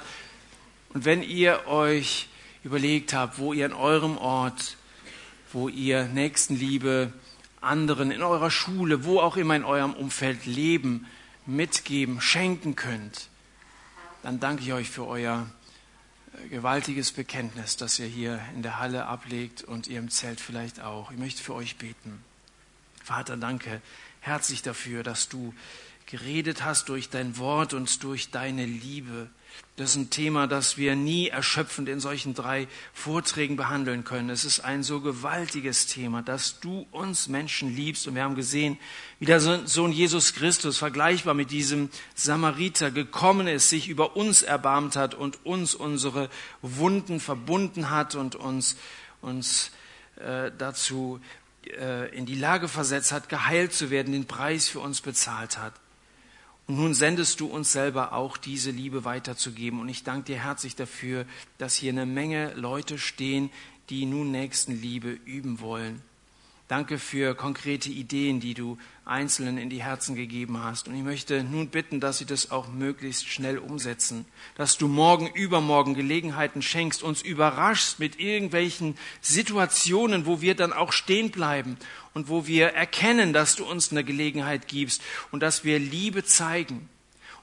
Und 0.96 1.06
wenn 1.06 1.22
ihr 1.22 1.68
euch 1.68 2.28
überlegt 2.64 3.14
habt, 3.14 3.38
wo 3.38 3.54
ihr 3.54 3.68
in 3.68 3.74
eurem 3.74 4.18
Ort, 4.18 4.78
wo 5.54 5.70
ihr 5.70 6.06
Nächstenliebe 6.06 7.14
anderen 7.62 8.10
in 8.10 8.24
eurer 8.24 8.50
Schule, 8.50 9.06
wo 9.06 9.20
auch 9.20 9.38
immer 9.38 9.56
in 9.56 9.64
eurem 9.64 9.93
Umfeld 9.93 10.48
leben, 10.48 11.06
mitgeben, 11.46 12.20
schenken 12.20 12.76
könnt, 12.76 13.30
dann 14.26 14.39
danke 14.39 14.63
ich 14.63 14.73
euch 14.73 14.89
für 14.89 15.05
euer 15.05 15.47
äh, 16.34 16.49
gewaltiges 16.49 17.11
Bekenntnis, 17.11 17.78
das 17.78 17.99
ihr 17.99 18.07
hier 18.07 18.41
in 18.55 18.63
der 18.63 18.80
Halle 18.80 19.05
ablegt 19.05 19.63
und 19.63 19.88
ihr 19.88 19.99
im 19.99 20.09
Zelt 20.09 20.41
vielleicht 20.41 20.82
auch. 20.82 21.11
Ich 21.11 21.17
möchte 21.17 21.41
für 21.41 21.53
euch 21.53 21.78
beten. 21.78 22.23
Vater, 23.03 23.38
danke 23.38 23.82
herzlich 24.26 24.63
dafür, 24.63 25.03
dass 25.03 25.30
du 25.30 25.53
geredet 26.07 26.63
hast 26.63 26.89
durch 26.89 27.09
dein 27.09 27.38
Wort 27.38 27.73
und 27.73 28.03
durch 28.03 28.32
deine 28.32 28.65
Liebe. 28.65 29.30
Das 29.78 29.89
ist 29.89 29.95
ein 29.97 30.10
Thema, 30.10 30.47
das 30.47 30.78
wir 30.78 30.95
nie 30.95 31.28
erschöpfend 31.28 31.89
in 31.89 31.99
solchen 31.99 32.34
drei 32.34 32.70
Vorträgen 32.93 33.58
behandeln 33.58 34.06
können. 34.06 34.30
Es 34.30 34.45
ist 34.45 34.62
ein 34.62 34.84
so 34.84 35.01
gewaltiges 35.01 35.86
Thema, 35.86 36.22
dass 36.22 36.62
du 36.62 36.88
uns 36.91 37.28
Menschen 37.28 37.76
liebst. 37.76 38.08
Und 38.08 38.16
wir 38.16 38.24
haben 38.24 38.36
gesehen, 38.36 38.78
wie 39.20 39.26
der 39.26 39.41
Sohn 39.41 39.91
Jesus 39.91 40.34
Christus 40.34 40.78
vergleichbar 40.78 41.34
mit 41.34 41.51
diesem 41.51 41.89
Samariter 42.14 42.89
gekommen 42.89 43.47
ist, 43.47 43.70
sich 43.70 43.89
über 43.89 44.16
uns 44.16 44.43
erbarmt 44.43 44.95
hat 44.95 45.14
und 45.14 45.45
uns 45.45 45.76
unsere 45.76 46.30
Wunden 46.62 47.20
verbunden 47.20 47.89
hat 47.89 48.16
und 48.16 48.36
uns, 48.36 48.78
uns 49.22 49.72
äh, 50.16 50.51
dazu 50.58 51.20
äh, 51.68 52.16
in 52.16 52.26
die 52.26 52.36
Lage 52.36 52.70
versetzt 52.70 53.12
hat, 53.12 53.28
geheilt 53.28 53.74
zu 53.74 53.89
werden, 53.89 54.14
den 54.14 54.26
Preis 54.26 54.70
für 54.70 54.80
uns 54.80 55.01
bezahlt 55.01 55.58
hat. 55.58 55.74
Und 56.68 56.78
nun 56.78 56.93
sendest 56.93 57.39
du 57.39 57.47
uns 57.47 57.72
selber 57.72 58.13
auch 58.13 58.38
diese 58.38 58.72
Liebe 58.72 59.05
weiterzugeben. 59.05 59.80
Und 59.80 59.89
ich 59.89 60.03
danke 60.03 60.34
dir 60.34 60.43
herzlich 60.43 60.76
dafür, 60.76 61.26
dass 61.57 61.76
hier 61.76 61.91
eine 61.91 62.05
Menge 62.05 62.53
Leute 62.55 62.97
stehen, 62.97 63.51
die 63.89 64.05
nun 64.05 64.32
Nächstenliebe 64.32 65.09
üben 65.09 65.59
wollen. 65.59 66.01
Danke 66.68 66.97
für 66.97 67.36
konkrete 67.36 67.89
Ideen, 67.89 68.39
die 68.39 68.55
du 68.55 68.80
Einzelnen 69.05 69.59
in 69.59 69.70
die 69.70 69.84
Herzen 69.84 70.16
gegeben 70.16 70.63
hast. 70.63 70.88
Und 70.88 70.95
ich 70.95 71.03
möchte 71.03 71.43
nun 71.43 71.68
bitten, 71.68 71.99
dass 71.99 72.18
sie 72.18 72.26
das 72.26 72.49
auch 72.49 72.70
möglichst 72.70 73.28
schnell 73.28 73.59
umsetzen, 73.59 74.26
dass 74.55 74.76
du 74.80 74.88
morgen, 74.88 75.28
übermorgen 75.28 75.93
Gelegenheiten 75.93 76.63
schenkst, 76.63 77.03
uns 77.03 77.22
überraschst 77.22 77.99
mit 77.99 78.20
irgendwelchen 78.20 78.97
Situationen, 79.22 80.26
wo 80.26 80.41
wir 80.41 80.55
dann 80.55 80.74
auch 80.74 80.91
stehen 80.91 81.30
bleiben 81.30 81.78
und 82.16 82.30
wo 82.30 82.47
wir 82.47 82.70
erkennen, 82.70 83.32
dass 83.32 83.55
du 83.55 83.63
uns 83.63 83.91
eine 83.91 84.03
Gelegenheit 84.03 84.68
gibst 84.68 85.03
und 85.32 85.41
dass 85.41 85.63
wir 85.66 85.78
Liebe 85.78 86.24
zeigen. 86.24 86.89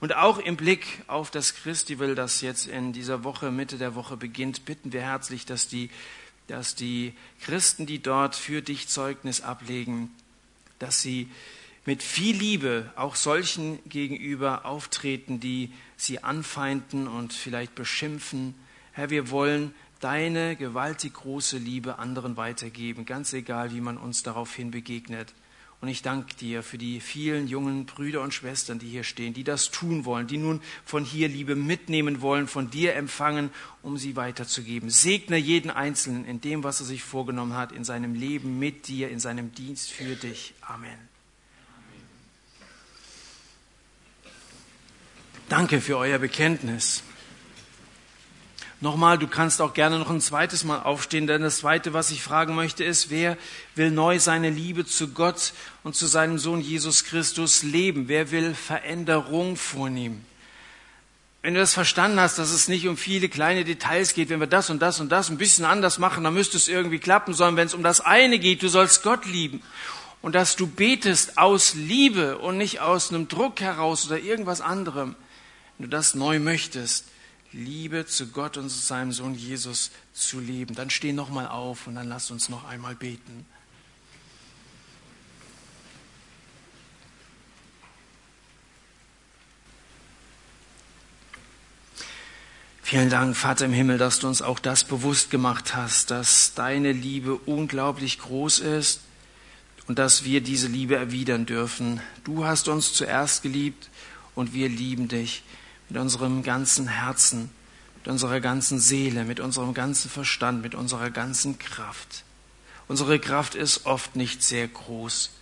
Und 0.00 0.16
auch 0.16 0.38
im 0.38 0.56
Blick 0.56 0.84
auf 1.06 1.30
das 1.30 1.54
Christival, 1.54 2.16
das 2.16 2.40
jetzt 2.40 2.66
in 2.66 2.92
dieser 2.92 3.22
Woche, 3.22 3.52
Mitte 3.52 3.78
der 3.78 3.94
Woche 3.94 4.16
beginnt, 4.16 4.64
bitten 4.64 4.92
wir 4.92 5.02
herzlich, 5.02 5.46
dass 5.46 5.68
die 5.68 5.90
dass 6.52 6.74
die 6.74 7.14
Christen, 7.40 7.86
die 7.86 8.02
dort 8.02 8.36
für 8.36 8.60
dich 8.60 8.86
Zeugnis 8.86 9.40
ablegen, 9.40 10.10
dass 10.78 11.00
sie 11.00 11.30
mit 11.86 12.02
viel 12.02 12.36
Liebe 12.36 12.92
auch 12.94 13.16
solchen 13.16 13.78
gegenüber 13.88 14.66
auftreten, 14.66 15.40
die 15.40 15.72
sie 15.96 16.22
anfeinden 16.22 17.08
und 17.08 17.32
vielleicht 17.32 17.74
beschimpfen. 17.74 18.54
Herr, 18.92 19.08
wir 19.08 19.30
wollen 19.30 19.74
deine 20.00 20.54
gewaltig 20.56 21.14
große 21.14 21.56
Liebe 21.56 21.98
anderen 21.98 22.36
weitergeben, 22.36 23.06
ganz 23.06 23.32
egal, 23.32 23.72
wie 23.72 23.80
man 23.80 23.96
uns 23.96 24.22
daraufhin 24.22 24.70
begegnet. 24.70 25.32
Und 25.82 25.88
ich 25.88 26.00
danke 26.00 26.32
dir 26.36 26.62
für 26.62 26.78
die 26.78 27.00
vielen 27.00 27.48
jungen 27.48 27.86
Brüder 27.86 28.22
und 28.22 28.32
Schwestern, 28.32 28.78
die 28.78 28.88
hier 28.88 29.02
stehen, 29.02 29.34
die 29.34 29.42
das 29.42 29.72
tun 29.72 30.04
wollen, 30.04 30.28
die 30.28 30.36
nun 30.36 30.62
von 30.84 31.04
hier 31.04 31.26
Liebe 31.26 31.56
mitnehmen 31.56 32.20
wollen, 32.20 32.46
von 32.46 32.70
dir 32.70 32.94
empfangen, 32.94 33.50
um 33.82 33.98
sie 33.98 34.14
weiterzugeben. 34.14 34.90
Segne 34.90 35.36
jeden 35.38 35.72
Einzelnen 35.72 36.24
in 36.24 36.40
dem, 36.40 36.62
was 36.62 36.78
er 36.78 36.86
sich 36.86 37.02
vorgenommen 37.02 37.54
hat, 37.54 37.72
in 37.72 37.82
seinem 37.82 38.14
Leben 38.14 38.60
mit 38.60 38.86
dir, 38.86 39.10
in 39.10 39.18
seinem 39.18 39.52
Dienst 39.56 39.90
für 39.90 40.14
dich. 40.14 40.54
Amen. 40.60 40.98
Danke 45.48 45.80
für 45.80 45.98
euer 45.98 46.20
Bekenntnis. 46.20 47.02
Nochmal, 48.82 49.16
du 49.16 49.28
kannst 49.28 49.62
auch 49.62 49.74
gerne 49.74 49.96
noch 50.00 50.10
ein 50.10 50.20
zweites 50.20 50.64
Mal 50.64 50.82
aufstehen, 50.82 51.28
denn 51.28 51.42
das 51.42 51.58
zweite, 51.58 51.92
was 51.92 52.10
ich 52.10 52.20
fragen 52.20 52.56
möchte, 52.56 52.82
ist, 52.82 53.10
wer 53.10 53.38
will 53.76 53.92
neu 53.92 54.18
seine 54.18 54.50
Liebe 54.50 54.84
zu 54.84 55.12
Gott 55.12 55.52
und 55.84 55.94
zu 55.94 56.08
seinem 56.08 56.36
Sohn 56.36 56.60
Jesus 56.60 57.04
Christus 57.04 57.62
leben? 57.62 58.08
Wer 58.08 58.32
will 58.32 58.54
Veränderung 58.54 59.54
vornehmen? 59.54 60.26
Wenn 61.42 61.54
du 61.54 61.60
das 61.60 61.74
verstanden 61.74 62.18
hast, 62.18 62.40
dass 62.40 62.50
es 62.50 62.66
nicht 62.66 62.88
um 62.88 62.96
viele 62.96 63.28
kleine 63.28 63.64
Details 63.64 64.14
geht, 64.14 64.30
wenn 64.30 64.40
wir 64.40 64.48
das 64.48 64.68
und 64.68 64.82
das 64.82 64.98
und 64.98 65.12
das 65.12 65.30
ein 65.30 65.38
bisschen 65.38 65.64
anders 65.64 66.00
machen, 66.00 66.24
dann 66.24 66.34
müsste 66.34 66.56
es 66.56 66.66
irgendwie 66.66 66.98
klappen, 66.98 67.34
sondern 67.34 67.54
wenn 67.54 67.68
es 67.68 67.74
um 67.74 67.84
das 67.84 68.00
eine 68.00 68.40
geht, 68.40 68.64
du 68.64 68.68
sollst 68.68 69.04
Gott 69.04 69.26
lieben 69.26 69.62
und 70.22 70.34
dass 70.34 70.56
du 70.56 70.66
betest 70.66 71.38
aus 71.38 71.74
Liebe 71.74 72.38
und 72.38 72.58
nicht 72.58 72.80
aus 72.80 73.10
einem 73.10 73.28
Druck 73.28 73.60
heraus 73.60 74.06
oder 74.06 74.18
irgendwas 74.18 74.60
anderem, 74.60 75.14
wenn 75.78 75.88
du 75.88 75.96
das 75.96 76.16
neu 76.16 76.40
möchtest, 76.40 77.11
Liebe 77.52 78.06
zu 78.06 78.28
Gott 78.28 78.56
und 78.56 78.70
zu 78.70 78.78
seinem 78.78 79.12
Sohn 79.12 79.34
Jesus 79.34 79.90
zu 80.14 80.40
leben. 80.40 80.74
Dann 80.74 80.90
steh 80.90 81.12
noch 81.12 81.28
mal 81.28 81.48
auf 81.48 81.86
und 81.86 81.94
dann 81.94 82.08
lass 82.08 82.30
uns 82.30 82.48
noch 82.48 82.64
einmal 82.64 82.94
beten. 82.94 83.46
Vielen 92.82 93.08
Dank, 93.08 93.36
Vater 93.36 93.64
im 93.64 93.72
Himmel, 93.72 93.96
dass 93.96 94.18
du 94.18 94.28
uns 94.28 94.42
auch 94.42 94.58
das 94.58 94.84
bewusst 94.84 95.30
gemacht 95.30 95.74
hast, 95.74 96.10
dass 96.10 96.52
deine 96.52 96.92
Liebe 96.92 97.36
unglaublich 97.36 98.18
groß 98.18 98.58
ist 98.58 99.00
und 99.86 99.98
dass 99.98 100.24
wir 100.24 100.42
diese 100.42 100.68
Liebe 100.68 100.96
erwidern 100.96 101.46
dürfen. 101.46 102.02
Du 102.24 102.44
hast 102.44 102.68
uns 102.68 102.92
zuerst 102.92 103.42
geliebt 103.42 103.88
und 104.34 104.52
wir 104.52 104.68
lieben 104.68 105.08
dich 105.08 105.42
mit 105.92 106.00
unserem 106.00 106.42
ganzen 106.42 106.88
Herzen, 106.88 107.50
mit 107.96 108.08
unserer 108.08 108.40
ganzen 108.40 108.80
Seele, 108.80 109.24
mit 109.24 109.40
unserem 109.40 109.74
ganzen 109.74 110.08
Verstand, 110.08 110.62
mit 110.62 110.74
unserer 110.74 111.10
ganzen 111.10 111.58
Kraft. 111.58 112.24
Unsere 112.88 113.18
Kraft 113.18 113.54
ist 113.54 113.84
oft 113.84 114.16
nicht 114.16 114.42
sehr 114.42 114.66
groß, 114.68 115.32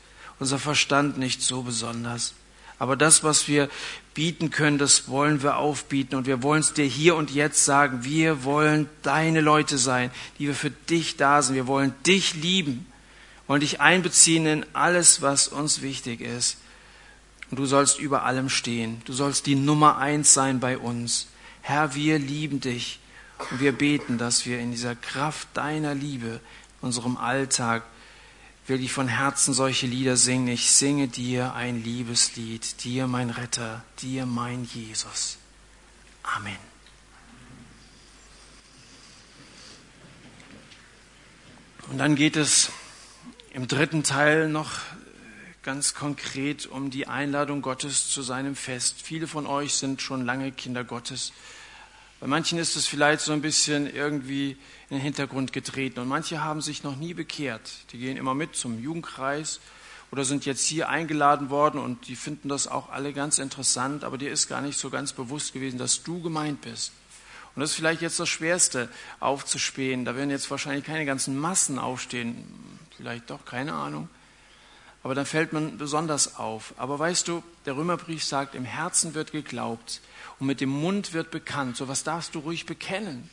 unser 0.40 0.58
Verstand 0.58 1.18
nicht 1.18 1.40
so 1.40 1.62
besonders. 1.62 2.34
Aber 2.80 2.96
das, 2.96 3.22
was 3.22 3.46
wir 3.46 3.68
bieten 4.12 4.50
können, 4.50 4.78
das 4.78 5.06
wollen 5.06 5.44
wir 5.44 5.56
aufbieten 5.56 6.16
und 6.16 6.26
wir 6.26 6.42
wollen 6.42 6.62
es 6.62 6.72
dir 6.72 6.84
hier 6.84 7.14
und 7.14 7.30
jetzt 7.30 7.64
sagen. 7.64 8.02
Wir 8.02 8.42
wollen 8.42 8.88
deine 9.02 9.42
Leute 9.42 9.78
sein, 9.78 10.10
die 10.40 10.48
wir 10.48 10.56
für 10.56 10.70
dich 10.70 11.16
da 11.16 11.42
sind. 11.42 11.54
Wir 11.54 11.68
wollen 11.68 11.94
dich 12.06 12.34
lieben, 12.34 12.86
wollen 13.46 13.60
dich 13.60 13.80
einbeziehen 13.80 14.46
in 14.46 14.66
alles, 14.72 15.22
was 15.22 15.46
uns 15.46 15.80
wichtig 15.80 16.20
ist. 16.20 16.56
Und 17.50 17.58
du 17.58 17.66
sollst 17.66 17.98
über 17.98 18.24
allem 18.24 18.48
stehen. 18.48 19.02
Du 19.04 19.12
sollst 19.12 19.46
die 19.46 19.56
Nummer 19.56 19.98
eins 19.98 20.34
sein 20.34 20.60
bei 20.60 20.78
uns. 20.78 21.26
Herr, 21.62 21.94
wir 21.94 22.18
lieben 22.18 22.60
dich 22.60 23.00
und 23.50 23.60
wir 23.60 23.72
beten, 23.72 24.18
dass 24.18 24.46
wir 24.46 24.60
in 24.60 24.70
dieser 24.70 24.94
Kraft 24.94 25.48
deiner 25.54 25.94
Liebe, 25.94 26.40
in 26.80 26.86
unserem 26.86 27.16
Alltag, 27.16 27.82
wirklich 28.66 28.92
von 28.92 29.08
Herzen 29.08 29.52
solche 29.52 29.86
Lieder 29.86 30.16
singen. 30.16 30.48
Ich 30.48 30.70
singe 30.70 31.08
dir 31.08 31.54
ein 31.54 31.82
Liebeslied, 31.82 32.84
dir 32.84 33.08
mein 33.08 33.30
Retter, 33.30 33.84
dir 34.00 34.26
mein 34.26 34.64
Jesus. 34.64 35.38
Amen. 36.22 36.56
Und 41.90 41.98
dann 41.98 42.14
geht 42.14 42.36
es 42.36 42.70
im 43.52 43.66
dritten 43.66 44.04
Teil 44.04 44.48
noch 44.48 44.70
ganz 45.62 45.94
konkret 45.94 46.66
um 46.66 46.90
die 46.90 47.06
Einladung 47.06 47.60
Gottes 47.60 48.08
zu 48.08 48.22
seinem 48.22 48.56
Fest. 48.56 49.02
Viele 49.02 49.26
von 49.26 49.46
euch 49.46 49.74
sind 49.74 50.00
schon 50.00 50.24
lange 50.24 50.52
Kinder 50.52 50.84
Gottes. 50.84 51.32
Bei 52.18 52.26
manchen 52.26 52.58
ist 52.58 52.76
es 52.76 52.86
vielleicht 52.86 53.20
so 53.20 53.32
ein 53.32 53.42
bisschen 53.42 53.92
irgendwie 53.92 54.52
in 54.88 54.96
den 54.96 55.00
Hintergrund 55.00 55.52
getreten 55.52 56.00
und 56.00 56.08
manche 56.08 56.42
haben 56.42 56.60
sich 56.60 56.82
noch 56.82 56.96
nie 56.96 57.14
bekehrt. 57.14 57.70
Die 57.92 57.98
gehen 57.98 58.16
immer 58.16 58.34
mit 58.34 58.56
zum 58.56 58.82
Jugendkreis 58.82 59.60
oder 60.10 60.24
sind 60.24 60.44
jetzt 60.44 60.66
hier 60.66 60.88
eingeladen 60.88 61.50
worden 61.50 61.80
und 61.80 62.08
die 62.08 62.16
finden 62.16 62.48
das 62.48 62.66
auch 62.66 62.90
alle 62.90 63.12
ganz 63.12 63.38
interessant, 63.38 64.04
aber 64.04 64.18
dir 64.18 64.30
ist 64.30 64.48
gar 64.48 64.60
nicht 64.60 64.78
so 64.78 64.90
ganz 64.90 65.12
bewusst 65.12 65.52
gewesen, 65.52 65.78
dass 65.78 66.02
du 66.02 66.20
gemeint 66.20 66.62
bist. 66.62 66.92
Und 67.54 67.60
das 67.60 67.70
ist 67.70 67.76
vielleicht 67.76 68.02
jetzt 68.02 68.20
das 68.20 68.28
Schwerste 68.28 68.88
aufzuspähen. 69.18 70.04
Da 70.04 70.14
werden 70.14 70.30
jetzt 70.30 70.50
wahrscheinlich 70.50 70.84
keine 70.84 71.04
ganzen 71.04 71.36
Massen 71.38 71.78
aufstehen. 71.78 72.44
Vielleicht 72.96 73.28
doch, 73.30 73.44
keine 73.44 73.72
Ahnung. 73.72 74.08
Aber 75.02 75.14
dann 75.14 75.26
fällt 75.26 75.52
man 75.52 75.78
besonders 75.78 76.36
auf. 76.36 76.74
Aber 76.76 76.98
weißt 76.98 77.26
du, 77.28 77.42
der 77.64 77.76
Römerbrief 77.76 78.22
sagt, 78.22 78.54
im 78.54 78.64
Herzen 78.64 79.14
wird 79.14 79.32
geglaubt 79.32 80.00
und 80.38 80.46
mit 80.46 80.60
dem 80.60 80.68
Mund 80.68 81.12
wird 81.12 81.30
bekannt. 81.30 81.76
So 81.76 81.88
was 81.88 82.04
darfst 82.04 82.34
du 82.34 82.40
ruhig 82.40 82.66
bekennen. 82.66 83.30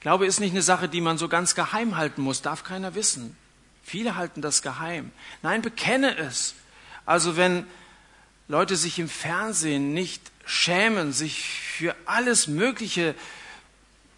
Glaube 0.00 0.26
ist 0.26 0.40
nicht 0.40 0.52
eine 0.52 0.62
Sache, 0.62 0.88
die 0.88 1.00
man 1.00 1.18
so 1.18 1.28
ganz 1.28 1.54
geheim 1.54 1.96
halten 1.96 2.22
muss, 2.22 2.42
darf 2.42 2.64
keiner 2.64 2.94
wissen. 2.94 3.36
Viele 3.82 4.16
halten 4.16 4.42
das 4.42 4.62
geheim. 4.62 5.12
Nein, 5.42 5.62
bekenne 5.62 6.16
es. 6.16 6.54
Also 7.06 7.36
wenn 7.36 7.66
Leute 8.48 8.76
sich 8.76 8.98
im 8.98 9.08
Fernsehen 9.08 9.92
nicht 9.94 10.22
schämen, 10.44 11.12
sich 11.12 11.44
für 11.44 11.94
alles 12.06 12.48
Mögliche 12.48 13.14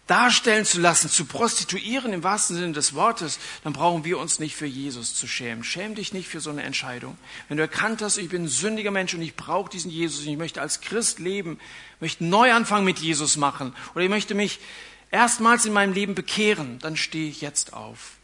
darstellen 0.07 0.65
zu 0.65 0.81
lassen, 0.81 1.09
zu 1.09 1.25
prostituieren 1.25 2.11
im 2.11 2.23
wahrsten 2.23 2.57
Sinne 2.57 2.73
des 2.73 2.93
Wortes, 2.93 3.39
dann 3.63 3.71
brauchen 3.71 4.03
wir 4.03 4.17
uns 4.19 4.39
nicht 4.39 4.55
für 4.55 4.65
Jesus 4.65 5.15
zu 5.15 5.27
schämen. 5.27 5.63
Schäm 5.63 5.95
dich 5.95 6.11
nicht 6.11 6.27
für 6.27 6.41
so 6.41 6.49
eine 6.49 6.63
Entscheidung. 6.63 7.17
Wenn 7.47 7.57
du 7.57 7.63
erkannt 7.63 8.01
hast, 8.01 8.17
ich 8.17 8.29
bin 8.29 8.43
ein 8.43 8.47
sündiger 8.49 8.91
Mensch 8.91 9.13
und 9.13 9.21
ich 9.21 9.35
brauche 9.35 9.69
diesen 9.69 9.91
Jesus 9.91 10.21
und 10.21 10.31
ich 10.31 10.37
möchte 10.37 10.61
als 10.61 10.81
Christ 10.81 11.19
leben, 11.19 11.59
möchte 12.01 12.21
einen 12.21 12.31
Neuanfang 12.31 12.83
mit 12.83 12.99
Jesus 12.99 13.37
machen 13.37 13.73
oder 13.95 14.03
ich 14.03 14.09
möchte 14.09 14.35
mich 14.35 14.59
erstmals 15.09 15.65
in 15.65 15.73
meinem 15.73 15.93
Leben 15.93 16.15
bekehren, 16.15 16.79
dann 16.79 16.97
stehe 16.97 17.29
ich 17.29 17.39
jetzt 17.39 17.71
auf 17.73 18.17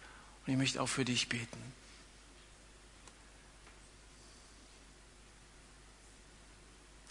und 0.45 0.53
ich 0.53 0.57
möchte 0.57 0.81
auch 0.81 0.89
für 0.89 1.05
dich 1.05 1.29
beten. 1.29 1.69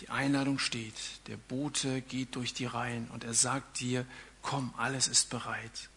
Die 0.00 0.10
Einladung 0.10 0.58
steht, 0.58 0.94
der 1.26 1.36
Bote 1.36 2.02
geht 2.02 2.36
durch 2.36 2.54
die 2.54 2.66
Reihen 2.66 3.08
und 3.12 3.24
er 3.24 3.34
sagt 3.34 3.80
dir, 3.80 4.06
komm, 4.42 4.72
alles 4.76 5.08
ist 5.08 5.30
bereit. 5.30 5.88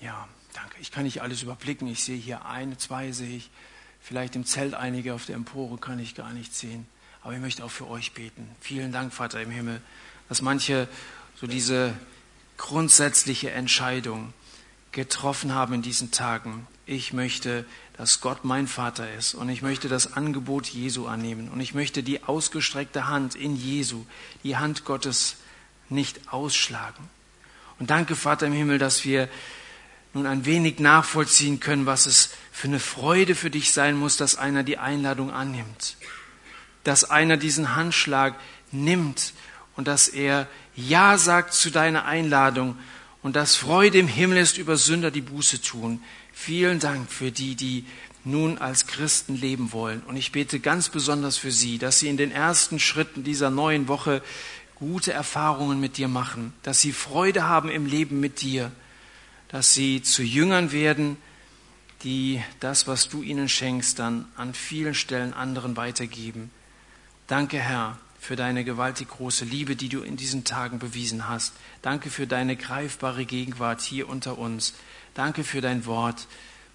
Ja, 0.00 0.28
danke. 0.52 0.78
Ich 0.80 0.90
kann 0.90 1.04
nicht 1.04 1.22
alles 1.22 1.42
überblicken. 1.42 1.86
Ich 1.86 2.02
sehe 2.02 2.16
hier 2.16 2.44
eine, 2.44 2.76
zwei 2.76 3.12
sehe 3.12 3.36
ich. 3.36 3.50
Vielleicht 4.00 4.34
im 4.34 4.44
Zelt 4.44 4.74
einige 4.74 5.14
auf 5.14 5.26
der 5.26 5.36
Empore 5.36 5.78
kann 5.78 6.00
ich 6.00 6.16
gar 6.16 6.32
nicht 6.32 6.54
sehen. 6.54 6.86
Aber 7.22 7.34
ich 7.34 7.40
möchte 7.40 7.64
auch 7.64 7.70
für 7.70 7.86
euch 7.86 8.12
beten. 8.12 8.50
Vielen 8.60 8.90
Dank, 8.90 9.14
Vater 9.14 9.40
im 9.40 9.50
Himmel, 9.50 9.80
dass 10.28 10.42
manche 10.42 10.88
so 11.36 11.46
diese 11.46 11.96
grundsätzliche 12.56 13.52
Entscheidung 13.52 14.34
getroffen 14.92 15.54
haben 15.54 15.74
in 15.74 15.82
diesen 15.82 16.10
Tagen. 16.10 16.66
Ich 16.86 17.12
möchte, 17.12 17.64
dass 17.96 18.20
Gott 18.20 18.44
mein 18.44 18.66
Vater 18.66 19.12
ist 19.14 19.34
und 19.34 19.48
ich 19.48 19.62
möchte 19.62 19.88
das 19.88 20.14
Angebot 20.14 20.66
Jesu 20.66 21.06
annehmen 21.06 21.48
und 21.48 21.60
ich 21.60 21.74
möchte 21.74 22.02
die 22.02 22.24
ausgestreckte 22.24 23.08
Hand 23.08 23.34
in 23.34 23.56
Jesu, 23.56 24.04
die 24.44 24.56
Hand 24.56 24.84
Gottes 24.84 25.36
nicht 25.88 26.32
ausschlagen. 26.32 27.08
Und 27.78 27.90
danke, 27.90 28.16
Vater 28.16 28.46
im 28.46 28.52
Himmel, 28.52 28.78
dass 28.78 29.04
wir 29.04 29.28
nun 30.14 30.26
ein 30.26 30.44
wenig 30.44 30.78
nachvollziehen 30.78 31.58
können, 31.58 31.86
was 31.86 32.06
es 32.06 32.30
für 32.50 32.68
eine 32.68 32.80
Freude 32.80 33.34
für 33.34 33.50
dich 33.50 33.72
sein 33.72 33.96
muss, 33.96 34.16
dass 34.16 34.36
einer 34.36 34.62
die 34.62 34.78
Einladung 34.78 35.32
annimmt, 35.32 35.96
dass 36.84 37.04
einer 37.04 37.36
diesen 37.36 37.74
Handschlag 37.76 38.34
nimmt 38.72 39.32
und 39.74 39.88
dass 39.88 40.08
er 40.08 40.48
Ja 40.74 41.16
sagt 41.16 41.54
zu 41.54 41.70
deiner 41.70 42.04
Einladung 42.04 42.76
und 43.22 43.36
dass 43.36 43.56
Freude 43.56 43.98
im 43.98 44.08
Himmel 44.08 44.38
ist 44.38 44.58
über 44.58 44.76
Sünder, 44.76 45.10
die 45.10 45.20
Buße 45.20 45.62
tun. 45.62 46.02
Vielen 46.32 46.80
Dank 46.80 47.10
für 47.10 47.30
die, 47.30 47.54
die 47.54 47.84
nun 48.24 48.58
als 48.58 48.86
Christen 48.86 49.36
leben 49.36 49.72
wollen. 49.72 50.02
Und 50.02 50.16
ich 50.16 50.32
bete 50.32 50.60
ganz 50.60 50.88
besonders 50.88 51.36
für 51.36 51.50
sie, 51.50 51.78
dass 51.78 51.98
sie 51.98 52.08
in 52.08 52.16
den 52.16 52.32
ersten 52.32 52.78
Schritten 52.78 53.24
dieser 53.24 53.50
neuen 53.50 53.88
Woche 53.88 54.22
gute 54.76 55.12
Erfahrungen 55.12 55.80
mit 55.80 55.96
dir 55.96 56.08
machen, 56.08 56.52
dass 56.62 56.80
sie 56.80 56.92
Freude 56.92 57.48
haben 57.48 57.68
im 57.68 57.86
Leben 57.86 58.18
mit 58.20 58.42
dir, 58.42 58.72
dass 59.48 59.74
sie 59.74 60.02
zu 60.02 60.22
Jüngern 60.22 60.72
werden, 60.72 61.16
die 62.02 62.42
das, 62.58 62.88
was 62.88 63.08
du 63.08 63.22
ihnen 63.22 63.48
schenkst, 63.48 63.98
dann 63.98 64.26
an 64.36 64.54
vielen 64.54 64.94
Stellen 64.94 65.34
anderen 65.34 65.76
weitergeben. 65.76 66.50
Danke, 67.28 67.58
Herr, 67.58 67.98
für 68.22 68.36
deine 68.36 68.62
gewaltig 68.62 69.08
große 69.08 69.44
Liebe, 69.44 69.74
die 69.74 69.88
du 69.88 70.02
in 70.02 70.16
diesen 70.16 70.44
Tagen 70.44 70.78
bewiesen 70.78 71.28
hast. 71.28 71.54
Danke 71.82 72.08
für 72.08 72.28
deine 72.28 72.54
greifbare 72.54 73.24
Gegenwart 73.24 73.80
hier 73.80 74.08
unter 74.08 74.38
uns. 74.38 74.74
Danke 75.14 75.42
für 75.42 75.60
dein 75.60 75.86
Wort. 75.86 76.28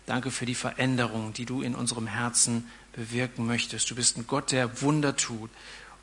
Danke 0.07 0.29
für 0.29 0.45
die 0.45 0.55
Veränderung, 0.55 1.31
die 1.31 1.45
du 1.45 1.61
in 1.61 1.73
unserem 1.73 2.05
Herzen 2.05 2.67
bewirken 2.91 3.47
möchtest. 3.47 3.89
Du 3.89 3.95
bist 3.95 4.17
ein 4.17 4.27
Gott, 4.27 4.51
der 4.51 4.81
Wunder 4.81 5.15
tut. 5.15 5.49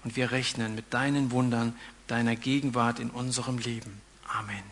Und 0.03 0.17
wir 0.17 0.33
rechnen 0.33 0.75
mit 0.75 0.95
deinen 0.95 1.31
Wundern, 1.31 1.77
deiner 2.07 2.37
Gegenwart 2.37 2.99
in 2.99 3.11
unserem 3.11 3.59
Leben. 3.59 4.01
Amen. 4.27 4.63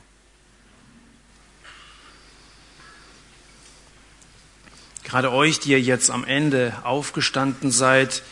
Gerade 5.05 5.33
euch, 5.33 5.61
die 5.61 5.73
ihr 5.73 5.83
jetzt 5.83 6.11
am 6.11 6.25
Ende 6.25 6.75
aufgestanden 6.85 7.71
seid, 7.71 8.23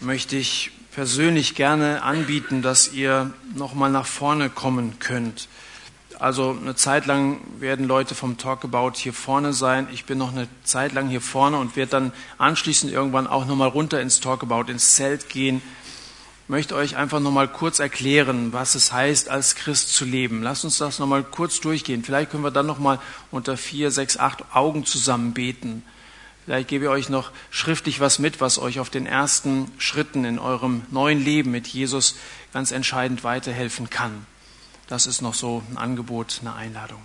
möchte 0.00 0.36
ich 0.36 0.72
persönlich 0.96 1.54
gerne 1.54 2.02
anbieten, 2.02 2.62
dass 2.62 2.90
ihr 2.90 3.30
nochmal 3.54 3.90
nach 3.90 4.06
vorne 4.06 4.48
kommen 4.48 4.98
könnt. 4.98 5.46
Also 6.18 6.56
eine 6.58 6.74
Zeit 6.74 7.04
lang 7.04 7.38
werden 7.58 7.86
Leute 7.86 8.14
vom 8.14 8.38
Talkabout 8.38 8.92
hier 8.94 9.12
vorne 9.12 9.52
sein. 9.52 9.88
Ich 9.92 10.06
bin 10.06 10.16
noch 10.16 10.32
eine 10.32 10.48
Zeit 10.64 10.94
lang 10.94 11.10
hier 11.10 11.20
vorne 11.20 11.58
und 11.58 11.76
werde 11.76 11.90
dann 11.90 12.12
anschließend 12.38 12.90
irgendwann 12.90 13.26
auch 13.26 13.44
nochmal 13.44 13.68
runter 13.68 14.00
ins 14.00 14.20
Talkabout, 14.20 14.70
ins 14.70 14.94
Zelt 14.94 15.28
gehen. 15.28 15.60
Ich 16.44 16.48
möchte 16.48 16.74
euch 16.74 16.96
einfach 16.96 17.20
nochmal 17.20 17.48
kurz 17.48 17.78
erklären, 17.78 18.54
was 18.54 18.74
es 18.74 18.90
heißt, 18.90 19.28
als 19.28 19.54
Christ 19.54 19.92
zu 19.92 20.06
leben. 20.06 20.42
Lasst 20.42 20.64
uns 20.64 20.78
das 20.78 20.98
nochmal 20.98 21.24
kurz 21.24 21.60
durchgehen. 21.60 22.04
Vielleicht 22.04 22.30
können 22.30 22.42
wir 22.42 22.50
dann 22.50 22.64
nochmal 22.64 23.00
unter 23.30 23.58
vier, 23.58 23.90
sechs, 23.90 24.16
acht 24.16 24.54
Augen 24.54 24.86
zusammen 24.86 25.34
beten. 25.34 25.82
Vielleicht 26.46 26.68
gebe 26.68 26.84
ich 26.84 26.90
euch 26.90 27.08
noch 27.08 27.32
schriftlich 27.50 27.98
was 27.98 28.20
mit, 28.20 28.40
was 28.40 28.60
euch 28.60 28.78
auf 28.78 28.88
den 28.88 29.04
ersten 29.04 29.70
Schritten 29.78 30.24
in 30.24 30.38
eurem 30.38 30.82
neuen 30.92 31.22
Leben 31.22 31.50
mit 31.50 31.66
Jesus 31.66 32.14
ganz 32.52 32.70
entscheidend 32.70 33.24
weiterhelfen 33.24 33.90
kann. 33.90 34.26
Das 34.86 35.08
ist 35.08 35.22
noch 35.22 35.34
so 35.34 35.64
ein 35.68 35.76
Angebot, 35.76 36.38
eine 36.42 36.54
Einladung. 36.54 37.02